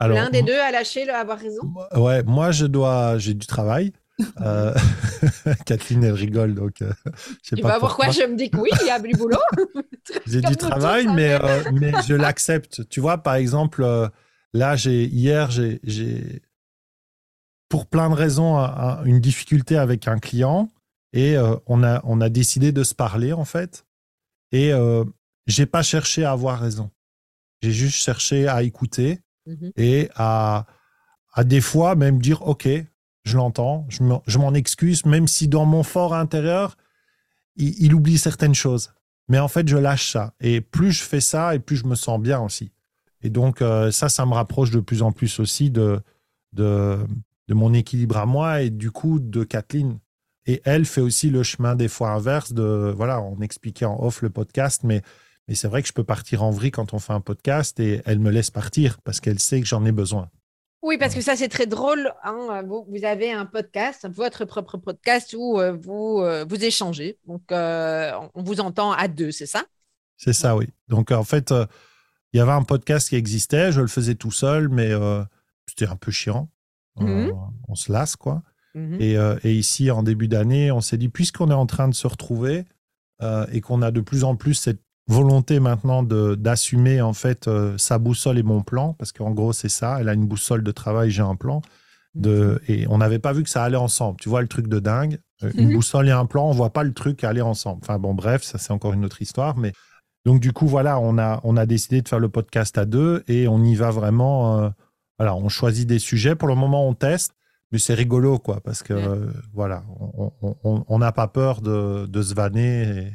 L'un 0.00 0.30
des 0.30 0.42
deux 0.42 0.58
a 0.58 0.70
lâché 0.70 1.04
le 1.04 1.12
avoir 1.12 1.38
raison. 1.38 1.60
Ouais, 1.94 2.22
moi 2.22 2.52
je 2.52 2.64
dois, 2.64 3.18
j'ai 3.18 3.34
du 3.34 3.46
travail. 3.46 3.92
Euh, 4.42 4.74
Kathleen, 5.64 6.04
elle 6.04 6.12
rigole, 6.12 6.54
donc 6.54 6.74
je 6.80 7.56
sais 7.56 7.62
pas 7.62 7.80
pourquoi. 7.80 8.10
je 8.10 8.22
me 8.24 8.36
dis 8.36 8.50
que 8.50 8.58
oui, 8.58 8.68
il 8.82 8.86
y 8.86 8.90
a 8.90 9.00
du 9.00 9.14
boulot. 9.14 9.38
j'ai 10.26 10.42
du 10.42 10.58
travail, 10.58 11.06
mais, 11.06 11.38
mais 11.72 11.92
je 12.06 12.14
l'accepte. 12.14 12.86
Tu 12.90 13.00
vois, 13.00 13.16
par 13.16 13.36
exemple, 13.36 13.82
là, 14.52 14.76
j'ai 14.76 15.06
hier, 15.06 15.50
j'ai 15.50 16.42
pour 17.70 17.86
plein 17.86 18.10
de 18.10 18.14
raisons 18.14 18.58
une 18.58 19.20
difficulté 19.20 19.78
avec 19.78 20.06
un 20.06 20.18
client 20.18 20.68
et 21.14 21.38
on, 21.66 21.82
a, 21.82 22.02
on 22.04 22.20
a 22.20 22.28
décidé 22.28 22.72
de 22.72 22.82
se 22.82 22.94
parler 22.94 23.32
en 23.32 23.46
fait. 23.46 23.86
Et 24.52 24.72
euh, 24.72 25.04
j'ai 25.46 25.66
pas 25.66 25.82
cherché 25.82 26.24
à 26.24 26.32
avoir 26.32 26.60
raison. 26.60 26.90
J'ai 27.62 27.72
juste 27.72 27.96
cherché 27.96 28.48
à 28.48 28.62
écouter 28.62 29.20
mmh 29.46 29.70
et 29.76 30.10
à, 30.14 30.66
à 31.32 31.44
des 31.44 31.60
fois 31.60 31.94
même 31.94 32.20
dire 32.20 32.42
OK, 32.46 32.68
je 33.24 33.36
l'entends, 33.36 33.86
je 33.88 34.38
m'en 34.38 34.54
excuse, 34.54 35.04
même 35.04 35.28
si 35.28 35.48
dans 35.48 35.66
mon 35.66 35.82
fort 35.82 36.14
intérieur, 36.14 36.76
il, 37.56 37.94
oublie 37.94 38.18
certaines 38.18 38.54
choses. 38.54 38.92
Mais 39.28 39.38
en 39.38 39.48
fait, 39.48 39.68
je 39.68 39.76
lâche 39.76 40.10
ça. 40.10 40.34
Et 40.40 40.60
plus 40.60 40.92
je 40.92 41.02
fais 41.02 41.20
ça, 41.20 41.54
et 41.54 41.58
plus 41.58 41.76
je 41.76 41.86
me 41.86 41.94
sens 41.94 42.20
bien 42.20 42.40
aussi. 42.40 42.72
Et 43.22 43.30
donc, 43.30 43.60
euh, 43.60 43.90
ça, 43.90 44.08
ça 44.08 44.24
me 44.24 44.32
rapproche 44.32 44.70
de 44.70 44.80
plus 44.80 45.02
en 45.02 45.12
plus 45.12 45.40
aussi 45.40 45.70
de, 45.70 46.00
de, 46.52 46.98
de 47.48 47.54
mon 47.54 47.74
équilibre 47.74 48.16
à 48.16 48.26
moi 48.26 48.62
et 48.62 48.70
du 48.70 48.90
coup 48.90 49.20
de 49.20 49.44
Kathleen. 49.44 49.98
Et 50.46 50.62
elle 50.64 50.84
fait 50.84 51.00
aussi 51.00 51.30
le 51.30 51.42
chemin 51.42 51.74
des 51.74 51.88
fois 51.88 52.10
inverse 52.10 52.52
de, 52.52 52.92
voilà, 52.96 53.20
on 53.20 53.40
expliquait 53.40 53.84
en 53.84 54.02
off 54.02 54.22
le 54.22 54.30
podcast, 54.30 54.82
mais, 54.84 55.02
mais 55.48 55.54
c'est 55.54 55.68
vrai 55.68 55.82
que 55.82 55.88
je 55.88 55.92
peux 55.92 56.04
partir 56.04 56.42
en 56.42 56.50
vrille 56.50 56.70
quand 56.70 56.94
on 56.94 56.98
fait 56.98 57.12
un 57.12 57.20
podcast 57.20 57.78
et 57.80 58.00
elle 58.06 58.18
me 58.18 58.30
laisse 58.30 58.50
partir 58.50 59.00
parce 59.02 59.20
qu'elle 59.20 59.38
sait 59.38 59.60
que 59.60 59.66
j'en 59.66 59.84
ai 59.84 59.92
besoin. 59.92 60.30
Oui, 60.82 60.96
parce 60.96 61.14
que 61.14 61.20
ça, 61.20 61.36
c'est 61.36 61.48
très 61.48 61.66
drôle. 61.66 62.12
Hein. 62.24 62.62
Vous, 62.66 62.86
vous, 62.88 63.04
avez 63.04 63.30
un 63.30 63.44
podcast, 63.44 64.08
votre 64.10 64.46
propre 64.46 64.78
podcast 64.78 65.34
où 65.38 65.60
euh, 65.60 65.72
vous, 65.72 66.20
euh, 66.20 66.46
vous 66.48 66.64
échangez. 66.64 67.18
Donc, 67.26 67.52
euh, 67.52 68.12
on 68.34 68.42
vous 68.42 68.60
entend 68.60 68.92
à 68.92 69.06
deux, 69.06 69.30
c'est 69.30 69.46
ça? 69.46 69.64
C'est 70.16 70.32
ça, 70.32 70.56
oui. 70.56 70.68
Donc, 70.88 71.12
en 71.12 71.24
fait, 71.24 71.52
il 72.32 72.38
y 72.38 72.40
avait 72.40 72.52
un 72.52 72.62
podcast 72.62 73.10
qui 73.10 73.16
existait. 73.16 73.72
Je 73.72 73.82
le 73.82 73.88
faisais 73.88 74.14
tout 74.14 74.30
seul, 74.30 74.68
mais 74.68 74.90
c'était 75.66 75.86
un 75.86 75.96
peu 75.96 76.10
chiant. 76.10 76.48
Mmh 76.96 77.30
on 77.68 77.74
se 77.76 77.92
lasse, 77.92 78.16
quoi. 78.16 78.42
Mmh 78.74 78.98
euh, 79.00 79.38
et, 79.42 79.54
ici, 79.54 79.90
en 79.90 80.02
début 80.02 80.28
d'année, 80.28 80.70
on 80.70 80.80
s'est 80.80 80.98
dit, 80.98 81.08
puisqu'on 81.08 81.50
est 81.50 81.54
en 81.54 81.66
train 81.66 81.88
de 81.88 81.94
se 81.94 82.06
retrouver 82.06 82.64
euh, 83.22 83.46
et 83.52 83.60
qu'on 83.60 83.82
a 83.82 83.90
de 83.90 84.00
plus 84.00 84.24
en 84.24 84.36
plus 84.36 84.54
cette 84.54 84.80
volonté 85.08 85.58
maintenant 85.58 86.04
d'assumer 86.04 87.00
en 87.00 87.12
fait 87.12 87.48
euh, 87.48 87.76
sa 87.78 87.98
boussole 87.98 88.38
et 88.38 88.44
mon 88.44 88.62
plan, 88.62 88.94
parce 88.94 89.10
qu'en 89.10 89.32
gros, 89.32 89.52
c'est 89.52 89.68
ça, 89.68 89.98
elle 90.00 90.08
a 90.08 90.14
une 90.14 90.26
boussole 90.26 90.62
de 90.62 90.70
travail, 90.70 91.10
j'ai 91.10 91.22
un 91.22 91.36
plan. 91.36 91.62
De, 92.16 92.60
et 92.66 92.88
on 92.88 92.98
n'avait 92.98 93.20
pas 93.20 93.32
vu 93.32 93.44
que 93.44 93.50
ça 93.50 93.62
allait 93.62 93.76
ensemble. 93.76 94.18
Tu 94.20 94.28
vois 94.28 94.42
le 94.42 94.48
truc 94.48 94.66
de 94.66 94.80
dingue. 94.80 95.20
Une 95.54 95.70
mmh 95.70 95.74
boussole 95.74 96.08
et 96.08 96.12
un 96.12 96.26
plan, 96.26 96.48
on 96.48 96.52
voit 96.52 96.72
pas 96.72 96.82
le 96.82 96.92
truc 96.92 97.22
aller 97.22 97.40
ensemble. 97.40 97.80
Enfin 97.82 97.98
bon, 97.98 98.14
bref, 98.14 98.42
ça 98.42 98.58
c'est 98.58 98.72
encore 98.72 98.92
une 98.92 99.04
autre 99.04 99.22
histoire. 99.22 99.56
Mais 99.56 99.72
donc 100.24 100.40
du 100.40 100.52
coup, 100.52 100.66
voilà, 100.66 100.98
on 100.98 101.18
a, 101.18 101.40
on 101.44 101.56
a 101.56 101.66
décidé 101.66 102.02
de 102.02 102.08
faire 102.08 102.18
le 102.18 102.28
podcast 102.28 102.76
à 102.78 102.84
deux 102.84 103.22
et 103.28 103.46
on 103.46 103.62
y 103.62 103.76
va 103.76 103.90
vraiment. 103.90 104.72
voilà, 105.18 105.36
on 105.36 105.48
choisit 105.48 105.88
des 105.88 106.00
sujets. 106.00 106.34
Pour 106.34 106.48
le 106.48 106.56
moment, 106.56 106.86
on 106.86 106.94
teste 106.94 107.32
mais 107.72 107.78
c'est 107.78 107.94
rigolo, 107.94 108.38
quoi, 108.38 108.60
parce 108.60 108.82
que 108.82 109.28
voilà, 109.52 109.84
on 110.64 110.98
n'a 110.98 111.12
pas 111.12 111.28
peur 111.28 111.60
de, 111.60 112.06
de 112.06 112.22
se 112.22 112.34
vanner 112.34 113.12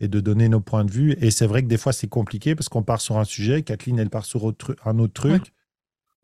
et, 0.00 0.08
de 0.08 0.20
donner 0.20 0.48
nos 0.48 0.60
points 0.60 0.84
de 0.84 0.90
vue. 0.90 1.16
Et 1.20 1.30
c'est 1.30 1.46
vrai 1.46 1.62
que 1.62 1.68
des 1.68 1.78
fois, 1.78 1.92
c'est 1.92 2.08
compliqué 2.08 2.54
parce 2.54 2.68
qu'on 2.68 2.82
part 2.82 3.00
sur 3.00 3.18
un 3.18 3.24
sujet, 3.24 3.62
Kathleen, 3.62 3.98
elle 3.98 4.10
part 4.10 4.24
sur 4.24 4.52
un 4.84 4.98
autre 4.98 5.12
truc. 5.14 5.52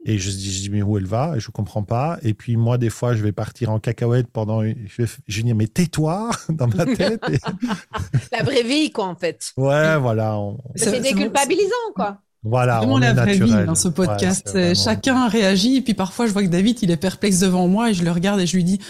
Et 0.05 0.19
je, 0.19 0.31
je 0.31 0.37
dis, 0.37 0.69
mais 0.71 0.83
où 0.83 0.99
elle 0.99 1.07
va? 1.07 1.35
Et 1.37 1.41
je 1.41 1.49
ne 1.49 1.53
comprends 1.53 1.85
pas. 1.85 2.19
Et 2.23 2.35
puis, 2.35 2.57
moi, 2.57 2.77
des 2.77 2.91
fois, 2.91 3.15
je 3.15 3.23
vais 3.23 3.31
partir 3.33 3.71
en 3.71 3.79
cacahuète 3.79 4.27
pendant. 4.27 4.63
Je 4.63 5.03
vais, 5.03 5.09
je 5.29 5.43
dis, 5.43 5.55
mais 5.55 5.69
tais-toi 5.69 6.31
dans 6.49 6.67
ma 6.67 6.85
tête. 6.87 7.23
La 8.33 8.43
vraie 8.43 8.65
vie, 8.65 8.91
quoi, 8.91 9.07
en 9.07 9.15
fait. 9.15 9.53
Ouais, 9.57 9.97
voilà. 9.99 10.39
C'est 10.75 11.01
déculpabilisant, 11.01 11.93
quoi. 11.95 12.21
Voilà, 12.45 12.79
vraiment 12.79 12.99
la 12.99 13.13
vraie 13.13 13.39
vie 13.39 13.65
dans 13.65 13.75
ce 13.75 13.89
podcast. 13.89 14.75
Chacun 14.75 15.29
réagit, 15.29 15.77
et 15.77 15.81
puis 15.81 15.95
parfois 15.95 16.27
je 16.27 16.33
vois 16.33 16.43
que 16.43 16.49
David 16.49 16.83
il 16.83 16.91
est 16.91 16.97
perplexe 16.97 17.41
devant 17.41 17.69
moi 17.69 17.91
et 17.91 17.95
je 17.95 18.05
le 18.05 18.11
regarde 18.11 18.41
et 18.41 18.47
je 18.47 18.57
lui 18.57 18.65
dis 18.65 18.81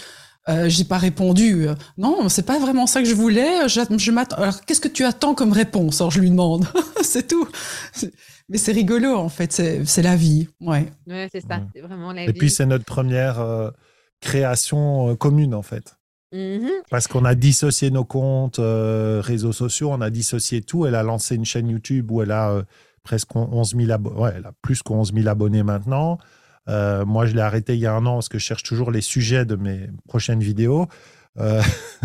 euh, 0.49 0.67
j'ai 0.67 0.83
pas 0.83 0.97
répondu. 0.97 1.67
Non, 1.97 2.27
c'est 2.27 2.45
pas 2.45 2.59
vraiment 2.59 2.85
ça 2.85 3.01
que 3.01 3.07
je 3.07 3.15
voulais. 3.15 3.69
Je, 3.69 3.79
je 3.97 4.11
m'attends. 4.11 4.37
Alors 4.37 4.61
qu'est-ce 4.65 4.81
que 4.81 4.89
tu 4.89 5.05
attends 5.05 5.35
comme 5.35 5.53
réponse? 5.53 6.01
Alors 6.01 6.11
je 6.11 6.19
lui 6.19 6.29
demande. 6.29 6.65
c'est 7.01 7.27
tout. 7.27 7.47
Mais 8.49 8.57
c'est 8.57 8.73
rigolo 8.73 9.15
en 9.15 9.29
fait. 9.29 9.51
C'est 9.51 10.01
la 10.01 10.15
vie. 10.15 10.49
Ouais. 10.59 10.91
Ouais, 11.07 11.29
c'est 11.31 11.41
ça. 11.41 11.61
C'est 11.73 11.81
vraiment 11.81 12.11
la 12.11 12.23
et 12.23 12.25
vie. 12.25 12.31
Et 12.31 12.33
puis 12.33 12.49
c'est 12.49 12.65
notre 12.65 12.85
première 12.85 13.39
euh, 13.39 13.69
création 14.19 15.11
euh, 15.11 15.15
commune 15.15 15.55
en 15.55 15.61
fait. 15.61 15.95
Mm-hmm. 16.33 16.69
Parce 16.89 17.07
qu'on 17.07 17.25
a 17.25 17.35
dissocié 17.35 17.89
nos 17.91 18.03
comptes 18.03 18.59
euh, 18.59 19.21
réseaux 19.23 19.53
sociaux, 19.53 19.91
on 19.91 20.01
a 20.01 20.09
dissocié 20.09 20.61
tout. 20.61 20.85
Elle 20.85 20.95
a 20.95 21.03
lancé 21.03 21.35
une 21.35 21.45
chaîne 21.45 21.69
YouTube 21.69 22.11
où 22.11 22.21
elle 22.21 22.31
a 22.31 22.63
presque 23.03 23.35
11 23.35 23.75
000 23.75 23.91
abonnés. 23.91 24.19
Ouais, 24.19 24.33
elle 24.35 24.45
a 24.45 24.53
plus 24.61 24.81
que 24.81 24.91
11 24.91 25.13
000 25.13 25.27
abonnés 25.27 25.63
maintenant. 25.63 26.17
Euh, 26.69 27.05
moi, 27.05 27.25
je 27.25 27.33
l'ai 27.33 27.41
arrêté 27.41 27.73
il 27.75 27.79
y 27.79 27.85
a 27.85 27.93
un 27.93 28.05
an 28.05 28.15
parce 28.15 28.29
que 28.29 28.37
je 28.37 28.43
cherche 28.43 28.63
toujours 28.63 28.91
les 28.91 29.01
sujets 29.01 29.45
de 29.45 29.55
mes 29.55 29.89
prochaines 30.07 30.39
vidéos. 30.39 30.87
Euh, 31.39 31.61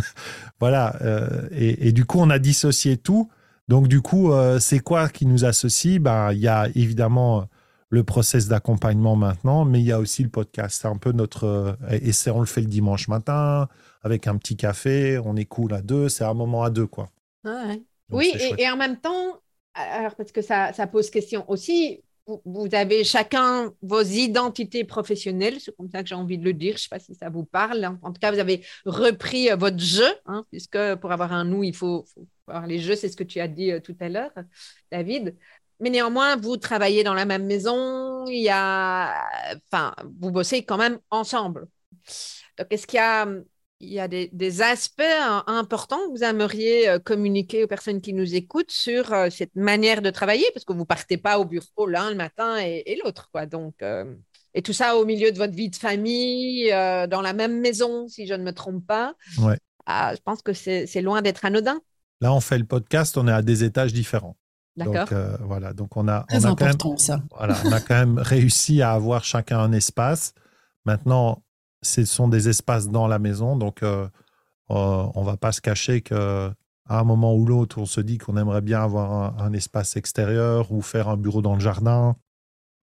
voilà. 0.61 0.97
Euh, 1.03 1.49
et, 1.53 1.93
du 1.93 2.05
coup, 2.05 2.19
on 2.21 2.31
a 2.31 2.39
dissocié 2.39 2.97
tout. 2.97 3.31
Donc, 3.69 3.89
du 3.89 4.01
coup, 4.01 4.33
c'est 4.61 4.81
quoi 4.81 5.09
qui 5.09 5.27
nous 5.27 5.45
associe? 5.45 6.01
Ben, 6.01 6.33
Il 6.33 6.39
y 6.39 6.49
a 6.49 6.69
évidemment 6.75 7.47
le 7.91 8.03
process 8.03 8.49
d'accompagnement 8.49 9.17
maintenant, 9.17 9.65
mais 9.65 9.81
il 9.81 9.87
y 9.87 9.93
a 9.93 9.99
aussi 9.99 10.23
le 10.23 10.31
podcast. 10.31 10.81
C'est 10.81 10.89
un 10.89 10.97
peu 10.97 11.13
notre. 11.13 11.77
Et 11.91 12.13
on 12.31 12.41
le 12.41 12.47
fait 12.47 12.63
le 12.63 12.67
dimanche 12.67 13.09
matin 13.09 13.69
avec 14.03 14.27
un 14.27 14.37
petit 14.37 14.57
café. 14.57 15.21
On 15.23 15.37
est 15.37 15.45
cool 15.45 15.75
à 15.75 15.83
deux. 15.83 16.09
C'est 16.09 16.25
un 16.25 16.33
moment 16.33 16.63
à 16.63 16.71
deux, 16.71 16.87
quoi. 16.87 17.11
oui, 18.11 18.33
et, 18.57 18.71
en 18.71 18.77
même 18.79 18.97
temps, 18.97 19.39
alors 19.79 20.15
parce 20.15 20.33
que 20.33 20.43
ça, 20.43 20.73
pose 20.91 21.11
question 21.11 21.49
aussi, 21.49 22.03
vous, 22.45 22.69
avez 22.73 23.05
chacun 23.05 23.73
vos 23.81 24.03
identités 24.03 24.85
professionnelles, 24.85 25.61
c'est 25.61 25.75
comme 25.77 25.89
ça 25.91 26.03
que 26.03 26.09
j'ai 26.09 26.15
envie 26.15 26.37
de 26.37 26.45
le 26.45 26.53
dire, 26.53 26.73
je 26.73 26.77
ne 26.77 26.81
sais 26.81 26.89
pas 26.91 26.99
si 26.99 27.15
ça 27.15 27.31
vous 27.31 27.45
parle. 27.45 27.99
En 28.03 28.13
tout 28.13 28.21
cas, 28.21 28.31
vous 28.31 28.39
avez 28.39 28.65
repris 28.85 29.51
euh, 29.51 29.57
votre 29.57 29.79
jeu, 29.79 30.09
hein, 30.27 30.45
puisque 30.51 30.79
pour 30.97 31.13
avoir 31.13 31.33
un 31.33 31.45
nous, 31.45 31.65
il 31.65 31.75
faut, 31.75 32.05
avoir 32.47 32.67
les 32.67 32.81
jeux, 32.81 32.97
c'est 32.97 33.09
ce 33.09 33.17
que 33.17 33.25
tu 33.25 33.41
as 33.41 33.49
dit 33.49 33.73
euh, 33.73 33.81
tout 33.81 33.97
à 34.01 34.09
l'heure, 34.09 34.33
David. 34.93 35.37
Mais 35.81 35.91
néanmoins, 35.91 36.37
vous 36.37 36.57
travaillez 36.57 37.05
dans 37.05 37.15
la 37.15 37.25
même 37.25 37.47
maison, 37.47 38.27
il 38.27 38.43
y 38.43 38.51
a, 38.51 39.25
enfin, 39.71 39.95
vous 40.21 40.31
bossez 40.31 40.65
quand 40.65 40.77
même 40.77 40.99
ensemble. 41.11 41.69
Donc, 42.59 42.67
est-ce 42.71 42.87
qu'il 42.87 42.97
y 42.97 43.01
a 43.01 43.27
il 43.81 43.91
y 43.91 44.01
a 44.01 44.09
des, 44.09 44.63
aspects 44.63 45.03
hein, 45.03 45.45
importants 45.47 45.99
que 46.07 46.11
vous 46.11 46.25
aimeriez 46.25 46.89
euh, 46.89 46.99
communiquer 46.99 47.65
aux 47.65 47.69
personnes 47.69 48.01
qui 48.01 48.13
nous 48.13 48.35
écoutent 48.35 48.73
sur 48.73 49.13
euh, 49.13 49.31
cette 49.31 49.55
manière 49.55 50.03
de 50.03 50.11
travailler, 50.11 50.47
parce 50.53 50.65
que 50.65 50.73
vous 50.73 50.81
ne 50.81 50.85
partez 50.85 51.17
pas 51.17 51.39
au 51.39 51.45
bureau 51.45 51.87
l'un 51.87 52.11
le 52.11 52.17
matin 52.17 52.57
et, 52.59 52.99
l'autre. 53.05 53.29
quoi. 53.31 53.47
Donc, 53.47 53.75
euh, 53.83 54.15
et 54.55 54.63
tout 54.63 54.73
ça 54.73 54.97
au 54.97 55.05
milieu 55.05 55.31
de 55.31 55.39
votre 55.39 55.55
vie 55.55 55.71
de 55.71 55.77
famille, 55.77 56.71
dans 56.71 57.21
la 57.21 57.33
même 57.33 57.61
maison, 57.61 58.09
si 58.09 58.27
je 58.27 58.35
ne 58.35 58.43
me 58.43 58.53
trompe 58.53 58.85
pas. 58.85 59.15
Ouais. 59.39 59.59
Ah, 59.87 60.15
je 60.15 60.21
pense 60.23 60.43
que 60.43 60.53
c'est 60.53 61.03
loin 61.03 61.23
d'être 61.23 61.45
anodin. 61.45 61.81
Là, 62.21 62.33
on 62.33 62.41
fait 62.41 62.59
le 62.59 62.65
podcast, 62.65 63.17
on 63.17 63.29
est 63.29 63.33
à 63.33 63.43
des 63.43 63.63
étages 63.63 63.93
différents. 63.93 64.37
D'accord. 64.77 65.07
Donc, 65.07 65.41
voilà, 65.43 65.73
donc 65.75 65.97
on 65.97 66.09
a, 66.09 66.25
Très 66.29 66.45
on 66.45 66.49
a 66.49 66.51
important, 66.51 66.79
quand 66.79 66.89
même, 66.91 66.99
ça. 66.99 67.23
Voilà, 67.37 67.57
on 67.65 67.73
a 67.73 67.81
quand 67.81 67.95
même 67.95 68.19
réussi 68.19 68.83
à 68.83 68.93
avoir 68.93 69.23
chacun 69.23 69.61
un 69.61 69.73
espace. 69.73 70.35
Maintenant, 70.85 71.43
ce 71.83 72.05
sont 72.05 72.29
des 72.29 72.49
espaces 72.49 72.89
dans 72.89 73.07
la 73.07 73.19
maison. 73.19 73.57
Donc, 73.57 73.83
euh, 73.83 74.09
euh, 74.71 75.07
on 75.15 75.21
ne 75.21 75.27
va 75.27 75.37
pas 75.37 75.53
se 75.53 75.61
cacher 75.61 76.01
qu'à 76.01 76.55
un 76.89 77.05
moment 77.05 77.35
ou 77.35 77.47
l'autre, 77.47 77.79
on 77.79 77.87
se 77.87 78.01
dit 78.01 78.19
qu'on 78.19 78.37
aimerait 78.37 78.61
bien 78.61 78.83
avoir 78.83 79.41
un, 79.41 79.53
espace 79.53 79.97
extérieur 79.97 80.73
ou 80.73 80.83
faire 80.83 81.09
un 81.09 81.17
bureau 81.17 81.43
dans 81.43 81.55
le 81.55 81.61
jardin 81.61 82.17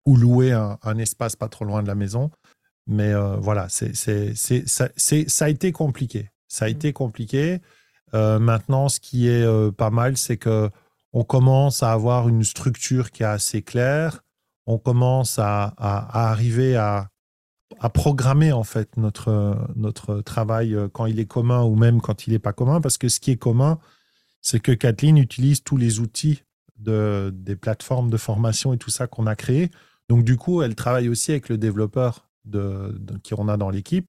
ou 0.07 0.17
louer 0.17 0.53
un, 0.53 0.99
espace 0.99 1.35
pas 1.35 1.49
trop 1.49 1.65
loin 1.65 1.83
de 1.83 1.89
la 1.89 1.95
maison. 1.95 2.31
Mais 2.87 3.13
euh, 3.15 3.37
voilà, 3.37 3.69
c'est, 3.69 3.95
ça, 3.95 4.89
a 5.41 5.49
été 5.49 5.73
compliqué. 5.73 6.31
Ça 6.49 6.67
a 6.67 6.69
mmh. 6.69 6.73
été 6.73 6.93
compliqué. 6.93 7.61
maintenant, 8.13 8.89
ce 8.89 9.01
qui 9.01 9.29
est 9.29 9.73
pas 9.73 9.91
mal, 9.91 10.17
c'est 10.17 10.37
que 10.37 10.71
on 11.15 11.23
commence 11.23 11.85
à 11.85 11.93
avoir 11.93 12.29
une 12.29 12.43
structure 12.43 13.13
qui 13.13 13.23
est 13.23 13.27
assez 13.27 13.63
claire. 13.63 14.25
On 14.67 14.79
commence 14.79 15.39
à, 15.39 15.73
arriver 15.79 16.77
à, 16.77 17.09
programmer 17.89 18.53
en 18.53 18.65
fait 18.65 18.97
notre, 18.97 19.57
notre 19.77 20.21
travail 20.21 20.77
quand 20.93 21.07
il 21.07 21.21
est 21.21 21.27
commun 21.27 21.63
ou 21.63 21.77
même 21.77 22.01
quand 22.01 22.27
il 22.27 22.33
n'est 22.33 22.39
pas 22.39 22.53
commun. 22.53 22.81
Parce 22.81 22.99
que 22.99 23.09
ce 23.09 23.21
qui 23.21 23.31
est 23.31 23.37
commun, 23.37 23.79
c'est 24.41 24.61
que 24.61 24.73
Kathleen 24.73 25.17
utilise 25.17 25.63
tous 25.63 25.77
les 25.77 26.01
outils 26.01 26.43
de, 26.79 27.33
des 27.35 27.57
plateformes 27.57 28.11
de 28.11 28.17
formation 28.17 28.73
et 28.73 28.79
tout 28.79 28.91
ça 28.91 29.07
qu'on 29.07 29.27
a 29.27 29.37
créé. 29.37 29.71
Donc 30.09 30.25
du 30.25 30.37
coup, 30.37 30.63
elle 30.63 30.75
travaille 30.75 31.09
aussi 31.09 31.33
avec 31.33 31.49
le 31.49 31.59
développeur 31.59 32.29
de, 32.45 32.95
qui 33.23 33.35
on 33.35 33.49
a 33.49 33.57
dans 33.57 33.71
l'équipe. 33.71 34.07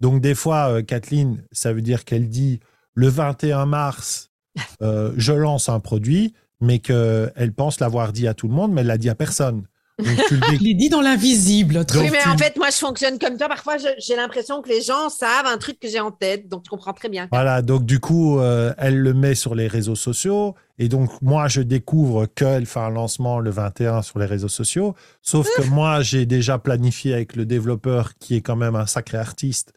Donc 0.00 0.20
des 0.20 0.34
fois, 0.34 0.70
euh, 0.72 0.82
Kathleen, 0.82 1.44
ça 1.52 1.72
veut 1.72 1.82
dire 1.82 2.04
qu'elle 2.04 2.28
dit 2.28 2.60
le 2.94 3.08
21 3.08 3.66
mars, 3.66 4.30
euh, 4.82 5.12
je 5.16 5.32
lance 5.32 5.68
un 5.68 5.80
produit 5.80 6.34
mais 6.60 6.78
qu'elle 6.78 7.52
pense 7.54 7.80
l'avoir 7.80 8.12
dit 8.12 8.26
à 8.26 8.34
tout 8.34 8.48
le 8.48 8.54
monde, 8.54 8.72
mais 8.72 8.80
elle 8.80 8.86
l'a 8.86 8.98
dit 8.98 9.10
à 9.10 9.14
personne. 9.14 9.66
Donc, 9.98 10.16
tu 10.28 10.36
le 10.36 10.74
dit 10.74 10.88
dans 10.88 11.00
l'invisible. 11.00 11.84
Oui, 11.94 12.10
mais 12.10 12.26
en 12.26 12.36
fait, 12.36 12.56
moi, 12.56 12.68
je 12.70 12.76
fonctionne 12.76 13.18
comme 13.18 13.38
toi. 13.38 13.48
Parfois, 13.48 13.76
j'ai 13.78 14.16
l'impression 14.16 14.60
que 14.60 14.68
les 14.68 14.82
gens 14.82 15.08
savent 15.08 15.46
un 15.46 15.56
truc 15.56 15.80
que 15.80 15.88
j'ai 15.88 16.00
en 16.00 16.10
tête, 16.10 16.48
donc 16.48 16.62
je 16.64 16.70
comprends 16.70 16.92
très 16.92 17.08
bien. 17.08 17.28
Voilà, 17.32 17.62
donc 17.62 17.86
du 17.86 17.98
coup, 17.98 18.38
euh, 18.38 18.74
elle 18.76 18.98
le 18.98 19.14
met 19.14 19.34
sur 19.34 19.54
les 19.54 19.68
réseaux 19.68 19.94
sociaux, 19.94 20.54
et 20.78 20.88
donc 20.88 21.10
moi, 21.22 21.48
je 21.48 21.62
découvre 21.62 22.26
qu'elle 22.26 22.66
fait 22.66 22.80
un 22.80 22.90
lancement 22.90 23.38
le 23.38 23.50
21 23.50 24.02
sur 24.02 24.18
les 24.18 24.26
réseaux 24.26 24.48
sociaux. 24.48 24.94
Sauf 25.22 25.48
que 25.56 25.62
moi, 25.62 26.02
j'ai 26.02 26.26
déjà 26.26 26.58
planifié 26.58 27.14
avec 27.14 27.34
le 27.34 27.46
développeur, 27.46 28.18
qui 28.18 28.36
est 28.36 28.42
quand 28.42 28.56
même 28.56 28.76
un 28.76 28.86
sacré 28.86 29.16
artiste, 29.16 29.72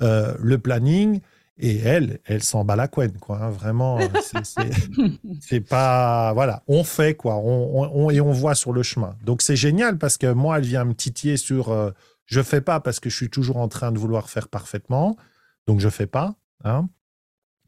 euh, 0.00 0.34
le 0.40 0.58
planning. 0.58 1.20
Et 1.60 1.78
elle, 1.78 2.20
elle 2.24 2.42
s'en 2.42 2.64
bat 2.64 2.76
la 2.76 2.86
couenne, 2.86 3.18
quoi. 3.18 3.38
Hein, 3.42 3.50
vraiment, 3.50 3.98
c'est 5.40 5.60
pas. 5.60 6.32
Voilà, 6.32 6.62
on 6.68 6.84
fait, 6.84 7.14
quoi. 7.14 7.36
On, 7.36 8.10
et 8.10 8.20
on 8.20 8.30
voit 8.30 8.54
sur 8.54 8.72
le 8.72 8.84
chemin. 8.84 9.16
Donc, 9.24 9.42
c'est 9.42 9.56
génial 9.56 9.98
parce 9.98 10.18
que 10.18 10.32
moi, 10.32 10.58
elle 10.58 10.64
vient 10.64 10.84
me 10.84 10.94
titiller 10.94 11.36
sur. 11.36 11.70
Euh, 11.70 11.90
je 12.26 12.42
fais 12.42 12.60
pas 12.60 12.78
parce 12.78 13.00
que 13.00 13.10
je 13.10 13.16
suis 13.16 13.30
toujours 13.30 13.56
en 13.56 13.68
train 13.68 13.90
de 13.90 13.98
vouloir 13.98 14.30
faire 14.30 14.48
parfaitement. 14.48 15.16
Donc, 15.66 15.80
je 15.80 15.88
fais 15.88 16.06
pas. 16.06 16.36
Hein. 16.62 16.88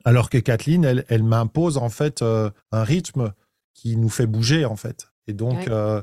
Alors 0.05 0.31
que 0.31 0.39
Kathleen, 0.39 0.85
elle, 0.85 1.05
elle 1.09 1.25
m'impose, 1.25 1.77
en 1.77 1.89
fait, 1.89 2.23
euh, 2.23 2.51
un 2.71 2.85
rythme 2.85 3.33
qui 3.75 3.97
nous 3.97 4.09
fait 4.09 4.27
bouger, 4.27 4.65
en 4.65 4.77
fait. 4.77 5.11
Et 5.27 5.33
donc, 5.33 5.67
euh, 5.67 6.01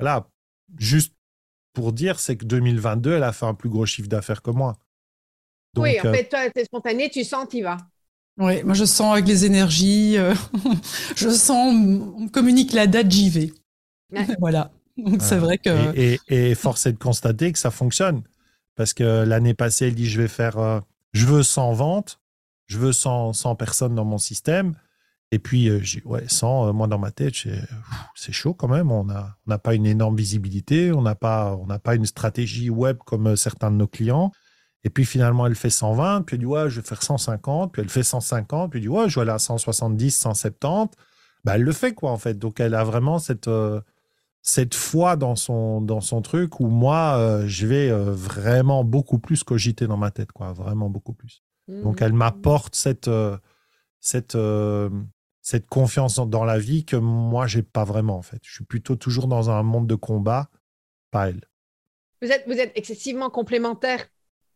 voilà, 0.00 0.28
juste 0.76 1.14
pour 1.72 1.92
dire, 1.92 2.18
c'est 2.18 2.36
que 2.36 2.44
2022, 2.44 3.12
elle 3.12 3.22
a 3.22 3.32
fait 3.32 3.46
un 3.46 3.54
plus 3.54 3.68
gros 3.68 3.86
chiffre 3.86 4.08
d'affaires 4.08 4.42
que 4.42 4.50
moi 4.50 4.76
oui, 5.78 6.00
en 6.00 6.06
euh, 6.06 6.12
fait, 6.12 6.24
toi, 6.24 6.40
tu 6.50 6.60
es 6.60 6.64
spontané, 6.64 7.10
tu 7.10 7.24
sens, 7.24 7.46
tu 7.48 7.62
vas. 7.62 7.78
Oui, 8.38 8.62
moi 8.62 8.74
je 8.74 8.84
sens 8.84 9.12
avec 9.14 9.26
les 9.26 9.44
énergies, 9.44 10.16
euh, 10.16 10.32
je 11.16 11.28
sens, 11.28 11.74
on 11.74 12.20
me 12.20 12.28
communique 12.28 12.72
la 12.72 12.86
date, 12.86 13.10
j'y 13.10 13.30
vais. 13.30 13.52
voilà. 14.38 14.70
Donc 14.96 15.22
c'est 15.22 15.38
vrai 15.38 15.58
que. 15.58 15.96
Et, 15.96 16.20
et, 16.28 16.54
force 16.54 16.86
est 16.86 16.92
de 16.92 16.98
constater 16.98 17.52
que 17.52 17.58
ça 17.58 17.70
fonctionne. 17.70 18.22
Parce 18.76 18.94
que 18.94 19.24
l'année 19.24 19.54
passée, 19.54 19.88
elle 19.88 19.94
dit 19.94 20.08
je 20.08 20.20
vais 20.20 20.28
faire. 20.28 20.58
Euh, 20.58 20.80
je 21.12 21.26
veux 21.26 21.42
100 21.42 21.72
ventes, 21.72 22.20
je 22.66 22.78
veux 22.78 22.92
100, 22.92 23.32
100 23.32 23.56
personnes 23.56 23.94
dans 23.94 24.04
mon 24.04 24.18
système. 24.18 24.74
Et 25.30 25.38
puis, 25.38 25.68
j'ai 25.82 26.02
ouais, 26.04 26.24
100, 26.26 26.72
moi 26.72 26.86
dans 26.86 26.98
ma 26.98 27.10
tête, 27.10 27.34
c'est 28.14 28.32
chaud 28.32 28.54
quand 28.54 28.68
même. 28.68 28.90
On 28.90 29.04
n'a 29.04 29.36
on 29.46 29.58
pas 29.58 29.74
une 29.74 29.84
énorme 29.84 30.16
visibilité, 30.16 30.92
on 30.92 31.02
n'a 31.02 31.14
pas, 31.14 31.56
on 31.56 31.66
pas 31.78 31.94
une 31.96 32.06
stratégie 32.06 32.70
web 32.70 32.98
comme 33.04 33.36
certains 33.36 33.70
de 33.70 33.76
nos 33.76 33.86
clients. 33.86 34.32
Et 34.84 34.90
puis 34.90 35.04
finalement, 35.04 35.46
elle 35.46 35.54
fait 35.54 35.70
120, 35.70 36.22
puis 36.22 36.36
elle 36.36 36.40
dit, 36.40 36.46
ouais, 36.46 36.70
je 36.70 36.80
vais 36.80 36.86
faire 36.86 37.02
150, 37.02 37.72
puis 37.72 37.82
elle 37.82 37.88
fait 37.88 38.02
150, 38.02 38.70
puis 38.70 38.78
elle 38.78 38.82
dit, 38.82 38.88
ouais, 38.88 39.08
je 39.08 39.16
vais 39.16 39.22
aller 39.22 39.32
à 39.32 39.38
170, 39.38 40.10
170. 40.16 40.96
Bah, 41.44 41.56
elle 41.56 41.62
le 41.62 41.72
fait, 41.72 41.94
quoi, 41.94 42.10
en 42.10 42.18
fait. 42.18 42.34
Donc, 42.38 42.60
elle 42.60 42.74
a 42.74 42.84
vraiment 42.84 43.18
cette, 43.18 43.48
euh, 43.48 43.80
cette 44.42 44.74
foi 44.74 45.16
dans 45.16 45.36
son, 45.36 45.80
dans 45.80 46.00
son 46.00 46.22
truc 46.22 46.60
où 46.60 46.68
moi, 46.68 47.16
euh, 47.18 47.44
je 47.46 47.66
vais 47.66 47.90
euh, 47.90 48.12
vraiment 48.12 48.84
beaucoup 48.84 49.18
plus 49.18 49.42
cogiter 49.42 49.86
dans 49.86 49.96
ma 49.96 50.10
tête, 50.10 50.32
quoi, 50.32 50.52
vraiment 50.52 50.88
beaucoup 50.88 51.12
plus. 51.12 51.42
Donc, 51.68 52.00
elle 52.00 52.14
mmh. 52.14 52.16
m'apporte 52.16 52.74
cette, 52.74 53.10
cette, 54.00 54.38
cette 55.42 55.66
confiance 55.66 56.16
dans 56.16 56.44
la 56.44 56.58
vie 56.58 56.86
que 56.86 56.96
moi, 56.96 57.46
j'ai 57.46 57.62
pas 57.62 57.84
vraiment, 57.84 58.16
en 58.16 58.22
fait. 58.22 58.40
Je 58.42 58.54
suis 58.54 58.64
plutôt 58.64 58.96
toujours 58.96 59.28
dans 59.28 59.50
un 59.50 59.62
monde 59.62 59.86
de 59.86 59.94
combat, 59.94 60.48
pas 61.10 61.28
elle. 61.28 61.44
Vous 62.22 62.28
êtes, 62.28 62.44
vous 62.46 62.58
êtes 62.58 62.72
excessivement 62.74 63.28
complémentaires 63.28 64.06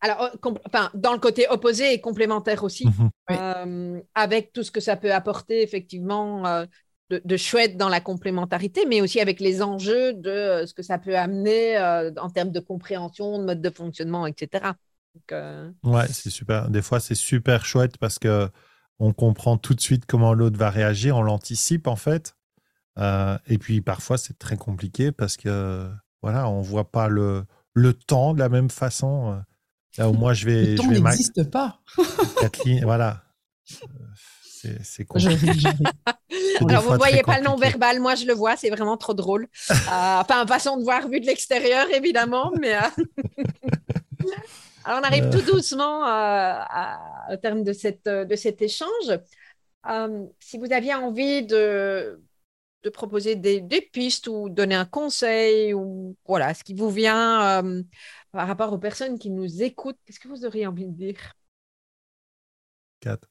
alors, 0.02 0.22
euh, 0.22 0.50
enfin, 0.66 0.90
dans 0.94 1.12
le 1.12 1.20
côté 1.20 1.46
opposé 1.48 1.94
et 1.94 2.00
complémentaire 2.00 2.64
aussi, 2.64 2.86
mhm. 2.86 3.10
euh, 3.30 4.00
avec 4.16 4.52
tout 4.52 4.64
ce 4.64 4.72
que 4.72 4.80
ça 4.80 4.96
peut 4.96 5.14
apporter 5.14 5.62
effectivement 5.62 6.44
euh, 6.44 6.66
de, 7.08 7.36
chouette 7.36 7.76
dans 7.76 7.88
la 7.88 8.00
complémentarité, 8.00 8.84
mais 8.84 9.00
aussi 9.00 9.20
avec 9.20 9.38
les 9.38 9.62
enjeux 9.62 10.12
de 10.12 10.64
ce 10.66 10.74
que 10.74 10.82
ça 10.82 10.98
peut 10.98 11.16
amener 11.16 11.78
en 12.18 12.30
termes 12.30 12.50
de 12.50 12.58
compréhension, 12.58 13.38
de 13.38 13.44
mode 13.44 13.62
de 13.62 13.70
fonctionnement, 13.70 14.26
etc. 14.26 14.72
Ouais, 15.84 16.08
c'est 16.08 16.30
super. 16.30 16.68
Des 16.70 16.82
fois, 16.82 16.98
c'est 16.98 17.14
super 17.14 17.64
chouette 17.64 17.98
parce 17.98 18.18
que 18.18 18.48
on 18.98 19.12
comprend 19.12 19.56
tout 19.56 19.74
de 19.74 19.80
suite 19.80 20.06
comment 20.06 20.32
l'autre 20.32 20.58
va 20.58 20.70
réagir, 20.70 21.16
on 21.16 21.22
l'anticipe 21.22 21.86
en 21.86 21.96
fait. 21.96 22.34
et 22.98 23.58
puis 23.58 23.82
parfois, 23.82 24.16
c'est 24.16 24.38
très 24.38 24.56
compliqué 24.56 25.12
parce 25.12 25.36
que 25.36 25.86
voilà, 26.22 26.48
on 26.48 26.62
voit 26.62 26.90
pas 26.90 27.08
le, 27.08 27.44
le 27.74 27.92
temps 27.92 28.32
de 28.32 28.38
la 28.38 28.48
même 28.48 28.70
façon. 28.70 29.42
Là 29.98 30.09
où 30.09 30.12
moi, 30.12 30.33
je 30.33 30.46
vais. 30.46 30.64
Le 30.66 30.74
temps 30.76 30.88
n'existe 30.88 31.50
pas. 31.50 31.81
Kathleen, 32.40 32.85
voilà. 32.85 33.22
C'est 34.83 35.05
con. 35.05 35.18
Alors, 36.68 36.83
vous 36.83 36.92
ne 36.92 36.96
voyez 36.96 37.22
pas 37.22 37.38
le 37.38 37.44
non-verbal, 37.44 38.00
moi 38.00 38.14
je 38.14 38.26
le 38.26 38.33
vois, 38.33 38.57
c'est 38.57 38.70
vraiment 38.70 38.96
trop 38.96 39.14
drôle. 39.14 39.48
Euh, 39.70 40.20
enfin, 40.20 40.46
façon 40.46 40.78
de 40.78 40.85
voir 40.85 41.09
vu 41.09 41.20
de 41.20 41.26
l'extérieur, 41.26 41.87
évidemment, 41.90 42.52
mais. 42.61 42.74
Euh, 42.74 42.81
Alors, 44.85 45.00
on 45.00 45.02
arrive 45.02 45.28
tout 45.31 45.38
euh. 45.38 45.52
doucement 45.52 46.02
au 47.31 47.37
terme 47.37 47.62
de, 47.62 47.72
cette, 47.72 48.05
de 48.07 48.37
cet 48.37 48.62
échange. 48.62 49.18
si 50.40 50.59
vous 50.59 50.72
aviez 50.72 50.94
envie 50.94 51.44
de, 51.44 52.20
de 52.85 52.90
proposer 52.90 53.37
des, 53.37 53.61
des, 53.61 53.81
pistes 53.81 54.28
ou 54.28 54.48
donner 54.48 54.74
un 54.74 54.87
conseil, 54.87 55.74
ou 55.74 56.16
voilà, 56.26 56.55
ce 56.55 56.64
qui 56.64 56.74
vous 56.74 56.90
vient 56.90 57.62
par 58.32 58.48
rapport 58.48 58.72
aux 58.72 58.78
personnes 58.78 59.18
qui 59.18 59.30
nous 59.30 59.62
écoutent, 59.62 59.98
qu'est-ce 60.04 60.18
que 60.18 60.28
vous 60.28 60.44
auriez 60.44 60.66
envie 60.66 60.86
de 60.86 60.92
dire? 60.92 61.34
Quatre. 63.00 63.28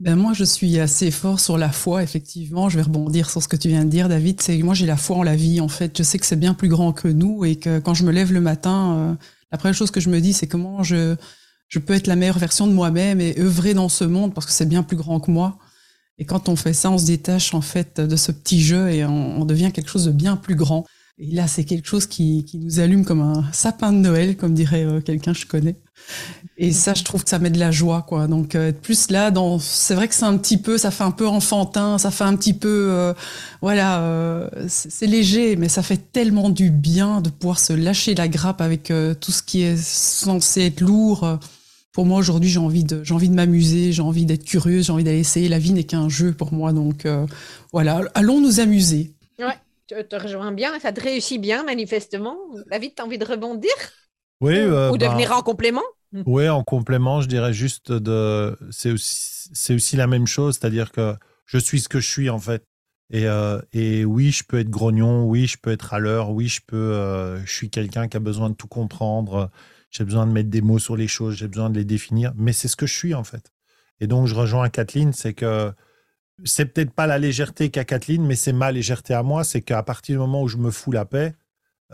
Ben 0.00 0.16
moi, 0.16 0.32
je 0.32 0.42
suis 0.42 0.80
assez 0.80 1.10
fort 1.10 1.38
sur 1.38 1.56
la 1.56 1.70
foi, 1.70 2.02
effectivement. 2.02 2.68
Je 2.68 2.76
vais 2.76 2.82
rebondir 2.82 3.30
sur 3.30 3.42
ce 3.42 3.48
que 3.48 3.56
tu 3.56 3.68
viens 3.68 3.84
de 3.84 3.90
dire, 3.90 4.08
David. 4.08 4.40
C'est 4.42 4.58
moi, 4.58 4.74
j'ai 4.74 4.86
la 4.86 4.96
foi 4.96 5.16
en 5.16 5.22
la 5.22 5.36
vie. 5.36 5.60
En 5.60 5.68
fait, 5.68 5.96
je 5.96 6.02
sais 6.02 6.18
que 6.18 6.26
c'est 6.26 6.36
bien 6.36 6.52
plus 6.52 6.68
grand 6.68 6.92
que 6.92 7.08
nous 7.08 7.44
et 7.44 7.56
que 7.56 7.78
quand 7.78 7.94
je 7.94 8.04
me 8.04 8.10
lève 8.10 8.32
le 8.32 8.40
matin, 8.40 8.96
euh, 8.96 9.14
la 9.52 9.58
première 9.58 9.74
chose 9.74 9.92
que 9.92 10.00
je 10.00 10.10
me 10.10 10.20
dis, 10.20 10.32
c'est 10.32 10.48
comment 10.48 10.82
je 10.82 11.16
je 11.68 11.78
peux 11.78 11.94
être 11.94 12.06
la 12.06 12.16
meilleure 12.16 12.38
version 12.38 12.66
de 12.66 12.72
moi-même 12.72 13.20
et 13.20 13.38
œuvrer 13.40 13.74
dans 13.74 13.88
ce 13.88 14.04
monde 14.04 14.34
parce 14.34 14.46
que 14.46 14.52
c'est 14.52 14.66
bien 14.68 14.82
plus 14.82 14.96
grand 14.96 15.20
que 15.20 15.30
moi. 15.30 15.58
Et 16.18 16.24
quand 16.24 16.48
on 16.48 16.56
fait 16.56 16.74
ça, 16.74 16.90
on 16.90 16.98
se 16.98 17.06
détache 17.06 17.54
en 17.54 17.60
fait 17.60 18.00
de 18.00 18.16
ce 18.16 18.30
petit 18.30 18.60
jeu 18.60 18.90
et 18.90 19.04
on 19.04 19.44
devient 19.44 19.72
quelque 19.72 19.90
chose 19.90 20.04
de 20.04 20.12
bien 20.12 20.36
plus 20.36 20.54
grand. 20.54 20.84
Et 21.16 21.30
là, 21.30 21.46
c'est 21.46 21.62
quelque 21.64 21.86
chose 21.86 22.06
qui, 22.06 22.44
qui, 22.44 22.58
nous 22.58 22.80
allume 22.80 23.04
comme 23.04 23.20
un 23.20 23.44
sapin 23.52 23.92
de 23.92 23.98
Noël, 23.98 24.36
comme 24.36 24.52
dirait 24.52 24.84
euh, 24.84 25.00
quelqu'un 25.00 25.32
que 25.32 25.38
je 25.38 25.46
connais. 25.46 25.76
Et 26.58 26.72
ça, 26.72 26.92
je 26.94 27.04
trouve 27.04 27.22
que 27.22 27.30
ça 27.30 27.38
met 27.38 27.50
de 27.50 27.58
la 27.58 27.70
joie, 27.70 28.02
quoi. 28.02 28.26
Donc, 28.26 28.56
euh, 28.56 28.72
plus 28.72 29.10
là, 29.10 29.30
dans, 29.30 29.60
c'est 29.60 29.94
vrai 29.94 30.08
que 30.08 30.14
c'est 30.14 30.24
un 30.24 30.36
petit 30.36 30.56
peu, 30.56 30.76
ça 30.76 30.90
fait 30.90 31.04
un 31.04 31.12
peu 31.12 31.28
enfantin, 31.28 31.98
ça 31.98 32.10
fait 32.10 32.24
un 32.24 32.34
petit 32.34 32.52
peu, 32.52 32.88
euh, 32.90 33.14
voilà, 33.62 34.50
c'est 34.66 35.06
léger, 35.06 35.54
mais 35.54 35.68
ça 35.68 35.84
fait 35.84 36.10
tellement 36.12 36.50
du 36.50 36.70
bien 36.70 37.20
de 37.20 37.30
pouvoir 37.30 37.60
se 37.60 37.72
lâcher 37.72 38.16
la 38.16 38.26
grappe 38.26 38.60
avec 38.60 38.92
tout 39.20 39.32
ce 39.32 39.42
qui 39.42 39.62
est 39.62 39.76
censé 39.76 40.62
être 40.62 40.80
lourd. 40.80 41.38
Pour 41.92 42.06
moi, 42.06 42.18
aujourd'hui, 42.18 42.50
j'ai 42.50 42.58
envie 42.58 42.82
de, 42.82 43.04
j'ai 43.04 43.14
envie 43.14 43.28
de 43.28 43.34
m'amuser, 43.34 43.92
j'ai 43.92 44.02
envie 44.02 44.26
d'être 44.26 44.44
curieuse, 44.44 44.86
j'ai 44.86 44.92
envie 44.92 45.04
d'aller 45.04 45.20
essayer. 45.20 45.48
La 45.48 45.60
vie 45.60 45.72
n'est 45.72 45.84
qu'un 45.84 46.08
jeu 46.08 46.32
pour 46.32 46.52
moi, 46.52 46.72
donc 46.72 47.06
voilà, 47.72 48.02
allons 48.14 48.40
nous 48.40 48.58
amuser. 48.58 49.14
Ouais 49.38 49.54
te, 49.86 50.02
te 50.02 50.16
rejoins 50.16 50.52
bien, 50.52 50.78
ça 50.80 50.92
te 50.92 51.00
réussit 51.00 51.40
bien 51.40 51.64
manifestement. 51.64 52.36
David, 52.70 52.94
tu 52.94 53.02
as 53.02 53.04
envie 53.04 53.18
de 53.18 53.24
rebondir? 53.24 53.72
Oui. 54.40 54.54
Ou, 54.54 54.72
euh, 54.72 54.92
de 54.92 54.98
bah, 54.98 55.12
venir 55.12 55.32
en 55.32 55.42
complément? 55.42 55.82
Oui, 56.26 56.48
en 56.48 56.62
complément, 56.62 57.20
je 57.20 57.28
dirais 57.28 57.52
juste 57.52 57.90
de. 57.90 58.56
C'est 58.70 58.92
aussi, 58.92 59.74
aussi 59.74 59.96
la 59.96 60.06
même 60.06 60.26
chose, 60.26 60.58
c'est-à-dire 60.58 60.92
que 60.92 61.14
je 61.44 61.58
suis 61.58 61.80
ce 61.80 61.88
que 61.88 62.00
je 62.00 62.08
suis 62.08 62.30
en 62.30 62.38
fait. 62.38 62.64
Et, 63.10 63.26
euh, 63.26 63.60
et, 63.72 64.04
oui, 64.04 64.30
je 64.30 64.44
peux 64.44 64.58
être 64.58 64.70
grognon, 64.70 65.24
oui, 65.24 65.46
je 65.46 65.58
peux 65.58 65.70
être 65.70 65.92
à 65.92 65.98
l'heure, 65.98 66.30
oui, 66.30 66.48
je 66.48 66.60
peux. 66.66 66.76
Euh, 66.76 67.44
je 67.44 67.52
suis 67.52 67.70
quelqu'un 67.70 68.08
qui 68.08 68.16
a 68.16 68.20
besoin 68.20 68.50
de 68.50 68.54
tout 68.54 68.68
comprendre. 68.68 69.50
J'ai 69.90 70.04
besoin 70.04 70.26
de 70.26 70.32
mettre 70.32 70.50
des 70.50 70.62
mots 70.62 70.78
sur 70.78 70.96
les 70.96 71.06
choses, 71.06 71.34
j'ai 71.34 71.48
besoin 71.48 71.70
de 71.70 71.78
les 71.78 71.84
définir, 71.84 72.32
mais 72.36 72.52
c'est 72.52 72.68
ce 72.68 72.76
que 72.76 72.86
je 72.86 72.94
suis 72.94 73.14
en 73.14 73.24
fait. 73.24 73.52
Et 74.00 74.06
donc, 74.06 74.26
je 74.26 74.34
rejoins 74.34 74.68
Kathleen, 74.68 75.12
c'est 75.12 75.34
que 75.34 75.72
c'est 76.44 76.66
peut-être 76.66 76.92
pas 76.92 77.06
la 77.06 77.18
légèreté 77.18 77.70
qu'a 77.70 77.84
Kathleen, 77.84 78.24
mais 78.24 78.34
c'est 78.34 78.52
ma 78.52 78.72
légèreté 78.72 79.14
à 79.14 79.22
moi. 79.22 79.44
C'est 79.44 79.62
qu'à 79.62 79.82
partir 79.82 80.14
du 80.14 80.18
moment 80.18 80.42
où 80.42 80.48
je 80.48 80.56
me 80.56 80.70
fous 80.70 80.92
la 80.92 81.04
paix, 81.04 81.34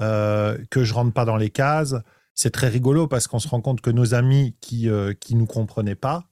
euh, 0.01 0.57
que 0.71 0.85
je 0.85 0.95
rentre 0.95 1.13
pas 1.13 1.25
dans 1.25 1.37
les 1.37 1.51
cases, 1.51 1.95
c'est 2.35 2.51
très 2.51 2.69
rigolo 2.69 3.07
parce 3.07 3.27
qu'on 3.27 3.39
se 3.39 3.49
rend 3.49 3.61
compte 3.61 3.81
que 3.81 3.91
nos 3.91 4.15
amis 4.15 4.57
qui 4.61 4.87
ne 4.87 4.93
euh, 4.93 5.13
qui 5.13 5.35
nous 5.35 5.47
comprenaient 5.47 5.95
pas, 5.95 6.25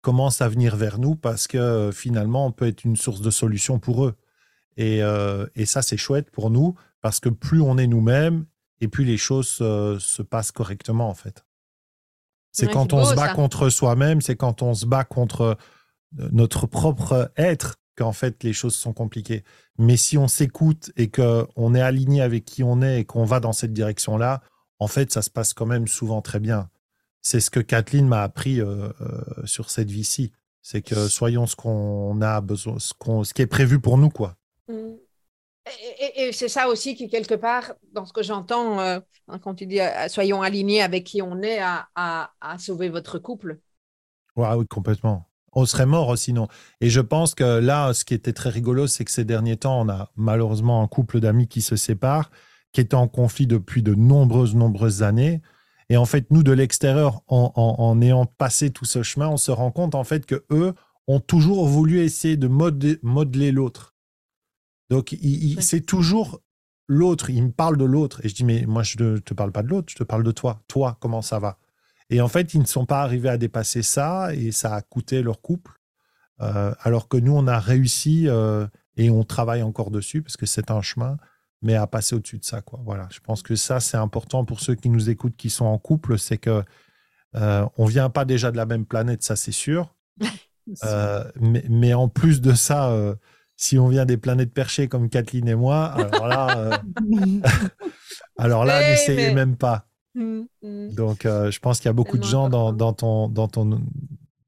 commencent 0.00 0.40
à 0.40 0.48
venir 0.48 0.76
vers 0.76 0.98
nous 0.98 1.14
parce 1.14 1.46
que 1.46 1.90
finalement, 1.92 2.46
on 2.46 2.52
peut 2.52 2.66
être 2.66 2.84
une 2.84 2.96
source 2.96 3.20
de 3.20 3.30
solution 3.30 3.78
pour 3.78 4.06
eux. 4.06 4.14
Et, 4.78 5.00
et 5.54 5.66
ça, 5.66 5.82
c'est 5.82 5.98
chouette 5.98 6.30
pour 6.30 6.50
nous 6.50 6.74
parce 7.02 7.20
que 7.20 7.28
plus 7.28 7.60
on 7.60 7.76
est 7.76 7.86
nous-mêmes 7.86 8.46
et 8.80 8.88
plus 8.88 9.04
les 9.04 9.18
choses 9.18 9.46
se 9.48 10.22
passent 10.22 10.50
correctement, 10.50 11.08
en 11.08 11.14
fait. 11.14 11.44
C'est 12.52 12.70
quand 12.70 12.92
on 12.92 13.04
se 13.04 13.14
bat 13.14 13.32
contre 13.32 13.68
soi-même, 13.68 14.20
c'est 14.20 14.34
quand 14.34 14.62
on 14.62 14.74
se 14.74 14.86
bat 14.86 15.04
contre 15.04 15.56
notre 16.32 16.66
propre 16.66 17.30
être 17.36 17.76
qu'en 17.96 18.12
fait 18.12 18.42
les 18.42 18.52
choses 18.52 18.74
sont 18.74 18.92
compliquées. 18.92 19.44
Mais 19.78 19.96
si 19.96 20.18
on 20.18 20.28
s'écoute 20.28 20.90
et 20.96 21.10
qu'on 21.10 21.74
est 21.74 21.80
aligné 21.80 22.22
avec 22.22 22.44
qui 22.44 22.62
on 22.62 22.82
est 22.82 23.00
et 23.00 23.04
qu'on 23.04 23.24
va 23.24 23.40
dans 23.40 23.52
cette 23.52 23.72
direction-là, 23.72 24.42
en 24.82 24.88
fait, 24.88 25.12
ça 25.12 25.22
se 25.22 25.30
passe 25.30 25.54
quand 25.54 25.66
même 25.66 25.86
souvent 25.86 26.22
très 26.22 26.40
bien. 26.40 26.68
C'est 27.20 27.38
ce 27.38 27.50
que 27.50 27.60
Kathleen 27.60 28.08
m'a 28.08 28.24
appris 28.24 28.60
euh, 28.60 28.88
euh, 29.00 29.46
sur 29.46 29.70
cette 29.70 29.90
vie-ci. 29.90 30.32
C'est 30.60 30.82
que 30.82 31.06
soyons 31.06 31.46
ce 31.46 31.54
qu'on 31.54 32.20
a 32.20 32.40
besoin, 32.40 32.78
ce, 32.80 32.92
ce 33.24 33.32
qui 33.32 33.42
est 33.42 33.46
prévu 33.46 33.80
pour 33.80 33.96
nous, 33.96 34.10
quoi. 34.10 34.36
Mmh. 34.68 34.94
Et, 36.16 36.32
c'est 36.32 36.48
ça 36.48 36.68
aussi 36.68 36.96
qui, 36.96 37.08
quelque 37.08 37.36
part, 37.36 37.74
dans 37.92 38.04
ce 38.04 38.12
que 38.12 38.24
j'entends, 38.24 38.80
euh, 38.80 38.98
hein, 39.28 39.38
quand 39.38 39.54
tu 39.54 39.66
dis 39.66 39.78
soyons 40.08 40.42
alignés 40.42 40.82
avec 40.82 41.04
qui 41.04 41.22
on 41.22 41.40
est 41.42 41.60
à, 41.60 41.88
à, 41.94 42.58
sauver 42.58 42.88
votre 42.88 43.20
couple. 43.20 43.60
oui, 44.34 44.66
complètement. 44.66 45.28
On 45.52 45.66
serait 45.66 45.86
mort 45.86 46.16
sinon. 46.16 46.48
Et 46.80 46.88
je 46.88 47.00
pense 47.00 47.34
que 47.34 47.58
là, 47.58 47.92
ce 47.92 48.04
qui 48.04 48.14
était 48.14 48.32
très 48.32 48.50
rigolo, 48.50 48.86
c'est 48.86 49.04
que 49.04 49.10
ces 49.10 49.24
derniers 49.24 49.56
temps, 49.58 49.80
on 49.80 49.88
a 49.88 50.10
malheureusement 50.16 50.82
un 50.82 50.88
couple 50.88 51.20
d'amis 51.20 51.46
qui 51.46 51.60
se 51.60 51.76
séparent, 51.76 52.30
qui 52.72 52.80
était 52.80 52.94
en 52.94 53.08
conflit 53.08 53.46
depuis 53.46 53.82
de 53.82 53.94
nombreuses, 53.94 54.54
nombreuses 54.54 55.02
années. 55.02 55.42
Et 55.90 55.98
en 55.98 56.06
fait, 56.06 56.30
nous, 56.30 56.42
de 56.42 56.52
l'extérieur, 56.52 57.22
en, 57.28 58.00
ayant 58.00 58.24
passé 58.24 58.70
tout 58.70 58.86
ce 58.86 59.02
chemin, 59.02 59.28
on 59.28 59.36
se 59.36 59.50
rend 59.50 59.70
compte 59.70 59.94
en 59.94 60.04
fait 60.04 60.24
que 60.24 60.44
eux 60.50 60.74
ont 61.06 61.20
toujours 61.20 61.66
voulu 61.66 62.00
essayer 62.00 62.38
de 62.38 62.48
modeler 62.48 63.52
l'autre. 63.52 63.94
Donc, 64.88 65.16
c'est 65.58 65.84
toujours 65.84 66.40
l'autre. 66.86 67.30
Il 67.30 67.42
me 67.44 67.50
parle 67.50 67.76
de 67.76 67.84
l'autre. 67.84 68.24
Et 68.24 68.28
je 68.28 68.34
dis, 68.34 68.44
mais 68.44 68.64
moi, 68.66 68.82
je 68.82 69.02
ne 69.02 69.18
te 69.18 69.34
parle 69.34 69.52
pas 69.52 69.62
de 69.62 69.68
l'autre, 69.68 69.90
je 69.90 69.96
te 69.96 70.04
parle 70.04 70.22
de 70.22 70.32
toi. 70.32 70.62
Toi, 70.68 70.96
comment 71.00 71.22
ça 71.22 71.38
va? 71.38 71.58
Et 72.12 72.20
en 72.20 72.28
fait, 72.28 72.52
ils 72.52 72.60
ne 72.60 72.66
sont 72.66 72.84
pas 72.84 73.00
arrivés 73.00 73.30
à 73.30 73.38
dépasser 73.38 73.80
ça 73.80 74.34
et 74.34 74.52
ça 74.52 74.74
a 74.74 74.82
coûté 74.82 75.22
leur 75.22 75.40
couple. 75.40 75.72
Euh, 76.42 76.74
alors 76.80 77.08
que 77.08 77.16
nous, 77.16 77.34
on 77.34 77.46
a 77.46 77.58
réussi 77.58 78.28
euh, 78.28 78.66
et 78.98 79.08
on 79.08 79.24
travaille 79.24 79.62
encore 79.62 79.90
dessus 79.90 80.20
parce 80.20 80.36
que 80.36 80.44
c'est 80.44 80.70
un 80.70 80.82
chemin, 80.82 81.16
mais 81.62 81.74
à 81.74 81.86
passer 81.86 82.14
au-dessus 82.14 82.38
de 82.38 82.44
ça. 82.44 82.60
Quoi. 82.60 82.80
Voilà, 82.84 83.08
je 83.10 83.20
pense 83.20 83.42
que 83.42 83.56
ça, 83.56 83.80
c'est 83.80 83.96
important 83.96 84.44
pour 84.44 84.60
ceux 84.60 84.74
qui 84.74 84.90
nous 84.90 85.08
écoutent, 85.08 85.36
qui 85.38 85.48
sont 85.48 85.64
en 85.64 85.78
couple, 85.78 86.18
c'est 86.18 86.36
que 86.36 86.62
euh, 87.34 87.66
on 87.78 87.86
vient 87.86 88.10
pas 88.10 88.26
déjà 88.26 88.50
de 88.50 88.58
la 88.58 88.66
même 88.66 88.84
planète, 88.84 89.22
ça 89.22 89.34
c'est 89.34 89.52
sûr. 89.52 89.94
Euh, 90.84 91.24
mais, 91.40 91.64
mais, 91.68 91.92
en 91.92 92.06
plus 92.06 92.40
de 92.40 92.52
ça, 92.52 92.96
si 93.56 93.80
on 93.80 93.88
vient 93.88 94.04
des 94.04 94.16
planètes 94.16 94.54
perchées 94.54 94.86
comme 94.86 95.08
Kathleen 95.10 95.48
et 95.48 95.56
moi, 95.56 95.86
alors 95.86 96.28
là, 96.28 96.80
alors 98.38 98.64
là, 98.64 98.88
n'essayez 98.88 99.34
même 99.34 99.56
pas. 99.56 99.88
Mm. 100.62 100.90
Donc, 100.90 101.26
euh, 101.26 101.50
je 101.50 101.60
pense 101.60 101.78
qu'il 101.78 101.86
y 101.86 101.90
a 101.90 101.94
beaucoup 101.94 102.18
de 102.18 102.24
gens 102.24 102.48
dans, 102.48 102.72
dans, 102.72 102.92
ton, 102.92 103.28
dans, 103.28 103.48
ton, 103.48 103.80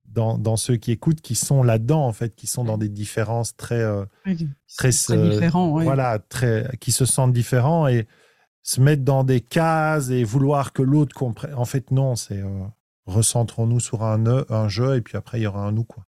dans, 0.06 0.38
dans, 0.38 0.56
ceux 0.56 0.76
qui 0.76 0.92
écoutent 0.92 1.20
qui 1.20 1.34
sont 1.34 1.62
là-dedans, 1.62 2.06
en 2.06 2.12
fait, 2.12 2.34
qui 2.34 2.46
sont 2.46 2.64
dans 2.64 2.78
des 2.78 2.88
différences 2.88 3.56
très, 3.56 3.80
euh, 3.80 4.04
très, 4.76 4.90
différents, 4.90 5.70
voilà, 5.70 6.18
très, 6.18 6.68
qui 6.80 6.92
se 6.92 7.04
sentent 7.04 7.32
différents 7.32 7.88
et 7.88 8.06
se 8.62 8.80
mettre 8.80 9.02
dans 9.02 9.24
des 9.24 9.40
cases 9.40 10.10
et 10.10 10.24
vouloir 10.24 10.72
que 10.72 10.82
l'autre 10.82 11.14
comprenne. 11.14 11.54
En 11.54 11.64
fait, 11.64 11.90
non, 11.90 12.16
c'est 12.16 12.42
recentrons-nous 13.06 13.80
sur 13.80 14.02
un, 14.02 14.24
un 14.48 14.68
jeu 14.68 14.96
et 14.96 15.02
puis 15.02 15.16
après, 15.16 15.38
il 15.38 15.42
y 15.42 15.46
aura 15.46 15.66
un 15.66 15.72
nous, 15.72 15.84
quoi. 15.84 16.06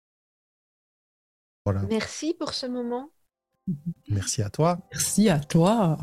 Merci 1.88 2.34
pour 2.38 2.52
ce 2.52 2.66
moment. 2.66 3.10
Merci 4.08 4.42
à 4.42 4.50
toi. 4.50 4.78
Merci 4.92 5.28
à 5.28 5.38
toi. 5.38 5.96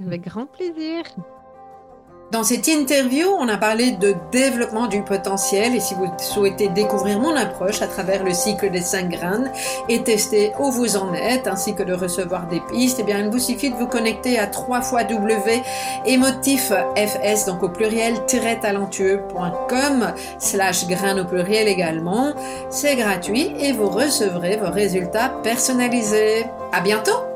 Avec 0.00 0.22
grand 0.22 0.46
plaisir. 0.46 1.04
Dans 2.30 2.44
cette 2.44 2.68
interview, 2.68 3.26
on 3.38 3.48
a 3.48 3.56
parlé 3.56 3.92
de 3.92 4.14
développement 4.30 4.86
du 4.86 5.00
potentiel 5.00 5.74
et 5.74 5.80
si 5.80 5.94
vous 5.94 6.12
souhaitez 6.18 6.68
découvrir 6.68 7.18
mon 7.20 7.34
approche 7.34 7.80
à 7.80 7.86
travers 7.86 8.22
le 8.22 8.34
cycle 8.34 8.70
des 8.70 8.82
cinq 8.82 9.08
graines 9.08 9.50
et 9.88 10.02
tester 10.02 10.52
où 10.60 10.70
vous 10.70 10.98
en 10.98 11.14
êtes 11.14 11.46
ainsi 11.46 11.74
que 11.74 11.82
de 11.82 11.94
recevoir 11.94 12.46
des 12.46 12.60
pistes, 12.70 12.98
eh 13.00 13.02
bien, 13.02 13.20
il 13.20 13.30
vous 13.30 13.38
suffit 13.38 13.70
de 13.70 13.76
vous 13.76 13.86
connecter 13.86 14.38
à 14.38 14.46
3 14.46 14.82
fois 14.82 15.04
W 15.04 15.62
donc 17.46 17.62
au 17.62 17.70
pluriel 17.70 18.14
talentueux.com 18.60 20.12
slash 20.38 20.86
graines 20.86 21.20
au 21.20 21.24
pluriel 21.24 21.66
également. 21.66 22.34
C'est 22.68 22.96
gratuit 22.96 23.54
et 23.58 23.72
vous 23.72 23.88
recevrez 23.88 24.58
vos 24.58 24.70
résultats 24.70 25.30
personnalisés. 25.42 26.44
À 26.72 26.82
bientôt! 26.82 27.27